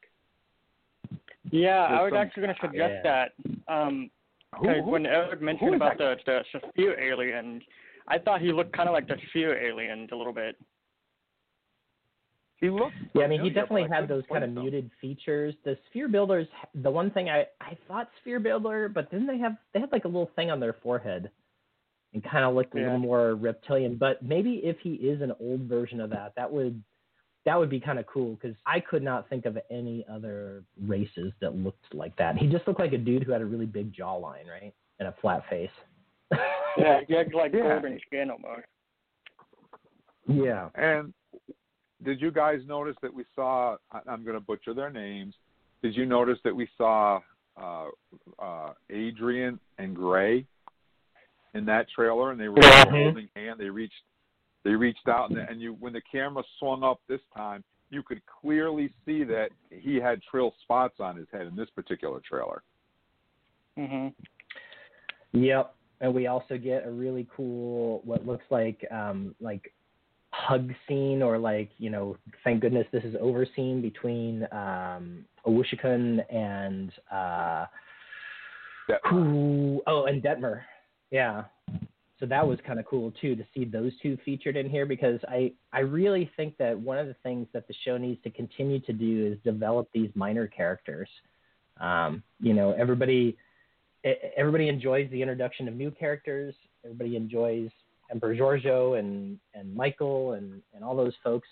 Yeah, 1.51 1.89
There's 1.89 1.99
I 2.01 2.03
was 2.03 2.11
some- 2.13 2.19
actually 2.19 2.43
going 2.43 2.55
to 2.55 2.61
suggest 2.61 2.95
Yeah. 2.95 3.03
that. 3.03 3.33
Um, 3.73 4.11
Who, 4.59 4.67
'cause 4.67 4.77
who- 4.85 4.91
when 4.91 5.07
Eric 5.07 5.41
mentioned 5.41 5.75
about 5.75 5.99
the 5.99 6.19
the 6.27 6.45
sphere 6.71 6.99
aliens, 7.01 7.63
I 8.09 8.19
thought 8.19 8.41
he 8.41 8.53
looked 8.53 8.73
kind 8.73 8.89
of 8.89 8.93
like 8.95 9.07
the 9.07 9.19
sphere 9.29 9.57
alien 9.59 10.09
a 10.11 10.17
little 10.17 10.33
bit. 10.33 10.57
he 12.59 12.71
looked. 12.71 12.95
yeah. 13.15 13.25
I 13.25 13.27
mean, 13.27 13.43
he 13.43 13.51
definitely 13.51 13.87
had 13.87 14.09
those 14.09 14.25
kind 14.33 14.43
of 14.43 14.55
place 14.55 14.57
him. 14.57 14.63
muted 14.73 14.91
features. 15.01 15.55
The 15.65 15.77
sphere 15.89 16.09
builders, 16.09 16.49
the 16.75 16.91
one 16.91 17.11
thing 17.11 17.29
I 17.29 17.47
I 17.61 17.77
thought 17.87 18.09
sphere 18.21 18.41
builder, 18.41 18.89
but 18.89 19.11
then 19.11 19.27
they 19.27 19.37
have 19.39 19.57
they 19.75 19.81
had 19.81 19.93
like 19.93 20.05
a 20.07 20.09
little 20.09 20.31
thing 20.37 20.51
on 20.51 20.59
their 20.59 20.73
forehead, 20.73 21.31
and 22.15 22.25
kind 22.25 22.45
of 22.47 22.55
looked 22.55 22.75
a 22.75 22.79
little 22.79 22.99
more 22.99 23.35
reptilian. 23.35 23.97
But 23.97 24.23
maybe 24.23 24.65
if 24.65 24.79
he 24.81 24.95
is 24.95 25.21
an 25.21 25.33
old 25.39 25.63
version 25.63 26.01
of 26.01 26.09
that, 26.11 26.35
that 26.37 26.51
would 26.51 26.83
that 27.47 27.59
would 27.59 27.71
be 27.71 27.81
kind 27.81 27.99
of 27.99 28.07
cool 28.07 28.35
because 28.35 28.55
I 28.67 28.81
could 28.81 29.03
not 29.03 29.29
think 29.31 29.47
of 29.47 29.57
any 29.71 30.05
other 30.13 30.63
races 30.87 31.33
that 31.41 31.55
looked 31.57 31.95
like 31.95 32.15
that. 32.17 32.37
He 32.37 32.47
just 32.49 32.67
looked 32.67 32.81
like 32.81 32.93
a 32.93 32.99
dude 32.99 33.23
who 33.23 33.33
had 33.33 33.41
a 33.41 33.47
really 33.47 33.65
big 33.67 33.95
jawline, 33.95 34.47
right, 34.51 34.75
and 34.99 35.09
a 35.09 35.15
flat 35.23 35.43
face. 35.49 35.71
Yeah, 36.79 37.01
he 37.09 37.15
like 37.35 37.55
Yeah. 37.55 37.81
golden 37.81 37.99
skin 38.07 38.31
almost. 38.31 38.67
yeah. 40.29 40.69
And 40.75 41.15
did 42.05 42.21
you 42.21 42.31
guys 42.31 42.61
notice 42.67 42.97
that 43.01 43.13
we 43.15 43.25
saw? 43.35 43.77
I- 43.91 44.03
I'm 44.07 44.23
going 44.25 44.35
to 44.37 44.41
butcher 44.45 44.75
their 44.75 44.91
names. 44.91 45.35
Did 45.83 45.97
you 45.97 46.05
notice 46.05 46.39
that 46.45 46.55
we 46.55 46.69
saw 46.77 47.21
uh, 47.57 47.87
uh, 48.39 48.73
Adrian 48.91 49.59
and 49.79 49.97
Gray 49.97 50.45
in 51.55 51.65
that 51.65 51.87
trailer, 51.89 52.31
and 52.33 52.39
they 52.39 52.49
were 52.51 52.57
Mhm. 52.59 52.91
holding 52.91 53.29
hand. 53.35 53.59
They 53.59 53.71
reached, 53.71 54.03
they 54.67 54.75
reached 54.75 55.07
out, 55.09 55.31
and, 55.31 55.39
and 55.39 55.61
you 55.63 55.77
when 55.79 55.93
the 55.93 56.03
camera 56.11 56.43
swung 56.59 56.83
up 56.83 57.01
this 57.09 57.21
time, 57.35 57.63
you 57.91 58.03
could 58.03 58.21
clearly 58.41 58.93
see 59.05 59.23
that 59.25 59.51
he 59.71 59.97
had 59.97 60.21
trill 60.29 60.53
spots 60.63 60.97
on 60.99 61.17
his 61.17 61.29
head 61.33 61.47
in 61.47 61.55
this 61.55 61.71
particular 61.71 62.21
trailer. 62.29 62.63
Mhm. 63.79 64.13
Yep. 65.33 65.75
And 66.01 66.13
we 66.15 66.27
also 66.27 66.59
get 66.59 66.87
a 66.87 66.91
really 66.91 67.27
cool, 67.35 68.03
what 68.05 68.27
looks 68.27 68.45
like 68.51 68.85
um, 68.91 69.35
like 69.41 69.73
hug 70.33 70.73
scene 70.87 71.23
or 71.23 71.39
like 71.39 71.71
you 71.79 71.89
know, 71.91 72.17
thank 72.45 72.61
goodness 72.61 72.87
this 72.93 73.05
is 73.05 73.15
over 73.21 73.47
scene 73.55 73.81
between 73.81 74.43
um, 74.53 75.25
Owosekun 75.47 76.21
and 76.35 76.91
uh, 77.13 77.67
That- 78.89 79.01
who? 79.09 79.83
Oh, 79.87 80.07
and 80.07 80.23
Detmer. 80.23 80.63
Yeah. 81.11 81.45
So 82.19 82.25
that 82.27 82.47
was 82.47 82.59
kind 82.67 82.81
of 82.81 82.87
cool 82.87 83.13
too 83.21 83.37
to 83.37 83.45
see 83.55 83.65
those 83.65 83.93
two 84.03 84.17
featured 84.25 84.57
in 84.57 84.71
here 84.71 84.87
because 84.87 85.21
I 85.29 85.53
I 85.73 85.81
really 85.81 86.31
think 86.37 86.57
that 86.59 86.79
one 86.79 86.97
of 86.97 87.07
the 87.07 87.17
things 87.23 87.47
that 87.53 87.69
the 87.69 87.75
show 87.85 87.99
needs 87.99 88.23
to 88.23 88.31
continue 88.31 88.81
to 88.81 88.93
do 88.93 89.27
is 89.33 89.39
develop 89.45 89.89
these 89.93 90.11
minor 90.15 90.47
characters. 90.47 91.09
Um, 91.79 92.23
you 92.41 92.55
know, 92.55 92.73
everybody 92.73 93.37
everybody 94.37 94.69
enjoys 94.69 95.11
the 95.11 95.21
introduction 95.21 95.69
of 95.69 95.75
new 95.75 95.91
characters. 95.91 96.55
Everybody 96.85 97.17
enjoys 97.17 97.69
Emperor 98.11 98.35
Georgiou 98.35 98.99
and 98.99 99.39
and 99.55 99.75
Michael 99.75 100.33
and 100.33 100.63
and 100.75 100.83
all 100.83 100.97
those 100.97 101.15
folks. 101.23 101.49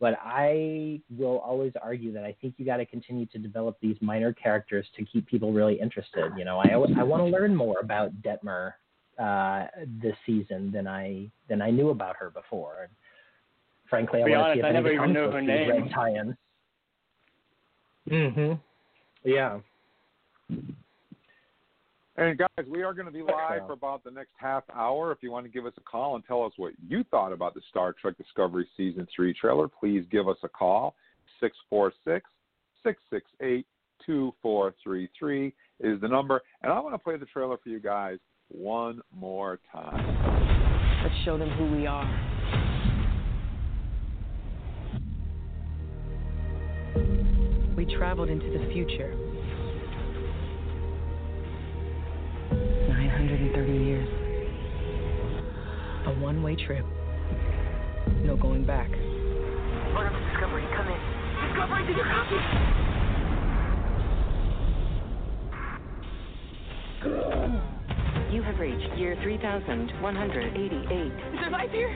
But 0.00 0.16
I 0.22 1.00
will 1.18 1.38
always 1.38 1.72
argue 1.82 2.12
that 2.12 2.24
I 2.24 2.34
think 2.40 2.54
you 2.56 2.64
got 2.64 2.76
to 2.76 2.86
continue 2.86 3.26
to 3.26 3.38
develop 3.38 3.76
these 3.82 3.96
minor 4.00 4.32
characters 4.32 4.86
to 4.96 5.04
keep 5.04 5.26
people 5.26 5.52
really 5.52 5.78
interested. 5.78 6.32
You 6.38 6.46
know, 6.46 6.58
I 6.58 6.68
I 6.68 7.02
want 7.02 7.22
to 7.22 7.26
learn 7.26 7.54
more 7.54 7.80
about 7.80 8.12
Detmer 8.22 8.72
uh, 9.18 9.66
this 10.00 10.14
season 10.26 10.70
than 10.72 10.86
I 10.86 11.30
than 11.48 11.60
I 11.60 11.70
knew 11.70 11.90
about 11.90 12.16
her 12.16 12.30
before. 12.30 12.82
And 12.84 12.92
frankly, 13.90 14.20
I 14.20 14.24
To 14.24 14.26
be 14.26 14.36
want 14.36 14.54
to 14.54 14.60
see 14.60 14.62
honest, 14.62 14.64
if 14.64 14.64
I 14.64 14.72
never 14.72 14.92
even 14.92 15.12
knew 15.12 15.30
her 15.30 15.40
name. 15.42 15.70
red 15.70 15.90
tie-in. 15.92 16.36
Mhm. 18.08 18.60
Yeah. 19.24 19.60
And 22.16 22.36
guys, 22.36 22.66
we 22.66 22.82
are 22.82 22.92
going 22.94 23.06
to 23.06 23.12
be 23.12 23.22
live 23.22 23.66
for 23.66 23.74
about 23.74 24.02
the 24.02 24.10
next 24.10 24.32
half 24.38 24.64
hour. 24.74 25.12
If 25.12 25.18
you 25.22 25.30
want 25.30 25.46
to 25.46 25.52
give 25.52 25.66
us 25.66 25.72
a 25.76 25.80
call 25.82 26.16
and 26.16 26.24
tell 26.26 26.42
us 26.44 26.52
what 26.56 26.72
you 26.88 27.04
thought 27.04 27.32
about 27.32 27.54
the 27.54 27.60
Star 27.70 27.92
Trek 27.92 28.16
Discovery 28.16 28.66
Season 28.76 29.06
3 29.14 29.32
trailer, 29.34 29.68
please 29.68 30.04
give 30.10 30.28
us 30.28 30.38
a 30.42 30.48
call, 30.48 30.96
646 31.40 32.28
668 32.82 33.66
2433 34.04 35.52
is 35.80 36.00
the 36.00 36.08
number. 36.08 36.40
And 36.62 36.72
I 36.72 36.80
want 36.80 36.94
to 36.94 36.98
play 36.98 37.16
the 37.16 37.26
trailer 37.26 37.56
for 37.62 37.68
you 37.68 37.78
guys 37.78 38.18
one 38.50 39.00
more 39.14 39.60
time. 39.72 41.02
Let's 41.02 41.14
show 41.24 41.38
them 41.38 41.50
who 41.50 41.76
we 41.76 41.86
are. 41.86 42.04
We 47.76 47.84
traveled 47.96 48.30
into 48.30 48.46
the 48.46 48.66
future. 48.72 49.14
930 52.88 53.72
years. 53.72 54.08
A 56.06 56.10
one 56.20 56.42
way 56.42 56.56
trip. 56.56 56.84
No 58.24 58.36
going 58.36 58.64
back. 58.64 58.90
Order 59.94 60.10
for 60.10 60.20
Discovery, 60.32 60.64
come 60.74 60.88
in. 60.88 60.98
Discovery, 61.48 61.86
did 61.86 61.96
you 61.96 62.04
copy? 67.04 67.74
You 68.30 68.42
have 68.42 68.58
reached 68.58 68.92
year 68.98 69.16
3188. 69.22 71.00
Is 71.00 71.40
there 71.40 71.50
life 71.50 71.70
here? 71.70 71.88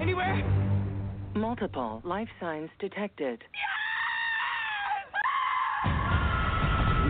Anywhere? 0.00 0.42
Multiple 1.34 2.00
life 2.02 2.30
signs 2.40 2.70
detected. 2.80 3.44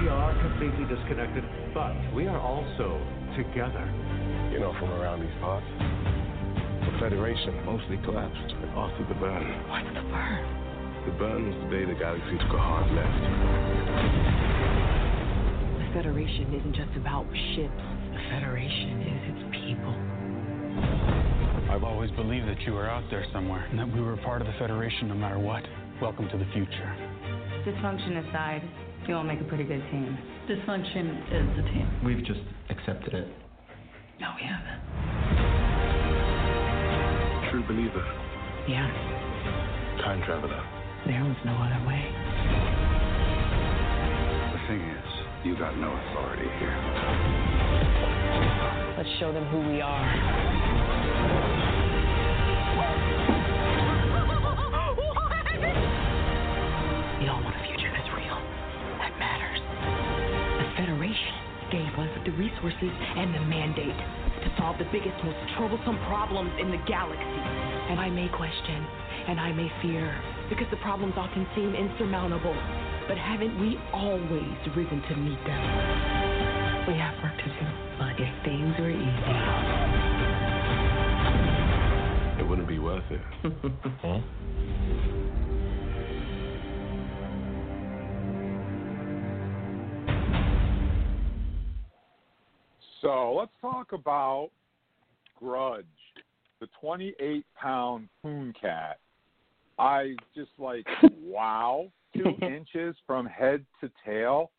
We 0.02 0.08
are 0.08 0.34
completely 0.42 0.84
disconnected, 0.92 1.44
but 1.72 1.94
we 2.12 2.26
are 2.26 2.40
also 2.40 2.98
together. 3.36 3.86
You 4.50 4.58
know, 4.58 4.74
from 4.80 4.90
around 4.98 5.20
these 5.20 5.38
parts, 5.40 5.66
the 6.90 6.98
Federation 6.98 7.64
mostly 7.64 7.98
collapsed 7.98 8.52
after 8.74 9.06
the 9.06 9.14
burn. 9.14 9.46
What's 9.70 9.94
the 9.94 10.02
burn? 10.10 10.42
The 11.06 11.12
burn 11.12 11.46
was 11.46 11.54
the 11.62 11.70
day 11.70 11.84
the 11.84 11.94
galaxy 11.94 12.36
took 12.36 12.50
a 12.50 12.58
hard 12.58 12.90
left. 12.98 13.14
The 15.86 15.92
Federation 15.94 16.52
isn't 16.52 16.74
just 16.74 16.96
about 16.96 17.24
ships. 17.54 17.97
The 18.18 18.24
Federation 18.34 18.98
is 19.06 19.22
its 19.30 19.42
people. 19.62 19.94
I've 21.70 21.84
always 21.84 22.10
believed 22.12 22.48
that 22.48 22.60
you 22.66 22.72
were 22.72 22.88
out 22.90 23.04
there 23.10 23.24
somewhere 23.32 23.64
and 23.70 23.78
that 23.78 23.86
we 23.94 24.00
were 24.00 24.16
part 24.18 24.40
of 24.42 24.48
the 24.48 24.54
Federation 24.58 25.06
no 25.08 25.14
matter 25.14 25.38
what. 25.38 25.62
Welcome 26.02 26.28
to 26.30 26.36
the 26.36 26.46
future. 26.52 26.90
Dysfunction 27.64 28.28
aside, 28.28 28.62
you 29.06 29.14
all 29.14 29.22
make 29.22 29.40
a 29.40 29.44
pretty 29.44 29.62
good 29.64 29.82
team. 29.92 30.18
Dysfunction 30.50 31.14
is 31.30 31.56
the 31.56 31.62
team. 31.70 31.86
We've 32.04 32.24
just 32.24 32.40
accepted 32.70 33.14
it. 33.14 33.28
No, 34.20 34.34
we 34.34 34.42
haven't. 34.42 34.82
True 37.50 37.62
believer, 37.66 38.02
Yeah, 38.68 38.86
time 40.02 40.22
traveler. 40.26 40.62
there 41.06 41.22
was 41.22 41.36
no 41.46 41.54
other 41.54 41.86
way. 41.86 42.02
The 44.52 44.60
thing 44.68 44.80
is, 44.90 45.06
you 45.44 45.56
got 45.56 45.76
no 45.78 45.88
authority 45.92 46.48
here. 46.58 47.57
Let's 48.96 49.08
show 49.20 49.32
them 49.32 49.44
who 49.46 49.58
we 49.70 49.80
are. 49.80 50.08
We 57.18 57.28
all 57.28 57.42
want 57.42 57.54
a 57.54 57.62
future 57.66 57.90
that's 57.94 58.10
real, 58.14 58.38
that 58.98 59.12
matters. 59.18 59.60
The 60.58 60.68
Federation 60.78 61.34
gave 61.70 61.92
us 61.98 62.10
the 62.24 62.32
resources 62.32 62.92
and 63.16 63.34
the 63.34 63.40
mandate 63.46 63.98
to 64.44 64.48
solve 64.56 64.78
the 64.78 64.86
biggest, 64.90 65.18
most 65.24 65.38
troublesome 65.56 65.98
problems 66.06 66.50
in 66.60 66.70
the 66.70 66.78
galaxy. 66.86 67.42
And 67.90 67.98
I 68.00 68.08
may 68.10 68.28
question, 68.28 68.86
and 69.28 69.40
I 69.40 69.52
may 69.52 69.70
fear, 69.82 70.14
because 70.48 70.66
the 70.70 70.78
problems 70.78 71.14
often 71.16 71.46
seem 71.54 71.74
insurmountable. 71.74 72.54
But 73.08 73.18
haven't 73.18 73.58
we 73.58 73.78
always 73.92 74.58
risen 74.76 75.02
to 75.08 75.16
meet 75.16 75.42
them? 75.44 75.62
We 76.86 76.94
have 76.94 77.14
work 77.22 77.36
to 77.36 77.48
do, 77.50 77.57
if 78.18 78.44
things 78.44 78.74
were 78.78 78.90
easy. 78.90 79.08
It 82.40 82.48
wouldn't 82.48 82.68
be 82.68 82.78
worth 82.78 83.04
it. 83.10 83.20
huh? 83.42 83.50
Hmm? 84.02 84.20
So 93.02 93.32
let's 93.38 93.52
talk 93.60 93.92
about 93.92 94.50
Grudge, 95.38 95.84
the 96.60 96.68
28 96.80 97.44
pound 97.54 98.08
coon 98.22 98.52
cat. 98.60 98.98
I 99.78 100.16
just 100.34 100.50
like, 100.58 100.86
wow, 101.22 101.90
two 102.14 102.24
inches 102.42 102.96
from 103.06 103.26
head 103.26 103.64
to 103.80 103.90
tail. 104.04 104.50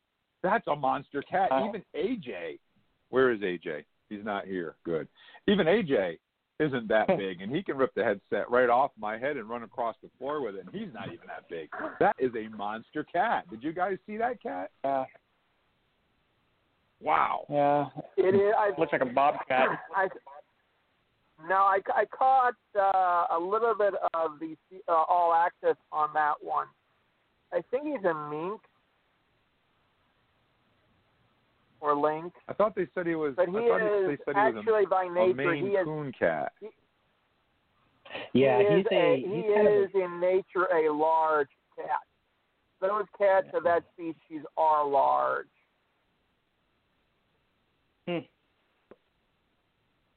That's 0.41 0.65
a 0.67 0.75
monster 0.75 1.21
cat. 1.21 1.51
Uh, 1.51 1.67
Even 1.67 1.83
AJ, 1.93 2.59
where 3.09 3.31
is 3.31 3.39
AJ? 3.39 3.83
He's 4.09 4.23
not 4.23 4.45
here. 4.45 4.75
Good. 4.83 5.07
Even 5.47 5.67
AJ 5.67 6.17
isn't 6.59 6.87
that 6.87 7.07
big, 7.17 7.41
and 7.41 7.53
he 7.53 7.63
can 7.63 7.77
rip 7.77 7.93
the 7.95 8.03
headset 8.03 8.49
right 8.49 8.69
off 8.69 8.91
my 8.99 9.17
head 9.17 9.37
and 9.37 9.49
run 9.49 9.63
across 9.63 9.95
the 10.01 10.09
floor 10.17 10.41
with 10.41 10.55
it, 10.55 10.65
and 10.65 10.73
he's 10.73 10.93
not 10.93 11.07
even 11.07 11.27
that 11.27 11.49
big. 11.49 11.69
That 11.99 12.15
is 12.19 12.31
a 12.35 12.55
monster 12.55 13.03
cat. 13.03 13.49
Did 13.49 13.63
you 13.63 13.73
guys 13.73 13.97
see 14.05 14.17
that 14.17 14.41
cat? 14.41 14.71
Yeah. 14.83 15.05
Wow. 17.01 17.45
Yeah. 17.49 17.85
It 18.17 18.35
is. 18.35 18.53
I, 18.57 18.71
Looks 18.77 18.91
like 18.91 19.01
a 19.01 19.05
bobcat. 19.05 19.69
I, 19.95 20.07
no, 21.47 21.55
I, 21.55 21.79
I 21.95 22.05
caught 22.05 22.55
uh, 22.77 23.37
a 23.37 23.39
little 23.39 23.73
bit 23.73 23.93
of 24.13 24.31
the 24.39 24.55
uh, 24.89 24.91
all 25.07 25.33
access 25.33 25.77
on 25.91 26.09
that 26.13 26.33
one. 26.41 26.67
I 27.53 27.61
think 27.71 27.85
he's 27.85 28.03
a 28.03 28.29
mink 28.29 28.61
or 31.81 31.95
link, 31.95 32.33
I 32.47 32.53
thought 32.53 32.75
they 32.75 32.87
said 32.93 33.07
he 33.07 33.15
was. 33.15 33.33
but 33.35 33.49
he 33.49 33.57
I 33.57 33.59
thought 33.59 33.81
is 33.81 34.17
they 34.17 34.23
said 34.25 34.35
he 34.35 34.59
actually 34.59 34.85
by 34.85 35.03
a, 35.03 35.07
a 35.07 35.27
nature 35.27 35.33
Maine 35.33 35.65
he 35.65 35.71
is 35.71 35.85
coon 35.85 36.11
cat. 36.17 36.51
Yeah, 38.33 38.59
he 38.59 38.77
he's 38.77 38.85
is 38.85 38.91
a 38.91 39.15
he 39.17 39.35
he's 39.35 39.55
kind 39.55 39.67
of 39.67 39.73
a 39.73 39.83
is 39.83 39.89
in 39.93 40.19
nature 40.19 40.67
a 40.73 40.91
large 40.91 41.49
cat. 41.75 42.01
Those 42.81 43.05
cats 43.17 43.47
of 43.53 43.63
that 43.63 43.83
species 43.93 44.45
are 44.57 44.87
large. 44.87 45.47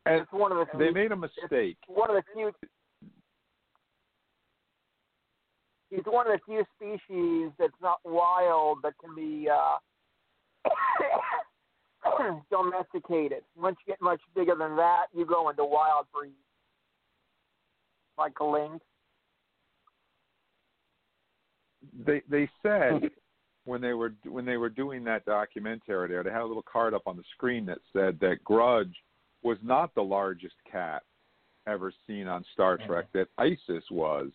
And 0.05 0.21
It's 0.21 0.33
one 0.33 0.53
of 0.53 0.59
the 0.59 0.79
they 0.79 0.87
few, 0.87 0.95
made 0.95 1.13
a 1.13 1.17
mistake. 1.17 1.77
one 1.87 2.11
of 2.11 2.17
the 2.17 2.23
few. 2.35 2.53
He's 5.91 6.05
one 6.07 6.27
of 6.27 6.33
the 6.33 6.41
few 6.45 6.65
species 6.77 7.53
that's 7.59 7.73
not 7.81 7.99
wild 8.05 8.79
that 8.83 8.95
can 8.99 9.15
be 9.15 9.49
uh, 9.49 9.77
domesticated. 12.51 13.43
Once 13.57 13.77
you 13.87 13.93
get 13.93 14.01
much 14.01 14.21
bigger 14.35 14.55
than 14.55 14.77
that, 14.77 15.07
you 15.15 15.25
go 15.25 15.49
into 15.49 15.65
wild 15.65 16.07
breeds, 16.13 16.35
like 18.19 18.39
a 18.41 18.45
lynx. 18.45 18.85
They 22.07 22.23
they 22.31 22.49
said 22.63 23.11
when 23.65 23.81
they 23.81 23.93
were 23.93 24.15
when 24.25 24.45
they 24.45 24.57
were 24.57 24.69
doing 24.69 25.05
that 25.05 25.25
documentary 25.25 26.09
there, 26.09 26.23
they 26.23 26.31
had 26.31 26.43
a 26.43 26.47
little 26.47 26.65
card 26.71 26.95
up 26.95 27.03
on 27.07 27.17
the 27.17 27.25
screen 27.35 27.67
that 27.67 27.79
said 27.93 28.19
that 28.21 28.45
Grudge 28.45 28.95
was 29.43 29.59
not 29.63 29.95
the 29.95 30.03
largest 30.03 30.55
cat 30.71 31.03
ever 31.67 31.93
seen 32.07 32.29
on 32.29 32.45
Star 32.53 32.79
mm-hmm. 32.79 32.87
Trek. 32.87 33.07
That 33.15 33.29
ISIS 33.39 33.85
was, 33.91 34.29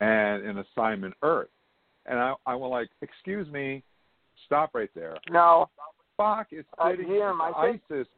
and 0.00 0.44
in 0.44 0.58
Assignment 0.58 1.14
Earth. 1.22 1.48
And 2.06 2.18
I 2.18 2.34
I 2.46 2.54
was 2.54 2.70
like, 2.70 2.88
excuse 3.02 3.48
me, 3.48 3.82
stop 4.46 4.70
right 4.74 4.90
there. 4.94 5.16
No, 5.30 5.68
Spock 6.18 6.46
is 6.52 6.64
Uh, 6.78 6.90
sitting. 6.90 7.08
Jim, 7.08 7.40
I 7.40 7.52
think- 7.62 7.82
ISIS. 7.90 8.08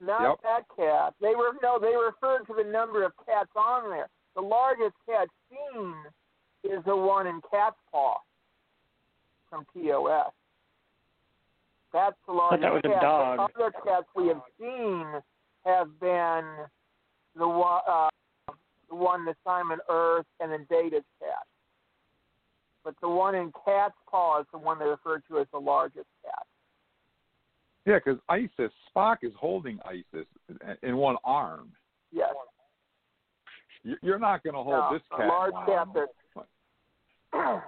not 0.00 0.20
Yep. 0.22 0.40
that 0.42 0.68
cat. 0.76 1.14
They 1.20 1.34
were 1.34 1.54
no, 1.60 1.78
they 1.80 1.96
referred 1.96 2.46
to 2.46 2.54
the 2.54 2.62
number 2.62 3.02
of 3.02 3.12
cats 3.26 3.50
on 3.56 3.90
there. 3.90 4.08
The 4.34 4.42
largest 4.42 4.94
cat 5.06 5.28
seen 5.50 6.06
is 6.62 6.84
the 6.84 6.94
one 6.94 7.26
in 7.26 7.40
Cat's 7.42 7.80
Paw 7.90 8.20
from 9.50 9.64
TOS. 9.74 10.32
That's 11.90 12.16
the 12.26 12.32
largest 12.32 12.62
that 12.62 12.72
was 12.72 12.84
a 12.84 13.00
dog. 13.00 13.38
The 13.38 13.60
other 13.64 13.72
cats 13.82 14.06
we 14.14 14.28
have 14.28 14.42
seen 14.60 15.22
have 15.64 15.98
been 15.98 16.68
the 17.34 17.48
one, 17.48 17.82
uh, 17.84 18.10
the 18.88 18.94
one 18.94 19.22
in 19.22 19.28
Assignment 19.28 19.82
Earth 19.88 20.26
and 20.38 20.52
then 20.52 20.64
Data's 20.66 21.04
cat. 21.18 21.46
But 22.88 22.94
the 23.02 23.08
one 23.10 23.34
in 23.34 23.52
Cat's 23.66 23.92
Paw 24.10 24.40
is 24.40 24.46
the 24.50 24.56
one 24.56 24.78
they 24.78 24.86
refer 24.86 25.18
to 25.28 25.40
as 25.40 25.46
the 25.52 25.58
largest 25.58 26.06
cat. 26.24 26.46
Yeah, 27.84 27.98
because 28.02 28.18
ISIS 28.30 28.72
Spock 28.96 29.18
is 29.20 29.32
holding 29.38 29.78
ISIS 29.84 30.26
in 30.82 30.96
one 30.96 31.16
arm. 31.22 31.70
Yes. 32.10 32.30
You- 33.82 33.98
You're 34.00 34.18
not 34.18 34.42
going 34.42 34.54
to 34.54 34.62
hold 34.62 34.76
no, 34.76 34.88
this 34.94 35.02
a 35.12 35.16
cat. 35.18 35.28
large 35.28 35.52
cat 35.66 35.68
arm. 35.68 35.92
that 35.92 36.08
no, 37.34 37.60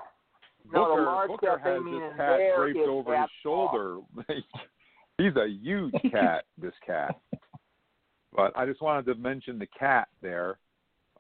Booker, 0.73 0.97
the 0.97 1.03
large 1.03 1.29
Booker 1.29 1.47
cat 1.49 1.61
they 1.65 1.71
has 1.71 1.83
mean 1.83 2.01
this 2.01 2.13
cat 2.17 2.39
draped 2.57 2.79
over 2.89 3.21
his 3.21 3.31
shoulder. 3.43 3.99
He's 5.19 5.37
a 5.37 5.49
huge 5.51 5.93
cat, 6.13 6.45
this 6.57 6.73
cat. 6.87 7.15
But 8.35 8.57
I 8.57 8.65
just 8.65 8.81
wanted 8.81 9.05
to 9.05 9.17
mention 9.17 9.59
the 9.59 9.69
cat 9.79 10.09
there 10.23 10.57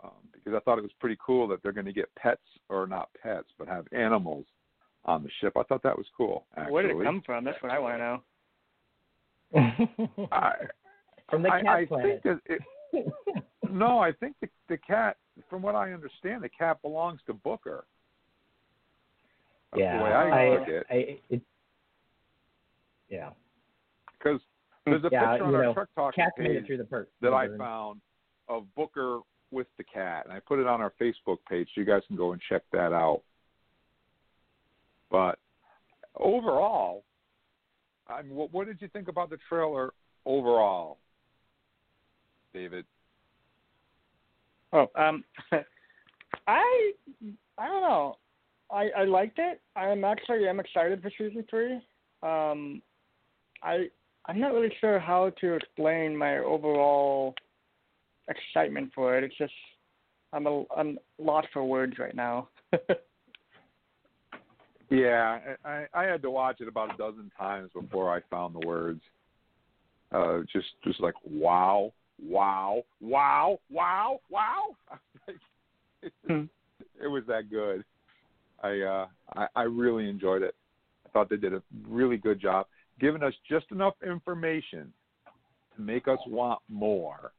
um, 0.03 0.11
because 0.43 0.57
I 0.57 0.61
thought 0.65 0.79
it 0.79 0.83
was 0.83 0.91
pretty 1.01 1.19
cool 1.25 1.47
that 1.49 1.63
they're 1.63 1.73
going 1.73 1.87
to 1.87 1.93
get 1.93 2.15
pets 2.17 2.41
or 2.69 2.87
not 2.87 3.09
pets, 3.23 3.49
but 3.59 3.69
have 3.69 3.87
animals 3.93 4.47
on 5.05 5.23
the 5.23 5.31
ship. 5.41 5.55
I 5.57 5.63
thought 5.65 5.83
that 5.83 5.97
was 5.97 6.07
cool. 6.17 6.47
Actually. 6.57 6.73
Where 6.73 6.83
did 6.83 6.97
it 6.97 7.05
come 7.05 7.23
from? 7.25 7.45
That's 7.45 7.63
what 7.63 7.73
I 7.73 7.79
want 7.79 7.95
to 7.95 7.99
know. 7.99 8.23
I, 10.33 10.53
From 11.29 11.43
the 11.43 11.49
cat 11.49 11.67
I, 11.67 11.81
I 11.81 11.85
planet. 11.87 12.23
think 12.23 12.41
that 12.47 12.55
it, 12.55 13.43
no, 13.71 13.99
I 13.99 14.13
think 14.13 14.37
the 14.41 14.49
the 14.69 14.79
cat, 14.79 15.17
from 15.49 15.63
what 15.63 15.75
I 15.75 15.93
understand, 15.93 16.43
the 16.43 16.49
cat 16.49 16.81
belongs 16.83 17.21
to 17.27 17.35
Booker. 17.35 17.85
That's 19.73 19.81
yeah, 19.81 19.99
the 19.99 20.05
way 20.05 20.11
I, 20.13 20.57
took 20.57 20.69
I, 20.69 20.71
it. 20.71 20.87
I, 20.91 20.95
it, 21.35 21.43
yeah. 23.09 23.31
Because 24.19 24.41
there's 24.87 25.05
a 25.05 25.09
yeah, 25.11 25.33
picture 25.33 25.45
on 25.45 25.51
you 25.51 25.57
our 25.57 25.65
know, 25.65 25.75
truck 25.75 25.89
talking 25.95 26.25
cats 26.25 26.35
made 26.39 26.51
it 26.53 26.59
page 26.61 26.67
through 26.67 26.77
the 26.79 26.85
perk 26.85 27.09
that 27.21 27.33
I 27.33 27.49
found 27.57 28.01
of 28.49 28.65
Booker 28.75 29.21
with 29.51 29.67
the 29.79 29.85
cat, 29.85 30.25
and 30.25 30.33
I 30.33 30.41
put 30.41 30.59
it 30.59 30.67
on 30.67 30.81
our 30.81 30.93
Facebook 31.01 31.39
page, 31.49 31.69
so 31.75 31.81
you 31.81 31.87
guys 31.87 32.03
can 32.07 32.17
go 32.17 32.33
and 32.33 32.41
check 32.49 32.63
that 32.73 32.93
out. 32.93 33.23
But 35.11 35.39
overall, 36.17 37.05
I 38.09 38.23
mean, 38.23 38.35
what, 38.35 38.53
what 38.53 38.67
did 38.67 38.81
you 38.81 38.89
think 38.89 39.09
about 39.09 39.31
the 39.31 39.39
trailer 39.49 39.93
overall, 40.25 40.99
David? 42.53 42.85
Oh, 44.73 44.89
um, 44.95 45.25
I 46.47 46.93
I 47.59 47.67
don't 47.67 47.83
know. 47.83 48.17
I 48.71 48.89
I 48.97 49.05
liked 49.05 49.39
it. 49.39 49.61
I'm 49.77 50.05
actually 50.05 50.49
I'm 50.49 50.61
excited 50.61 51.03
for 51.03 51.11
season 51.19 51.45
three. 51.51 51.75
Um, 52.23 52.83
I 53.63 53.89
I'm 54.27 54.39
not 54.39 54.53
really 54.53 54.73
sure 54.81 55.01
how 55.01 55.31
to 55.41 55.55
explain 55.55 56.17
my 56.17 56.39
overall 56.39 57.35
excitement 58.31 58.93
for 58.95 59.19
it. 59.19 59.25
It's 59.25 59.37
just 59.37 59.53
I'm 60.33 60.47
a 60.47 60.65
I'm 60.77 60.99
lost 61.19 61.49
for 61.53 61.65
words 61.65 61.99
right 61.99 62.15
now. 62.15 62.49
Yeah, 64.91 65.39
I, 65.65 65.87
I 65.95 66.03
had 66.03 66.21
to 66.23 66.31
watch 66.31 66.61
it 66.61 66.67
about 66.67 66.93
a 66.93 66.97
dozen 66.97 67.31
times 67.39 67.71
before 67.73 68.13
I 68.13 68.21
found 68.29 68.57
the 68.57 68.67
words. 68.67 69.01
Uh, 70.11 70.41
just, 70.53 70.67
just 70.83 71.01
like 71.01 71.15
wow, 71.25 71.93
wow, 72.21 72.83
wow, 73.01 73.61
wow, 73.71 74.21
wow. 74.29 74.77
it, 75.29 75.37
it 77.01 77.07
was 77.07 77.23
that 77.29 77.49
good. 77.49 77.85
I, 78.65 78.81
uh, 78.81 79.07
I, 79.37 79.47
I 79.55 79.63
really 79.63 80.09
enjoyed 80.09 80.43
it. 80.43 80.57
I 81.07 81.11
thought 81.11 81.31
they 81.31 81.37
did 81.37 81.55
a 81.55 81.63
really 81.89 82.17
good 82.17 82.41
job, 82.41 82.67
giving 82.99 83.23
us 83.23 83.33
just 83.49 83.67
enough 83.71 83.95
information 84.05 84.93
to 85.77 85.83
make 85.83 86.09
us 86.09 86.19
want 86.27 86.59
more, 86.69 87.31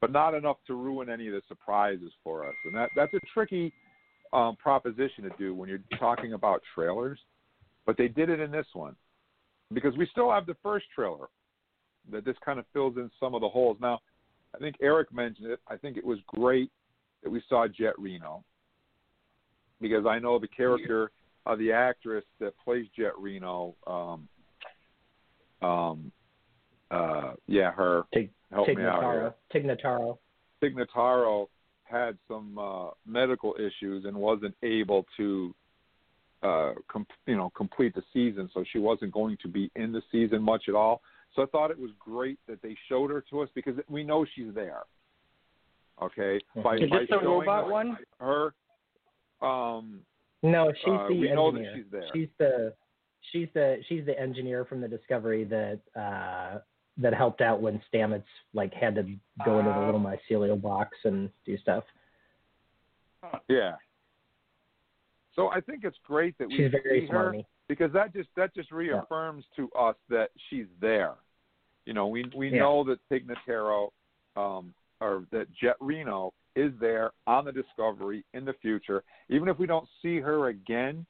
but 0.00 0.12
not 0.12 0.34
enough 0.34 0.58
to 0.66 0.74
ruin 0.74 1.08
any 1.08 1.26
of 1.26 1.32
the 1.32 1.42
surprises 1.48 2.12
for 2.22 2.46
us. 2.46 2.54
And 2.64 2.74
that, 2.74 2.90
that's 2.96 3.14
a 3.14 3.20
tricky 3.32 3.72
um, 4.32 4.56
proposition 4.56 5.24
to 5.24 5.30
do 5.38 5.54
when 5.54 5.68
you're 5.68 5.80
talking 5.98 6.34
about 6.34 6.62
trailers, 6.74 7.18
but 7.86 7.96
they 7.96 8.08
did 8.08 8.28
it 8.28 8.40
in 8.40 8.50
this 8.50 8.66
one 8.72 8.96
because 9.72 9.96
we 9.96 10.06
still 10.10 10.30
have 10.30 10.46
the 10.46 10.56
first 10.62 10.86
trailer 10.94 11.28
that 12.10 12.24
this 12.24 12.36
kind 12.44 12.58
of 12.58 12.64
fills 12.72 12.96
in 12.96 13.10
some 13.18 13.34
of 13.34 13.40
the 13.40 13.48
holes. 13.48 13.76
Now, 13.80 14.00
I 14.54 14.58
think 14.58 14.76
Eric 14.80 15.12
mentioned 15.12 15.50
it. 15.50 15.60
I 15.68 15.76
think 15.76 15.96
it 15.96 16.04
was 16.04 16.18
great 16.26 16.70
that 17.22 17.30
we 17.30 17.42
saw 17.48 17.66
Jett 17.66 17.98
Reno 17.98 18.44
because 19.80 20.06
I 20.06 20.18
know 20.18 20.38
the 20.38 20.48
character 20.48 21.10
of 21.46 21.58
the 21.58 21.72
actress 21.72 22.24
that 22.40 22.54
plays 22.64 22.86
Jett 22.96 23.12
Reno. 23.18 23.74
Um, 23.86 24.28
um, 25.62 26.12
uh, 26.90 27.32
yeah, 27.46 27.70
her. 27.72 28.02
Tig, 28.14 28.30
help 28.52 28.68
me 28.68 28.82
out 28.82 29.02
here. 29.02 29.34
Tig 29.52 29.64
Notaro. 29.64 29.78
Tignataro. 29.82 30.18
Tig 30.60 30.76
Notaro 30.76 31.46
had 31.84 32.16
some 32.28 32.58
uh, 32.58 32.88
medical 33.06 33.54
issues 33.58 34.04
and 34.04 34.16
wasn't 34.16 34.54
able 34.62 35.06
to, 35.16 35.54
uh, 36.42 36.72
com- 36.88 37.06
you 37.26 37.36
know, 37.36 37.50
complete 37.56 37.94
the 37.94 38.02
season. 38.12 38.50
So 38.54 38.64
she 38.72 38.78
wasn't 38.78 39.12
going 39.12 39.36
to 39.42 39.48
be 39.48 39.70
in 39.76 39.92
the 39.92 40.02
season 40.10 40.42
much 40.42 40.64
at 40.68 40.74
all. 40.74 41.00
So 41.34 41.42
I 41.42 41.46
thought 41.46 41.70
it 41.70 41.78
was 41.78 41.90
great 41.98 42.38
that 42.48 42.62
they 42.62 42.74
showed 42.88 43.10
her 43.10 43.22
to 43.30 43.40
us 43.42 43.48
because 43.54 43.74
we 43.88 44.02
know 44.02 44.24
she's 44.34 44.54
there. 44.54 44.82
Okay, 46.02 46.38
by, 46.62 46.76
Is 46.76 46.90
by 46.90 46.98
this 47.00 47.08
the 47.10 47.18
robot 47.18 47.64
her, 47.64 47.70
one? 47.70 47.96
her, 48.20 48.54
um, 49.40 50.00
No, 50.42 50.70
she's 50.84 50.88
uh, 50.92 51.08
the 51.08 51.14
we 51.14 51.28
engineer. 51.30 51.34
know 51.34 51.52
that 51.52 51.64
she's 51.74 51.84
there. 51.90 52.02
She's 52.12 52.28
the 52.38 52.72
she's 53.32 53.48
the 53.54 53.76
she's 53.88 54.04
the 54.04 54.18
engineer 54.20 54.64
from 54.66 54.80
the 54.82 54.88
Discovery 54.88 55.44
that 55.44 55.80
uh 55.98 56.58
that 56.98 57.12
helped 57.14 57.40
out 57.40 57.60
when 57.60 57.80
Stamets 57.92 58.24
like 58.54 58.72
had 58.72 58.94
to 58.94 59.02
go 59.44 59.58
into 59.58 59.70
the 59.72 59.80
little 59.80 60.00
mycelial 60.00 60.60
box 60.60 60.96
and 61.04 61.28
do 61.44 61.58
stuff. 61.58 61.84
Yeah. 63.48 63.74
So 65.34 65.48
I 65.48 65.60
think 65.60 65.84
it's 65.84 65.98
great 66.06 66.36
that 66.38 66.48
we 66.48 66.56
She's 66.56 66.72
see 66.72 67.06
her 67.06 67.32
smarmy. 67.32 67.44
because 67.68 67.92
that 67.92 68.14
just 68.14 68.28
that 68.36 68.54
just 68.54 68.70
reaffirms 68.72 69.44
to 69.56 69.70
us 69.72 69.96
that 70.08 70.30
she's 70.48 70.66
there. 70.80 71.14
You 71.84 71.92
know, 71.92 72.06
we 72.06 72.24
we 72.34 72.48
Yeah. 72.50 72.60
know 72.60 72.84
that 72.84 72.98
Tig 73.10 73.26
Notaro 73.28 73.90
um, 74.36 74.72
or 75.00 75.24
that 75.32 75.52
Jett 75.52 75.76
Reno 75.80 76.32
is 76.54 76.72
there 76.80 77.10
on 77.26 77.44
the 77.44 77.52
Discovery 77.52 78.24
in 78.32 78.44
the 78.46 78.54
future, 78.62 79.04
even 79.28 79.48
if 79.48 79.58
we 79.58 79.66
don't 79.66 79.86
see 80.00 80.18
her 80.20 80.48
again. 80.48 81.04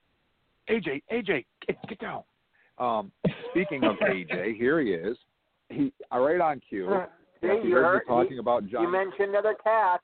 AJ, 0.68 1.03
AJ, 1.12 1.45
get, 1.64 1.76
get 1.89 1.99
down. 2.01 2.24
Um, 2.78 3.12
speaking 3.51 3.84
of 3.84 3.95
AJ, 3.99 4.57
here 4.57 4.80
he 4.80 4.93
is. 4.93 5.16
He 5.71 5.93
right 6.12 6.41
on 6.41 6.61
cue. 6.69 6.89
Uh, 6.89 7.07
Yes, 7.43 7.53
hey, 7.61 7.62
you 7.64 7.69
you 7.69 7.75
heard 7.77 7.83
me 7.83 7.89
heard- 7.99 8.07
talking 8.07 8.33
you- 8.33 8.41
about 8.41 8.62
You 8.71 8.89
mentioned 8.89 9.29
another 9.29 9.55
cat. 9.62 10.01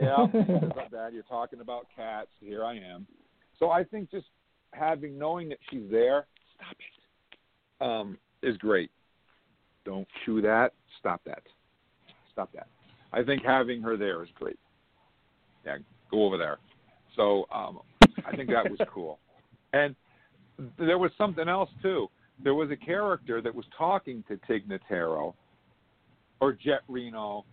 yeah, 0.00 0.26
because 0.26 0.62
of 0.76 0.90
that. 0.92 1.12
You're 1.12 1.24
talking 1.24 1.60
about 1.60 1.86
cats. 1.94 2.30
Here 2.38 2.64
I 2.64 2.74
am. 2.78 3.04
So 3.58 3.70
I 3.70 3.82
think 3.82 4.08
just 4.10 4.28
having 4.72 5.18
knowing 5.18 5.48
that 5.48 5.58
she's 5.68 5.90
there, 5.90 6.26
stop 6.54 6.76
it, 6.78 7.84
um, 7.84 8.18
is 8.42 8.56
great. 8.58 8.92
Don't 9.84 10.06
chew 10.24 10.40
that. 10.42 10.72
Stop 11.00 11.20
that. 11.24 11.42
Stop 12.30 12.52
that. 12.52 12.68
I 13.12 13.24
think 13.24 13.42
having 13.42 13.82
her 13.82 13.96
there 13.96 14.22
is 14.22 14.30
great. 14.36 14.58
Yeah, 15.64 15.78
go 16.12 16.24
over 16.26 16.36
there. 16.38 16.58
So 17.16 17.46
um, 17.50 17.80
I 18.24 18.36
think 18.36 18.50
that 18.50 18.70
was 18.70 18.78
cool. 18.88 19.18
And 19.72 19.96
there 20.78 20.98
was 20.98 21.10
something 21.18 21.48
else 21.48 21.70
too. 21.82 22.08
There 22.42 22.54
was 22.54 22.70
a 22.70 22.76
character 22.76 23.40
that 23.42 23.54
was 23.54 23.64
talking 23.76 24.24
to 24.28 24.38
Tig 24.46 24.68
Notaro 24.68 25.34
or 26.40 26.52
Jett 26.52 26.80
Reno, 26.88 27.44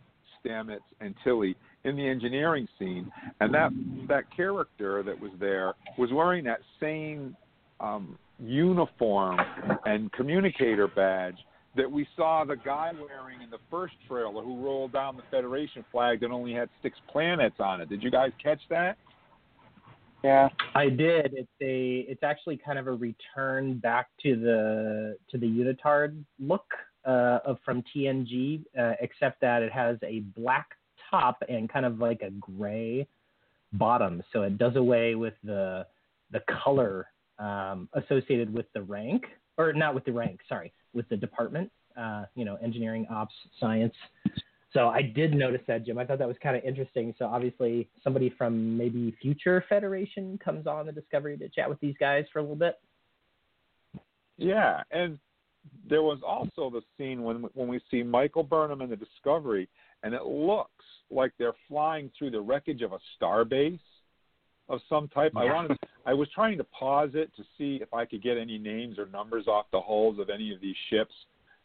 Stamets, 0.44 0.80
and 1.02 1.16
Tilly 1.24 1.56
in 1.84 1.96
the 1.96 2.08
engineering 2.08 2.68
scene, 2.78 3.12
and 3.40 3.54
that 3.54 3.72
that 4.08 4.24
character 4.36 5.04
that 5.04 5.20
was 5.20 5.32
there 5.40 5.74
was 5.98 6.12
wearing 6.12 6.44
that 6.46 6.60
same 6.80 7.36
um, 7.80 8.18
uniform 8.40 9.40
and 9.86 10.12
communicator 10.14 10.88
badge 10.88 11.38
that 11.76 11.92
we 11.92 12.08
saw 12.16 12.46
the 12.46 12.56
guy 12.56 12.92
wearing 12.94 13.42
in 13.44 13.50
the 13.50 13.60
first 13.70 13.94
trailer 14.08 14.42
who 14.42 14.64
rolled 14.64 14.94
down 14.94 15.18
the 15.18 15.24
Federation 15.30 15.84
flag 15.92 16.22
that 16.22 16.32
only 16.32 16.54
had 16.54 16.70
six 16.82 16.98
planets 17.12 17.56
on 17.60 17.82
it. 17.82 17.90
Did 17.90 18.02
you 18.02 18.12
guys 18.12 18.32
catch 18.42 18.62
that? 18.70 18.98
Yeah. 20.26 20.50
I 20.74 20.90
did. 20.90 21.36
It's 21.36 21.52
a 21.62 22.04
it's 22.10 22.24
actually 22.24 22.58
kind 22.58 22.80
of 22.80 22.88
a 22.88 22.94
return 22.94 23.78
back 23.78 24.08
to 24.24 24.36
the 24.36 25.18
to 25.30 25.38
the 25.38 25.46
unitard 25.46 26.20
look 26.40 26.66
uh, 27.06 27.40
of 27.46 27.60
from 27.64 27.84
TNG, 27.96 28.64
uh, 28.78 28.94
except 29.02 29.40
that 29.42 29.62
it 29.62 29.72
has 29.72 29.98
a 30.04 30.22
black 30.36 30.70
top 31.12 31.44
and 31.48 31.70
kind 31.70 31.86
of 31.86 32.00
like 32.00 32.24
a 32.24 32.32
gray 32.32 33.08
bottom. 33.74 34.24
So 34.34 34.42
it 34.42 34.58
does 34.58 34.76
away 34.78 35.14
with 35.14 35.36
the 35.44 35.86
the 36.32 36.42
color 36.64 37.06
um, 37.38 37.88
associated 37.94 38.52
with 38.52 38.66
the 38.74 38.82
rank, 38.82 39.26
or 39.60 39.74
not 39.74 39.94
with 39.94 40.06
the 40.06 40.12
rank. 40.12 40.40
Sorry, 40.50 40.74
with 40.92 41.08
the 41.10 41.18
department. 41.18 41.72
Uh, 41.96 42.26
you 42.34 42.46
know, 42.46 42.58
engineering, 42.64 43.06
ops, 43.12 43.36
science. 43.60 43.94
So 44.76 44.90
I 44.90 45.02
did 45.02 45.34
notice 45.34 45.62
that, 45.68 45.86
Jim. 45.86 45.98
I 45.98 46.06
thought 46.06 46.20
that 46.20 46.28
was 46.28 46.36
kind 46.44 46.58
of 46.58 46.64
interesting. 46.66 47.16
So 47.18 47.26
obviously, 47.26 47.88
somebody 48.04 48.30
from 48.38 48.78
maybe 48.78 49.16
future 49.22 49.64
Federation 49.70 50.38
comes 50.44 50.68
on 50.68 50.86
the 50.86 50.92
Discovery 50.92 51.38
to 51.38 51.48
chat 51.48 51.70
with 51.70 51.80
these 51.80 51.96
guys 51.98 52.26
for 52.34 52.40
a 52.40 52.42
little 52.42 52.58
bit. 52.58 52.78
Yeah, 54.38 54.84
and 54.92 55.18
there 55.90 56.04
was 56.04 56.20
also 56.28 56.70
the 56.70 56.82
scene 56.98 57.24
when 57.24 57.44
when 57.54 57.70
we 57.70 57.80
see 57.90 58.04
Michael 58.04 58.44
Burnham 58.44 58.82
in 58.82 58.90
the 58.90 58.98
Discovery, 58.98 59.70
and 60.04 60.14
it 60.14 60.26
looks 60.26 60.84
like 61.10 61.32
they're 61.40 61.56
flying 61.70 62.12
through 62.20 62.32
the 62.32 62.42
wreckage 62.42 62.82
of 62.82 62.92
a 62.92 63.00
starbase 63.18 63.80
of 64.68 64.82
some 64.90 65.08
type. 65.08 65.32
I 65.38 65.46
wanted, 65.46 65.78
I 66.06 66.14
was 66.14 66.28
trying 66.36 66.58
to 66.58 66.66
pause 66.66 67.12
it 67.14 67.34
to 67.38 67.44
see 67.58 67.80
if 67.82 67.94
I 67.94 68.04
could 68.04 68.22
get 68.22 68.38
any 68.38 68.58
names 68.58 69.00
or 69.00 69.06
numbers 69.06 69.48
off 69.48 69.68
the 69.72 69.80
hulls 69.80 70.20
of 70.20 70.30
any 70.30 70.54
of 70.54 70.60
these 70.60 70.76
ships, 70.90 71.14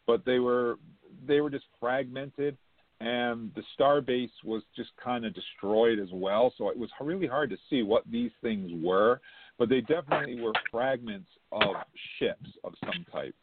but 0.06 0.24
they 0.24 0.38
were 0.38 0.78
they 1.26 1.40
were 1.40 1.50
just 1.50 1.66
fragmented, 1.80 2.56
and 3.00 3.50
the 3.54 3.62
starbase 3.78 4.30
was 4.44 4.62
just 4.76 4.90
kind 5.02 5.24
of 5.24 5.34
destroyed 5.34 5.98
as 5.98 6.08
well. 6.12 6.52
So 6.58 6.68
it 6.68 6.76
was 6.78 6.90
really 7.00 7.26
hard 7.26 7.50
to 7.50 7.56
see 7.70 7.82
what 7.82 8.02
these 8.10 8.30
things 8.42 8.70
were, 8.84 9.20
but 9.58 9.68
they 9.68 9.80
definitely 9.80 10.40
were 10.40 10.52
fragments 10.70 11.30
of 11.50 11.76
ships 12.18 12.48
of 12.64 12.74
some 12.84 13.04
type 13.10 13.34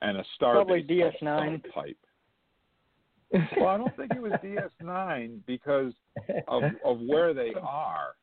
and 0.00 0.16
a 0.16 0.24
starbase 0.40 0.54
Probably 0.54 0.80
of 0.80 0.86
DS9. 0.86 1.62
some 1.62 1.62
type. 1.72 1.96
well, 3.58 3.68
I 3.68 3.76
don't 3.76 3.94
think 3.96 4.12
it 4.14 4.22
was 4.22 4.32
DS9 4.42 5.40
because 5.46 5.92
of 6.48 6.62
of 6.84 6.98
where 7.00 7.34
they 7.34 7.52
are. 7.62 8.14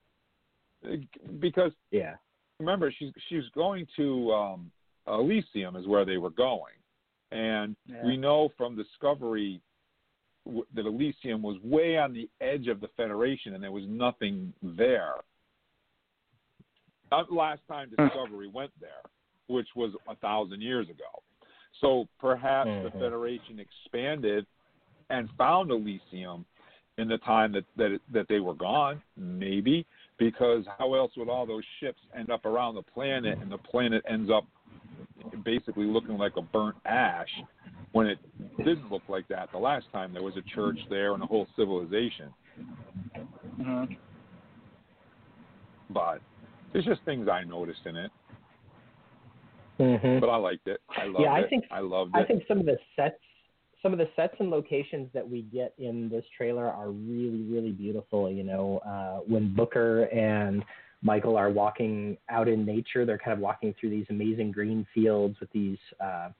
Because 1.39 1.71
yeah, 1.91 2.15
remember 2.59 2.91
she's 2.97 3.11
she's 3.29 3.43
going 3.53 3.85
to 3.97 4.31
um, 4.33 4.71
Elysium 5.07 5.75
is 5.75 5.85
where 5.87 6.05
they 6.05 6.17
were 6.17 6.29
going, 6.31 6.73
and 7.31 7.75
Yeah. 7.87 8.03
we 8.05 8.17
know 8.17 8.49
from 8.57 8.75
Discovery 8.75 9.21
w- 9.45 9.61
that 10.45 10.85
Elysium 10.85 11.41
was 11.41 11.57
way 11.63 11.97
on 11.97 12.13
the 12.13 12.29
edge 12.41 12.67
of 12.67 12.79
the 12.79 12.87
Federation, 12.95 13.55
and 13.55 13.63
there 13.63 13.71
was 13.71 13.85
nothing 13.87 14.53
there. 14.61 15.15
Last 17.29 17.61
time 17.67 17.89
Discovery 17.89 18.47
went 18.47 18.71
there, 18.79 19.01
which 19.47 19.67
was 19.75 19.91
a 20.09 20.15
thousand 20.15 20.61
years 20.61 20.89
ago. 20.89 21.23
So 21.79 22.07
perhaps 22.19 22.69
the 22.81 22.89
Mhm. 22.89 22.99
Federation 22.99 23.59
expanded 23.59 24.45
and 25.09 25.29
found 25.31 25.71
Elysium 25.71 26.45
in 26.97 27.07
the 27.07 27.17
time 27.19 27.51
that 27.51 27.65
that 27.75 27.91
it, 27.91 28.01
that 28.11 28.27
they 28.27 28.39
were 28.39 28.53
gone, 28.53 29.01
maybe 29.17 29.85
because 30.17 30.65
how 30.77 30.93
else 30.93 31.15
would 31.17 31.29
all 31.29 31.45
those 31.45 31.65
ships 31.79 31.99
end 32.13 32.29
up 32.29 32.45
around 32.45 32.75
the 32.75 32.83
planet 32.83 33.37
and 33.41 33.51
the 33.51 33.57
planet 33.57 34.03
ends 34.07 34.29
up 34.29 34.45
basically 35.43 35.85
looking 35.85 36.17
like 36.17 36.37
a 36.37 36.41
burnt 36.41 36.75
ash 36.85 37.43
when 37.95 38.07
it 38.07 38.19
didn't 38.57 38.91
look 38.91 39.03
like 39.07 39.25
that 39.29 39.49
the 39.53 39.57
last 39.57 39.85
time 39.93 40.11
there 40.11 40.21
was 40.21 40.35
a 40.35 40.41
church 40.53 40.77
there 40.89 41.13
and 41.13 41.23
a 41.23 41.25
whole 41.25 41.47
civilization. 41.55 42.29
hmm 43.55 43.85
But 45.89 46.19
there's 46.73 46.83
just 46.83 47.01
things 47.03 47.29
I 47.29 47.45
noticed 47.45 47.85
in 47.85 47.95
it. 47.95 48.11
Mhm. 49.79 50.19
But 50.19 50.29
I 50.29 50.35
liked 50.35 50.67
it. 50.67 50.81
I 50.89 51.05
loved 51.05 51.21
Yeah, 51.21 51.31
I 51.31 51.39
it. 51.41 51.49
think- 51.49 51.65
I 51.71 51.79
loved 51.79 52.15
it. 52.15 52.19
I 52.19 52.25
think 52.25 52.45
some 52.47 52.59
of 52.59 52.65
the 52.65 52.77
sets, 52.97 53.21
some 53.81 53.93
of 53.93 53.99
the 53.99 54.09
sets 54.17 54.35
and 54.39 54.49
locations 54.49 55.09
that 55.13 55.27
we 55.27 55.43
get 55.43 55.73
in 55.77 56.09
this 56.09 56.25
trailer 56.35 56.69
are 56.69 56.89
really, 56.89 57.43
really 57.43 57.71
beautiful. 57.71 58.29
You 58.29 58.43
know, 58.43 58.79
uh, 58.79 59.19
when 59.19 59.53
Booker 59.53 60.03
and 60.11 60.65
Michael 61.01 61.37
are 61.37 61.49
walking 61.49 62.17
out 62.27 62.49
in 62.49 62.65
nature, 62.65 63.05
they're 63.05 63.17
kind 63.17 63.33
of 63.33 63.39
walking 63.39 63.73
through 63.75 63.91
these 63.91 64.09
amazing 64.09 64.51
green 64.51 64.85
fields 64.93 65.39
with 65.39 65.51
these 65.51 65.79
uh, 66.01 66.31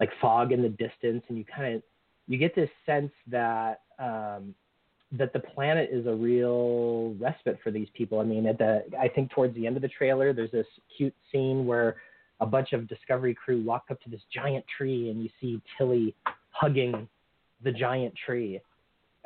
like 0.00 0.10
fog 0.20 0.50
in 0.52 0.62
the 0.62 0.68
distance, 0.68 1.22
and 1.28 1.38
you 1.38 1.44
kind 1.44 1.76
of 1.76 1.82
you 2.26 2.38
get 2.38 2.54
this 2.54 2.70
sense 2.86 3.12
that 3.28 3.82
um, 3.98 4.54
that 5.12 5.32
the 5.32 5.40
planet 5.40 5.90
is 5.92 6.06
a 6.06 6.14
real 6.14 7.14
respite 7.18 7.58
for 7.62 7.70
these 7.70 7.88
people. 7.94 8.18
I 8.20 8.24
mean, 8.24 8.46
at 8.46 8.58
the 8.58 8.84
I 8.98 9.08
think 9.08 9.30
towards 9.30 9.54
the 9.54 9.66
end 9.66 9.76
of 9.76 9.82
the 9.82 9.88
trailer, 9.88 10.32
there's 10.32 10.50
this 10.50 10.66
cute 10.96 11.14
scene 11.30 11.66
where 11.66 11.96
a 12.40 12.46
bunch 12.46 12.72
of 12.72 12.88
Discovery 12.88 13.34
crew 13.34 13.62
walk 13.62 13.84
up 13.90 14.00
to 14.02 14.10
this 14.10 14.22
giant 14.32 14.64
tree, 14.76 15.10
and 15.10 15.22
you 15.22 15.28
see 15.40 15.60
Tilly 15.76 16.14
hugging 16.50 17.08
the 17.62 17.72
giant 17.72 18.14
tree. 18.26 18.60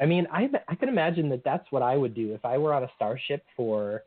I 0.00 0.06
mean, 0.06 0.26
I 0.32 0.50
I 0.68 0.74
can 0.74 0.88
imagine 0.88 1.28
that 1.28 1.44
that's 1.44 1.70
what 1.70 1.82
I 1.82 1.96
would 1.96 2.14
do 2.14 2.34
if 2.34 2.44
I 2.44 2.58
were 2.58 2.74
on 2.74 2.82
a 2.82 2.90
starship 2.96 3.44
for, 3.56 4.02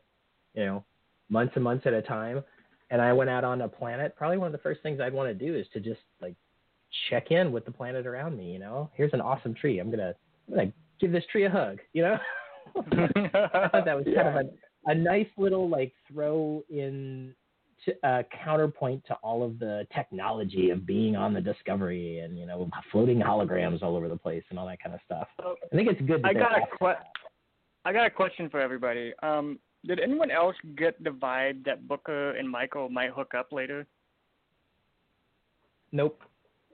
you 0.54 0.66
know, 0.66 0.84
months 1.30 1.52
and 1.54 1.64
months 1.64 1.86
at 1.86 1.94
a 1.94 2.02
time, 2.02 2.44
and 2.90 3.00
I 3.00 3.12
went 3.12 3.30
out 3.30 3.44
on 3.44 3.62
a 3.62 3.68
planet. 3.68 4.14
Probably 4.16 4.36
one 4.36 4.46
of 4.46 4.52
the 4.52 4.58
first 4.58 4.82
things 4.82 5.00
I'd 5.00 5.14
want 5.14 5.28
to 5.28 5.46
do 5.46 5.54
is 5.56 5.66
to 5.72 5.80
just 5.80 6.00
like 6.20 6.34
check 7.10 7.30
in 7.30 7.52
with 7.52 7.64
the 7.64 7.70
planet 7.70 8.06
around 8.06 8.36
me. 8.36 8.52
You 8.52 8.58
know, 8.58 8.90
here's 8.94 9.12
an 9.12 9.20
awesome 9.20 9.54
tree. 9.54 9.78
I'm 9.78 9.90
gonna 9.90 10.14
I'm 10.48 10.54
gonna 10.54 10.72
give 11.00 11.12
this 11.12 11.24
tree 11.30 11.44
a 11.44 11.50
hug. 11.50 11.78
You 11.92 12.02
know, 12.02 12.18
I 12.76 13.68
thought 13.68 13.84
that 13.84 13.96
was 13.96 14.04
kind 14.04 14.28
of 14.28 14.34
a 14.36 14.50
a 14.86 14.94
nice 14.94 15.28
little 15.36 15.68
like 15.68 15.92
throw 16.10 16.62
in 16.70 17.34
to, 17.84 17.94
uh, 18.08 18.22
counterpoint 18.44 19.04
to 19.06 19.14
all 19.14 19.42
of 19.42 19.58
the 19.58 19.86
technology 19.94 20.70
of 20.70 20.86
being 20.86 21.14
on 21.14 21.32
the 21.32 21.40
Discovery 21.40 22.20
and 22.20 22.38
you 22.38 22.46
know 22.46 22.68
floating 22.90 23.18
holograms 23.18 23.82
all 23.82 23.96
over 23.96 24.08
the 24.08 24.16
place 24.16 24.42
and 24.50 24.58
all 24.58 24.66
that 24.66 24.82
kind 24.82 24.94
of 24.94 25.00
stuff. 25.04 25.28
I 25.40 25.76
think 25.76 25.88
it's 25.88 26.00
good. 26.02 26.22
That 26.22 26.28
I 26.28 26.32
got 26.34 26.52
a 26.52 26.62
offering 26.62 26.94
que- 26.96 27.20
I 27.84 27.92
got 27.92 28.06
a 28.06 28.10
question 28.10 28.50
for 28.50 28.60
everybody. 28.60 29.12
Um, 29.22 29.58
did 29.86 30.00
anyone 30.00 30.30
else 30.30 30.56
get 30.76 31.02
the 31.02 31.10
vibe 31.10 31.64
that 31.64 31.86
Booker 31.86 32.32
and 32.32 32.48
Michael 32.48 32.88
might 32.88 33.10
hook 33.10 33.32
up 33.36 33.52
later? 33.52 33.86
Nope. 35.92 36.20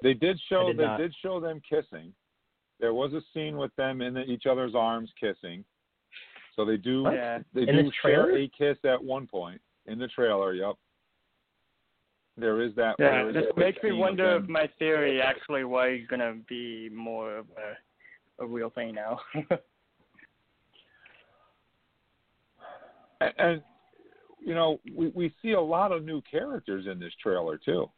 They 0.05 0.13
did 0.13 0.39
show 0.51 0.67
did 0.69 0.77
they 0.77 0.85
not. 0.85 0.99
did 0.99 1.15
show 1.23 1.41
them 1.41 1.63
kissing. 1.69 2.13
There 2.79 2.93
was 2.93 3.15
a 3.15 3.23
scene 3.33 3.57
with 3.57 3.75
them 3.77 4.03
in 4.03 4.19
each 4.19 4.45
other's 4.45 4.75
arms 4.75 5.11
kissing. 5.19 5.65
So 6.55 6.65
they 6.67 6.77
do 6.77 7.05
Yeah. 7.11 7.39
they 7.55 7.63
In 7.63 7.75
do 7.77 7.83
this 7.85 7.93
share 8.03 8.37
a 8.37 8.47
kiss 8.49 8.77
at 8.85 9.03
one 9.03 9.27
point 9.27 9.61
in 9.87 9.99
the 9.99 10.07
trailer. 10.09 10.53
Yep. 10.53 10.75
There 12.37 12.61
is 12.61 12.75
that. 12.75 12.97
Yeah, 12.99 13.11
there 13.11 13.29
is 13.31 13.35
this 13.35 13.45
a 13.57 13.59
makes 13.59 13.83
me 13.83 13.93
wonder 13.93 14.37
if 14.37 14.47
my 14.49 14.67
theory 14.79 15.23
actually 15.23 15.65
was 15.65 16.01
gonna 16.11 16.35
be 16.47 16.91
more 16.91 17.39
of 17.39 17.47
a 17.57 18.43
a 18.43 18.47
real 18.47 18.69
thing 18.71 18.95
now. 18.95 19.21
And, 23.21 23.33
and 23.39 23.63
you 24.45 24.55
know, 24.55 24.81
we 24.93 25.09
we 25.15 25.33
see 25.41 25.53
a 25.53 25.61
lot 25.61 25.93
of 25.93 26.05
new 26.05 26.21
characters 26.23 26.87
in 26.91 26.99
this 26.99 27.13
trailer 27.23 27.57
too. 27.57 27.89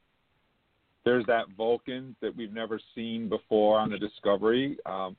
There's 1.06 1.24
that 1.26 1.44
Vulcan 1.56 2.16
that 2.20 2.36
we've 2.36 2.52
never 2.52 2.80
seen 2.96 3.28
before 3.28 3.78
on 3.78 3.90
the 3.90 3.96
Discovery. 3.96 4.76
Um, 4.86 5.16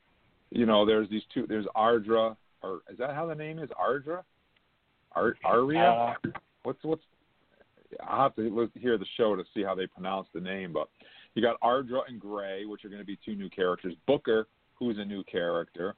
you 0.51 0.65
know, 0.65 0.85
there's 0.85 1.09
these 1.09 1.21
two. 1.33 1.45
There's 1.47 1.65
Ardra, 1.77 2.35
or 2.61 2.81
is 2.91 2.97
that 2.97 3.15
how 3.15 3.25
the 3.25 3.33
name 3.33 3.57
is? 3.57 3.69
Ardra, 3.69 4.23
Ar- 5.13 5.37
Aria. 5.45 6.17
what's 6.63 6.83
what's? 6.83 7.01
I'll 8.05 8.23
have 8.23 8.35
to 8.35 8.41
look, 8.41 8.71
hear 8.73 8.97
the 8.97 9.05
show 9.15 9.37
to 9.37 9.43
see 9.53 9.63
how 9.63 9.75
they 9.75 9.87
pronounce 9.87 10.27
the 10.33 10.41
name. 10.41 10.73
But 10.73 10.89
you 11.35 11.41
got 11.41 11.57
Ardra 11.61 12.01
and 12.09 12.19
Gray, 12.19 12.65
which 12.65 12.83
are 12.83 12.89
going 12.89 13.01
to 13.01 13.05
be 13.05 13.17
two 13.23 13.35
new 13.35 13.49
characters. 13.49 13.93
Booker, 14.07 14.45
who's 14.75 14.97
a 14.99 15.05
new 15.05 15.23
character, 15.23 15.95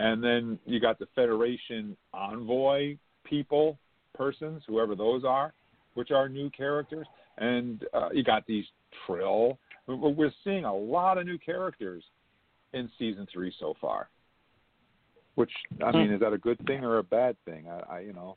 and 0.00 0.24
then 0.24 0.58
you 0.66 0.80
got 0.80 0.98
the 0.98 1.06
Federation 1.14 1.96
envoy 2.12 2.96
people, 3.22 3.78
persons, 4.12 4.64
whoever 4.66 4.96
those 4.96 5.22
are, 5.24 5.54
which 5.94 6.10
are 6.10 6.28
new 6.28 6.50
characters, 6.50 7.06
and 7.40 7.84
uh, 7.92 8.10
you 8.12 8.22
got 8.22 8.46
these 8.46 8.64
Trill. 9.06 9.58
We're 9.86 9.96
we're 9.96 10.32
seeing 10.44 10.64
a 10.64 10.74
lot 10.74 11.18
of 11.18 11.26
new 11.26 11.38
characters 11.38 12.04
in 12.72 12.88
season 12.98 13.26
three 13.32 13.52
so 13.58 13.74
far. 13.80 14.08
Which 15.34 15.50
I 15.84 15.90
mean, 15.92 16.12
is 16.12 16.20
that 16.20 16.32
a 16.32 16.38
good 16.38 16.58
thing 16.66 16.84
or 16.84 16.98
a 16.98 17.02
bad 17.02 17.36
thing? 17.44 17.66
I, 17.68 17.96
I 17.96 18.00
you 18.00 18.12
know, 18.12 18.36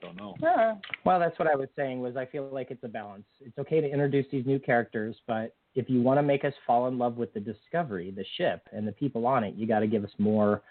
don't 0.00 0.16
know. 0.16 0.34
yeah. 0.40 0.74
Well, 1.04 1.20
that's 1.20 1.38
what 1.38 1.48
I 1.48 1.56
was 1.56 1.68
saying. 1.76 2.00
Was 2.00 2.16
I 2.16 2.26
feel 2.26 2.48
like 2.50 2.70
it's 2.70 2.84
a 2.84 2.88
balance. 2.88 3.26
It's 3.40 3.58
okay 3.58 3.80
to 3.80 3.88
introduce 3.88 4.26
these 4.30 4.46
new 4.46 4.58
characters, 4.58 5.16
but 5.26 5.54
if 5.74 5.90
you 5.90 6.00
want 6.02 6.18
to 6.18 6.22
make 6.22 6.44
us 6.44 6.54
fall 6.66 6.88
in 6.88 6.98
love 6.98 7.16
with 7.16 7.34
the 7.34 7.40
Discovery, 7.40 8.10
the 8.10 8.24
ship, 8.36 8.62
and 8.72 8.86
the 8.86 8.92
people 8.92 9.26
on 9.26 9.44
it, 9.44 9.54
you 9.56 9.66
got 9.66 9.80
to 9.80 9.86
give 9.86 10.04
us 10.04 10.10
more 10.18 10.62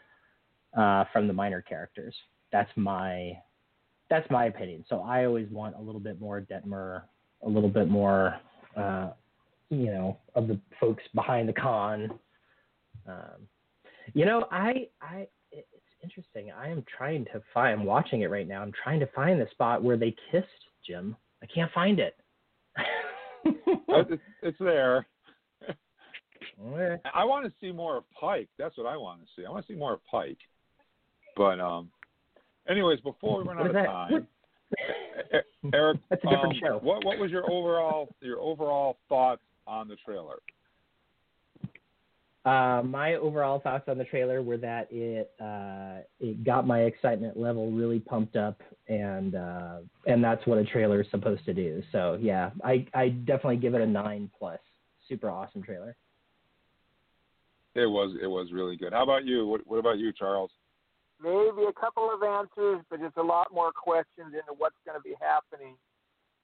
uh, 0.77 1.03
from 1.11 1.27
the 1.27 1.33
minor 1.33 1.61
characters. 1.61 2.15
That's 2.51 2.71
my 2.75 3.33
that's 4.13 4.29
my 4.29 4.45
opinion. 4.45 4.85
So 4.89 5.01
I 5.01 5.25
always 5.25 5.49
want 5.49 5.75
a 5.75 5.81
little 5.81 5.99
bit 5.99 6.21
more 6.21 6.39
Detmer, 6.39 7.01
a 7.43 7.49
little 7.49 7.69
bit 7.69 7.89
more, 7.89 8.35
uh, 8.77 9.09
you 9.69 9.87
know, 9.87 10.19
of 10.35 10.47
the 10.47 10.59
folks 10.79 11.01
behind 11.15 11.49
the 11.49 11.53
con. 11.53 12.11
Um, 13.07 13.47
you 14.13 14.25
know, 14.25 14.45
I 14.51 14.87
I 15.01 15.27
it's 15.51 15.65
interesting. 16.03 16.51
I 16.51 16.69
am 16.69 16.85
trying 16.95 17.25
to 17.25 17.41
find. 17.55 17.79
I'm 17.79 17.87
watching 17.87 18.21
it 18.21 18.29
right 18.29 18.47
now. 18.47 18.61
I'm 18.61 18.71
trying 18.83 18.99
to 18.99 19.07
find 19.15 19.41
the 19.41 19.47
spot 19.49 19.81
where 19.81 19.97
they 19.97 20.15
kissed 20.31 20.47
Jim. 20.85 21.15
I 21.41 21.47
can't 21.47 21.71
find 21.71 21.99
it. 21.99 22.15
It's, 23.45 24.21
it's 24.43 24.57
there. 24.59 25.07
I 27.13 27.25
want 27.25 27.45
to 27.45 27.53
see 27.59 27.71
more 27.71 27.97
of 27.97 28.03
Pike. 28.19 28.49
That's 28.59 28.77
what 28.77 28.85
I 28.85 28.95
want 28.95 29.21
to 29.21 29.27
see. 29.35 29.45
I 29.45 29.49
want 29.49 29.65
to 29.65 29.73
see 29.73 29.77
more 29.77 29.93
of 29.93 29.99
Pike. 30.09 30.37
But 31.35 31.59
um, 31.59 31.89
anyways, 32.69 32.99
before 33.01 33.39
we 33.39 33.47
run 33.47 33.59
out 33.59 33.67
of 33.67 33.73
time, 33.73 34.27
Eric, 35.73 35.97
That's 36.09 36.23
a 36.23 36.29
different 36.29 36.55
um, 36.55 36.59
show. 36.61 36.79
What 36.81 37.05
what 37.05 37.17
was 37.19 37.31
your 37.31 37.49
overall 37.49 38.13
your 38.21 38.39
overall 38.39 38.97
thoughts 39.09 39.41
on 39.67 39.87
the 39.87 39.95
trailer? 40.05 40.37
Uh, 42.45 42.81
my 42.83 43.15
overall 43.15 43.59
thoughts 43.59 43.85
on 43.87 43.97
the 43.97 44.03
trailer 44.03 44.41
were 44.41 44.57
that 44.57 44.87
it 44.91 45.31
uh, 45.41 46.01
it 46.19 46.43
got 46.43 46.67
my 46.67 46.81
excitement 46.81 47.37
level 47.37 47.71
really 47.71 47.99
pumped 47.99 48.35
up, 48.35 48.59
and 48.89 49.35
uh, 49.35 49.77
and 50.07 50.21
that's 50.21 50.45
what 50.45 50.57
a 50.57 50.65
trailer 50.65 51.01
is 51.01 51.07
supposed 51.09 51.45
to 51.45 51.53
do. 51.53 51.81
So 51.93 52.17
yeah, 52.21 52.49
I 52.63 52.85
I 52.93 53.09
definitely 53.09 53.57
give 53.57 53.75
it 53.75 53.81
a 53.81 53.87
nine 53.87 54.29
plus. 54.37 54.59
Super 55.07 55.29
awesome 55.29 55.63
trailer. 55.63 55.95
It 57.75 57.85
was 57.85 58.13
it 58.21 58.27
was 58.27 58.49
really 58.51 58.75
good. 58.75 58.91
How 58.91 59.03
about 59.03 59.25
you? 59.25 59.47
What 59.47 59.65
what 59.65 59.77
about 59.77 59.97
you, 59.97 60.11
Charles? 60.11 60.51
Maybe 61.23 61.63
a 61.69 61.79
couple 61.79 62.11
of 62.13 62.21
answers, 62.21 62.83
but 62.89 62.99
just 62.99 63.15
a 63.15 63.23
lot 63.23 63.47
more 63.53 63.71
questions 63.71 64.33
into 64.33 64.53
what's 64.57 64.75
going 64.85 64.99
to 64.99 65.03
be 65.03 65.15
happening 65.21 65.75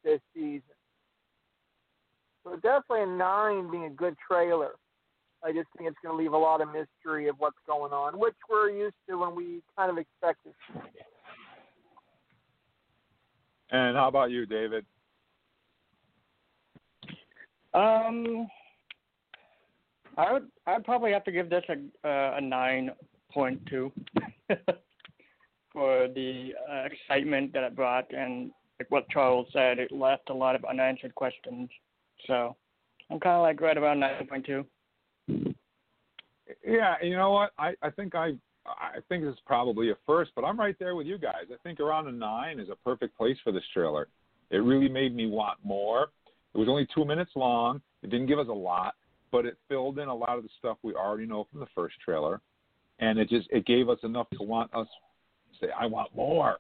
this 0.05 0.21
season. 0.34 0.61
So 2.45 2.55
definitely 2.55 3.03
a 3.03 3.17
nine 3.17 3.69
being 3.69 3.86
a 3.86 3.89
good 3.89 4.15
trailer. 4.25 4.71
I 5.43 5.51
just 5.51 5.67
think 5.77 5.89
it's 5.89 5.97
going 6.01 6.17
to 6.17 6.23
leave 6.23 6.32
a 6.32 6.38
lot 6.38 6.61
of 6.61 6.69
mystery 6.69 7.27
of 7.27 7.36
what's 7.39 7.57
going 7.67 7.91
on, 7.91 8.17
which 8.17 8.36
we're 8.49 8.69
used 8.69 8.95
to 9.09 9.17
when 9.17 9.36
we 9.36 9.61
kind 9.77 9.91
of 9.91 9.97
expected. 9.97 10.53
And 13.71 13.97
how 13.97 14.07
about 14.07 14.32
you, 14.32 14.45
David? 14.45 14.86
Um, 17.73 18.47
I 20.17 20.34
would 20.34 20.47
I'd 20.65 20.84
probably 20.84 21.11
have 21.11 21.23
to 21.25 21.32
give 21.32 21.49
this 21.49 21.63
a 21.69 22.07
uh, 22.07 22.38
a 22.38 22.41
nine 22.41 22.91
point 23.32 23.61
two 23.69 23.91
for 25.73 26.07
the 26.07 26.51
uh, 26.69 26.83
excitement 26.85 27.53
that 27.53 27.63
it 27.63 27.75
brought 27.75 28.11
and 28.13 28.51
like 28.79 28.89
what 28.91 29.09
Charles 29.09 29.47
said, 29.51 29.77
it 29.77 29.91
left 29.91 30.29
a 30.29 30.33
lot 30.33 30.55
of 30.55 30.63
unanswered 30.65 31.13
questions. 31.15 31.69
So 32.27 32.55
I'm 33.11 33.19
kind 33.19 33.35
of 33.35 33.41
like 33.41 33.59
right 33.61 33.77
around 33.77 33.99
nine 33.99 34.25
point 34.27 34.45
two. 34.45 34.65
Yeah, 36.65 36.95
you 37.03 37.15
know 37.15 37.31
what? 37.31 37.51
I 37.57 37.73
I 37.81 37.89
think 37.89 38.15
I 38.15 38.33
I 38.65 38.99
think 39.07 39.23
this 39.23 39.33
is 39.33 39.39
probably 39.45 39.91
a 39.91 39.95
first, 40.05 40.31
but 40.35 40.43
I'm 40.43 40.59
right 40.59 40.75
there 40.79 40.95
with 40.95 41.07
you 41.07 41.17
guys. 41.17 41.45
I 41.51 41.57
think 41.63 41.79
around 41.79 42.07
a 42.07 42.11
nine 42.11 42.59
is 42.59 42.69
a 42.69 42.75
perfect 42.75 43.17
place 43.17 43.37
for 43.43 43.51
this 43.51 43.63
trailer. 43.73 44.07
It 44.49 44.57
really 44.57 44.89
made 44.89 45.15
me 45.15 45.27
want 45.27 45.59
more. 45.63 46.07
It 46.53 46.57
was 46.57 46.67
only 46.67 46.87
two 46.93 47.05
minutes 47.05 47.31
long. 47.35 47.81
It 48.01 48.09
didn't 48.09 48.27
give 48.27 48.39
us 48.39 48.47
a 48.47 48.53
lot, 48.53 48.95
but 49.31 49.45
it 49.45 49.57
filled 49.67 49.99
in 49.99 50.07
a 50.07 50.15
lot 50.15 50.37
of 50.37 50.43
the 50.43 50.49
stuff 50.57 50.77
we 50.81 50.93
already 50.93 51.27
know 51.27 51.47
from 51.51 51.59
the 51.59 51.67
first 51.75 51.95
trailer, 52.03 52.41
and 52.99 53.17
it 53.19 53.29
just 53.29 53.47
it 53.51 53.65
gave 53.65 53.89
us 53.89 53.99
enough 54.03 54.29
to 54.31 54.43
want 54.43 54.73
us 54.73 54.87
to 55.51 55.65
say, 55.67 55.71
"I 55.77 55.85
want 55.85 56.15
more." 56.15 56.57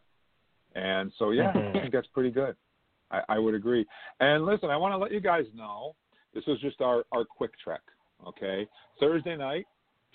And 0.75 1.11
so, 1.17 1.31
yeah, 1.31 1.51
Mm-hmm. 1.51 1.77
I 1.77 1.81
think 1.81 1.93
that's 1.93 2.07
pretty 2.07 2.31
good. 2.31 2.55
I, 3.11 3.21
I 3.29 3.39
would 3.39 3.55
agree. 3.55 3.85
And 4.19 4.45
listen, 4.45 4.69
I 4.69 4.77
want 4.77 4.93
to 4.93 4.97
let 4.97 5.11
you 5.11 5.19
guys 5.19 5.45
know 5.55 5.95
this 6.33 6.45
was 6.45 6.59
just 6.61 6.81
our 6.81 7.03
our 7.11 7.25
quick 7.25 7.51
trek. 7.63 7.81
Okay, 8.27 8.67
Thursday 8.99 9.35
night, 9.35 9.65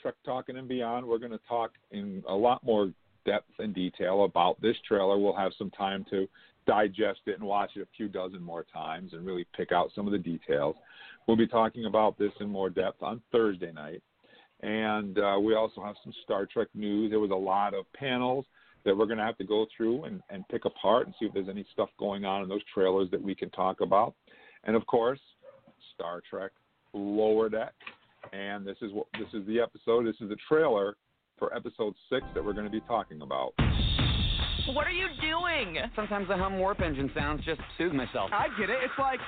Trek 0.01 0.15
Talking 0.25 0.57
and 0.57 0.69
Beyond. 0.69 1.07
We're 1.07 1.19
going 1.19 1.33
to 1.33 1.41
talk 1.49 1.73
in 1.91 2.23
a 2.29 2.35
lot 2.35 2.63
more 2.65 2.93
depth 3.25 3.51
and 3.59 3.75
detail 3.75 4.25
about 4.25 4.61
this 4.61 4.77
trailer. 4.87 5.19
We'll 5.19 5.35
have 5.35 5.53
some 5.57 5.71
time 5.71 6.05
to 6.11 6.29
digest 6.67 7.21
it 7.27 7.39
and 7.39 7.43
watch 7.43 7.71
it 7.77 7.81
a 7.81 7.89
few 7.97 8.09
dozen 8.09 8.43
more 8.43 8.65
times 8.73 9.13
and 9.13 9.25
really 9.27 9.47
pick 9.57 9.73
out 9.73 9.91
some 9.95 10.07
of 10.07 10.13
the 10.13 10.19
details. 10.19 10.77
We'll 11.27 11.37
be 11.37 11.47
talking 11.47 11.87
about 11.87 12.19
this 12.19 12.33
in 12.41 12.49
more 12.49 12.69
depth 12.71 13.03
on 13.03 13.23
Thursday 13.33 13.73
night. 13.73 14.03
And 14.63 15.19
uh, 15.19 15.39
we 15.41 15.55
also 15.55 15.83
have 15.83 15.97
some 16.03 16.13
Star 16.23 16.47
Trek 16.47 16.69
news. 16.75 17.11
There 17.11 17.21
was 17.21 17.31
a 17.31 17.35
lot 17.35 17.75
of 17.75 17.85
panels 17.93 18.47
that 18.85 18.97
we're 18.97 19.07
going 19.07 19.19
to 19.19 19.25
have 19.25 19.39
to 19.39 19.45
go 19.45 19.67
through 19.77 20.05
and, 20.05 20.21
and 20.31 20.47
pick 20.49 20.65
apart 20.65 21.07
and 21.07 21.15
see 21.19 21.27
if 21.27 21.35
there's 21.35 21.49
any 21.49 21.67
stuff 21.73 21.89
going 21.99 22.25
on 22.25 22.43
in 22.43 22.49
those 22.49 22.63
trailers 22.73 23.11
that 23.11 23.23
we 23.23 23.35
can 23.35 23.51
talk 23.51 23.81
about. 23.81 24.15
And 24.65 24.77
of 24.77 24.87
course, 24.87 25.21
Star 25.95 26.23
Trek 26.29 26.53
Lower 26.93 27.49
Deck. 27.49 27.73
And 28.33 28.67
this 28.67 28.77
is 28.81 28.93
what 28.93 29.07
this 29.19 29.29
is 29.35 29.47
the 29.47 29.61
episode. 29.61 30.07
This 30.07 30.17
is 30.21 30.29
the 30.31 30.37
trailer 30.49 30.97
for 31.39 31.55
episode 31.55 31.95
six 32.09 32.25
that 32.35 32.45
we're 32.45 32.55
going 32.55 32.65
to 32.65 32.71
be 32.71 32.81
talking 32.81 33.21
about. 33.23 33.53
What 34.69 34.87
are 34.87 34.93
you 34.93 35.09
doing? 35.21 35.77
Sometimes 35.95 36.29
the 36.29 36.37
hum 36.37 36.59
warp 36.59 36.81
engine 36.81 37.11
sounds 37.15 37.45
just 37.45 37.61
soothe 37.77 37.93
myself. 37.93 38.31
I 38.33 38.47
get 38.59 38.71
it. 38.71 38.79
It's 38.83 38.95
like. 38.99 39.21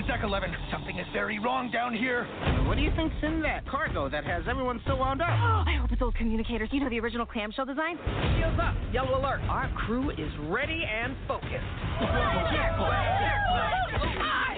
Security 0.00 0.12
to 0.12 0.18
Deck 0.18 0.24
11. 0.24 0.50
Something 0.70 0.98
is 0.98 1.06
very 1.12 1.38
wrong 1.38 1.70
down 1.70 1.94
here. 1.94 2.24
What 2.66 2.76
do 2.76 2.82
you 2.82 2.90
think's 2.96 3.14
in 3.22 3.42
that 3.42 3.66
cargo 3.66 4.08
that 4.08 4.24
has 4.24 4.44
everyone 4.48 4.80
so 4.86 4.96
wound 4.96 5.20
up? 5.20 5.28
Oh, 5.28 5.64
I 5.66 5.76
hope 5.80 5.92
it's 5.92 6.00
old 6.00 6.14
communicators. 6.14 6.68
You 6.72 6.80
know 6.80 6.88
the 6.88 7.00
original 7.00 7.26
clamshell 7.26 7.66
design? 7.66 7.98
Shields 8.38 8.58
up. 8.60 8.74
Yellow 8.92 9.20
alert. 9.20 9.40
Our 9.48 9.70
crew 9.86 10.10
is 10.10 10.30
ready 10.48 10.84
and 10.84 11.16
focused. 11.26 11.50
Do 11.50 11.56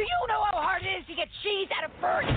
you 0.02 0.20
know 0.28 0.42
how 0.52 0.60
hard 0.60 0.82
it 0.82 1.00
is 1.00 1.06
to 1.08 1.14
get 1.14 1.28
cheese 1.42 1.68
out 1.76 1.84
of 1.84 2.00
birds? 2.00 2.28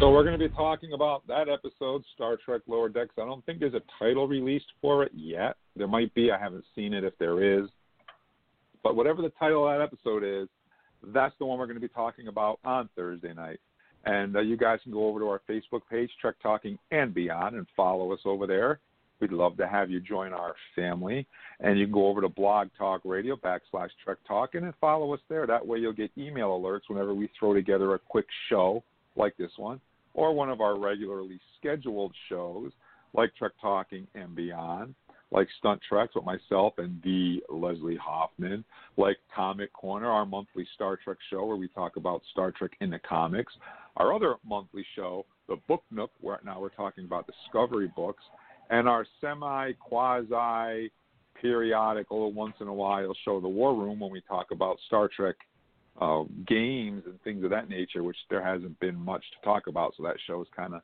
So 0.00 0.10
we're 0.10 0.24
going 0.24 0.38
to 0.38 0.48
be 0.48 0.54
talking 0.54 0.92
about 0.92 1.26
that 1.26 1.48
episode, 1.48 2.02
Star 2.14 2.36
Trek 2.44 2.62
Lower 2.66 2.88
Decks. 2.88 3.14
I 3.18 3.24
don't 3.24 3.44
think 3.46 3.60
there's 3.60 3.74
a 3.74 3.82
title 3.98 4.26
released 4.26 4.66
for 4.80 5.04
it 5.04 5.12
yet. 5.14 5.56
There 5.76 5.88
might 5.88 6.12
be. 6.14 6.30
I 6.30 6.38
haven't 6.38 6.64
seen 6.74 6.92
it 6.92 7.04
if 7.04 7.16
there 7.18 7.60
is. 7.60 7.68
But 8.86 8.94
whatever 8.94 9.20
the 9.20 9.30
title 9.30 9.66
of 9.66 9.76
that 9.76 9.82
episode 9.82 10.22
is, 10.22 10.48
that's 11.12 11.34
the 11.40 11.44
one 11.44 11.58
we're 11.58 11.66
going 11.66 11.74
to 11.74 11.80
be 11.80 11.88
talking 11.88 12.28
about 12.28 12.60
on 12.64 12.88
Thursday 12.94 13.34
night. 13.34 13.58
And 14.04 14.36
uh, 14.36 14.40
you 14.42 14.56
guys 14.56 14.78
can 14.84 14.92
go 14.92 15.08
over 15.08 15.18
to 15.18 15.26
our 15.26 15.42
Facebook 15.50 15.80
page, 15.90 16.08
Trek 16.20 16.36
Talking 16.40 16.78
and 16.92 17.12
Beyond, 17.12 17.56
and 17.56 17.66
follow 17.76 18.12
us 18.12 18.20
over 18.24 18.46
there. 18.46 18.78
We'd 19.18 19.32
love 19.32 19.56
to 19.56 19.66
have 19.66 19.90
you 19.90 19.98
join 19.98 20.32
our 20.32 20.54
family. 20.76 21.26
And 21.58 21.80
you 21.80 21.86
can 21.86 21.94
go 21.94 22.06
over 22.06 22.20
to 22.20 22.28
Blog 22.28 22.68
Talk 22.78 23.00
Radio 23.04 23.34
backslash 23.34 23.90
Trek 24.04 24.18
Talking 24.28 24.62
and 24.62 24.74
follow 24.80 25.12
us 25.12 25.20
there. 25.28 25.48
That 25.48 25.66
way 25.66 25.78
you'll 25.78 25.92
get 25.92 26.12
email 26.16 26.50
alerts 26.50 26.82
whenever 26.86 27.12
we 27.12 27.28
throw 27.36 27.54
together 27.54 27.94
a 27.94 27.98
quick 27.98 28.26
show 28.48 28.84
like 29.16 29.36
this 29.36 29.50
one, 29.56 29.80
or 30.14 30.32
one 30.32 30.48
of 30.48 30.60
our 30.60 30.78
regularly 30.78 31.40
scheduled 31.58 32.14
shows 32.28 32.70
like 33.14 33.34
Trek 33.34 33.52
Talking 33.60 34.06
and 34.14 34.36
Beyond, 34.36 34.94
like 35.32 35.48
Stunt 35.58 35.80
Treks 35.88 36.14
with 36.14 36.24
myself 36.24 36.74
and 36.78 37.00
the 37.02 37.42
Leslie 37.48 37.96
Hoffman, 37.96 38.64
like 38.96 39.16
Comic 39.34 39.72
Corner, 39.72 40.08
our 40.08 40.24
monthly 40.24 40.66
Star 40.74 40.96
Trek 41.02 41.18
show 41.30 41.44
where 41.44 41.56
we 41.56 41.68
talk 41.68 41.96
about 41.96 42.22
Star 42.32 42.52
Trek 42.52 42.72
in 42.80 42.90
the 42.90 42.98
comics, 43.00 43.52
our 43.96 44.14
other 44.14 44.36
monthly 44.46 44.86
show, 44.94 45.26
the 45.48 45.56
Book 45.68 45.82
Nook, 45.90 46.10
where 46.20 46.38
now 46.44 46.60
we're 46.60 46.68
talking 46.68 47.04
about 47.04 47.26
Discovery 47.26 47.90
books, 47.96 48.22
and 48.70 48.88
our 48.88 49.06
semi 49.20 49.72
quasi 49.72 50.90
periodic, 51.40 52.10
little 52.10 52.32
once 52.32 52.54
in 52.60 52.68
a 52.68 52.74
while 52.74 53.12
show, 53.24 53.40
The 53.40 53.48
War 53.48 53.74
Room, 53.74 54.00
when 54.00 54.10
we 54.10 54.22
talk 54.22 54.46
about 54.52 54.78
Star 54.86 55.08
Trek 55.14 55.36
uh, 56.00 56.24
games 56.46 57.02
and 57.06 57.20
things 57.22 57.44
of 57.44 57.50
that 57.50 57.68
nature, 57.68 58.02
which 58.02 58.16
there 58.30 58.44
hasn't 58.44 58.78
been 58.80 58.96
much 58.96 59.22
to 59.32 59.44
talk 59.44 59.66
about. 59.66 59.94
So 59.96 60.02
that 60.04 60.16
show 60.26 60.40
is 60.42 60.48
kind 60.54 60.74
of 60.74 60.82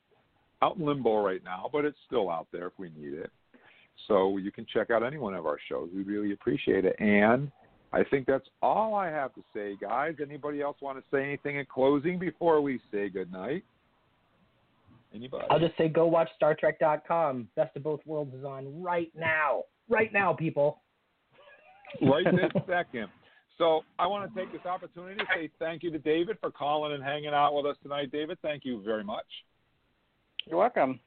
out 0.63 0.77
in 0.77 0.87
limbo 0.87 1.23
right 1.23 1.43
now, 1.45 1.69
but 1.73 1.85
it's 1.85 1.99
still 2.07 2.31
out 2.31 2.49
there 2.53 2.69
if 2.69 2.73
we 2.79 2.91
need 2.97 3.15
it. 3.15 3.31
So 4.09 4.39
you 4.39 4.51
can 4.51 4.67
check 4.73 4.91
out 4.91 5.03
any 5.03 5.19
one 5.19 5.35
of 5.35 5.47
our 5.47 5.59
shows. 5.69 5.89
We 5.95 6.03
really 6.03 6.33
appreciate 6.33 6.85
it. 6.85 6.97
And 6.99 7.51
I 7.93 8.03
think 8.05 8.27
that's 8.27 8.49
all 8.63 8.95
I 8.95 9.09
have 9.09 9.35
to 9.35 9.43
say, 9.55 9.77
guys. 9.81 10.15
Anybody 10.21 10.61
else 10.63 10.77
want 10.81 10.99
to 10.99 11.05
say 11.11 11.23
anything 11.23 11.57
in 11.57 11.67
closing 11.67 12.19
before 12.19 12.61
we 12.61 12.81
say 12.91 13.09
goodnight? 13.09 13.65
Anybody? 15.15 15.45
I'll 15.51 15.61
just 15.61 15.77
say 15.77 15.89
go 15.89 16.07
watch 16.07 16.31
StarTrek.com. 16.41 17.49
Best 17.55 17.77
of 17.77 17.83
Both 17.83 18.01
Worlds 18.07 18.35
is 18.35 18.45
on 18.45 18.83
right 18.83 19.13
now. 19.15 19.65
Right 19.89 20.13
now, 20.13 20.33
people. 20.33 20.81
right 22.01 22.25
this 22.25 22.63
second. 22.67 23.09
So 23.59 23.83
I 23.99 24.07
want 24.07 24.33
to 24.33 24.41
take 24.41 24.51
this 24.53 24.65
opportunity 24.65 25.17
to 25.17 25.25
say 25.35 25.51
thank 25.59 25.83
you 25.83 25.91
to 25.91 25.99
David 25.99 26.39
for 26.41 26.51
calling 26.51 26.95
and 26.95 27.05
hanging 27.05 27.29
out 27.29 27.55
with 27.55 27.67
us 27.67 27.77
tonight. 27.83 28.11
David, 28.11 28.39
thank 28.41 28.65
you 28.65 28.83
very 28.83 29.05
much. 29.05 29.27
You're 30.47 30.59
welcome. 30.59 30.99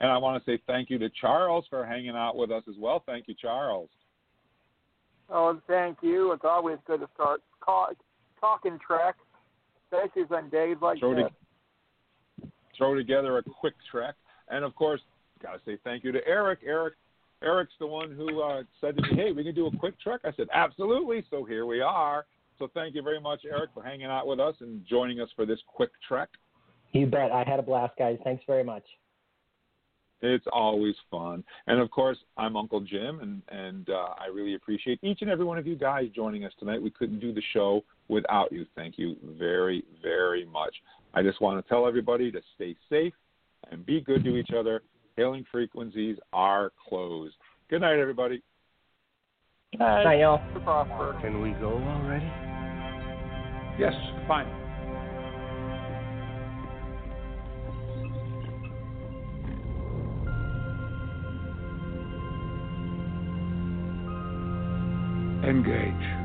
And 0.00 0.10
I 0.10 0.16
want 0.16 0.42
to 0.42 0.50
say 0.50 0.60
thank 0.66 0.88
you 0.88 0.98
to 0.98 1.10
Charles 1.20 1.66
for 1.68 1.84
hanging 1.84 2.16
out 2.16 2.36
with 2.36 2.50
us 2.50 2.62
as 2.68 2.74
well. 2.78 3.02
Thank 3.04 3.28
you, 3.28 3.34
Charles. 3.34 3.90
Oh, 5.28 5.60
thank 5.68 5.98
you. 6.02 6.32
It's 6.32 6.44
always 6.44 6.78
good 6.86 7.00
to 7.00 7.08
start 7.14 7.42
talk, 7.64 7.94
talking 8.40 8.78
Trek, 8.84 9.16
especially 9.92 10.24
on 10.34 10.48
days 10.48 10.76
like 10.80 10.98
throw, 10.98 11.14
this. 11.14 11.30
to, 12.42 12.48
throw 12.76 12.94
together 12.94 13.38
a 13.38 13.42
quick 13.42 13.74
track, 13.90 14.14
And 14.48 14.64
of 14.64 14.74
course, 14.74 15.00
got 15.42 15.52
to 15.52 15.60
say 15.64 15.78
thank 15.84 16.02
you 16.02 16.12
to 16.12 16.26
Eric. 16.26 16.60
Eric, 16.64 16.94
Eric's 17.42 17.72
the 17.78 17.86
one 17.86 18.10
who 18.10 18.42
uh, 18.42 18.62
said 18.80 18.96
to 18.96 19.02
me, 19.02 19.14
"Hey, 19.14 19.32
we 19.32 19.44
can 19.44 19.54
do 19.54 19.66
a 19.66 19.76
quick 19.76 19.98
trek." 20.00 20.20
I 20.24 20.32
said, 20.32 20.48
"Absolutely." 20.52 21.24
So 21.30 21.44
here 21.44 21.66
we 21.66 21.80
are. 21.80 22.26
So 22.58 22.68
thank 22.74 22.94
you 22.94 23.02
very 23.02 23.20
much, 23.20 23.40
Eric, 23.50 23.70
for 23.72 23.82
hanging 23.82 24.06
out 24.06 24.26
with 24.26 24.40
us 24.40 24.54
and 24.60 24.84
joining 24.86 25.20
us 25.20 25.28
for 25.34 25.46
this 25.46 25.60
quick 25.66 25.90
trek. 26.06 26.28
You 26.92 27.06
bet. 27.06 27.30
I 27.32 27.44
had 27.44 27.58
a 27.58 27.62
blast, 27.62 27.94
guys. 27.98 28.18
Thanks 28.24 28.42
very 28.46 28.64
much. 28.64 28.84
It's 30.22 30.46
always 30.52 30.94
fun. 31.10 31.42
And 31.66 31.80
of 31.80 31.90
course, 31.90 32.18
I'm 32.36 32.56
Uncle 32.56 32.80
Jim, 32.80 33.20
and, 33.20 33.42
and 33.48 33.88
uh, 33.88 34.14
I 34.18 34.26
really 34.32 34.54
appreciate 34.54 34.98
each 35.02 35.22
and 35.22 35.30
every 35.30 35.44
one 35.44 35.58
of 35.58 35.66
you 35.66 35.76
guys 35.76 36.08
joining 36.14 36.44
us 36.44 36.52
tonight. 36.58 36.82
We 36.82 36.90
couldn't 36.90 37.20
do 37.20 37.32
the 37.32 37.42
show 37.52 37.82
without 38.08 38.52
you. 38.52 38.66
Thank 38.76 38.98
you 38.98 39.16
very, 39.38 39.84
very 40.02 40.44
much. 40.44 40.74
I 41.14 41.22
just 41.22 41.40
want 41.40 41.64
to 41.64 41.68
tell 41.68 41.86
everybody 41.86 42.30
to 42.30 42.40
stay 42.54 42.76
safe 42.88 43.14
and 43.70 43.84
be 43.84 44.00
good 44.00 44.24
to 44.24 44.36
each 44.36 44.50
other. 44.56 44.82
Hailing 45.16 45.44
frequencies 45.50 46.16
are 46.32 46.72
closed. 46.88 47.34
Good 47.68 47.80
night, 47.80 47.98
everybody. 47.98 48.42
Good 49.72 49.80
night. 49.80 50.04
Night, 50.04 50.20
y'all. 50.20 51.20
Can 51.20 51.40
we 51.40 51.50
go 51.52 51.72
already? 51.72 52.30
Yes, 53.78 53.94
fine. 54.28 54.59
Engage. 65.42 66.20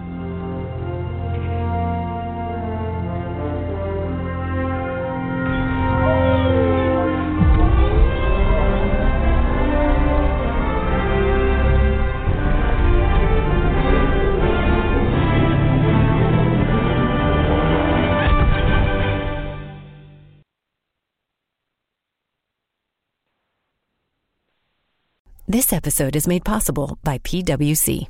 This 25.48 25.72
episode 25.72 26.18
is 26.18 26.28
made 26.28 26.44
possible 26.44 26.98
by 27.02 27.20
PWC. 27.20 28.10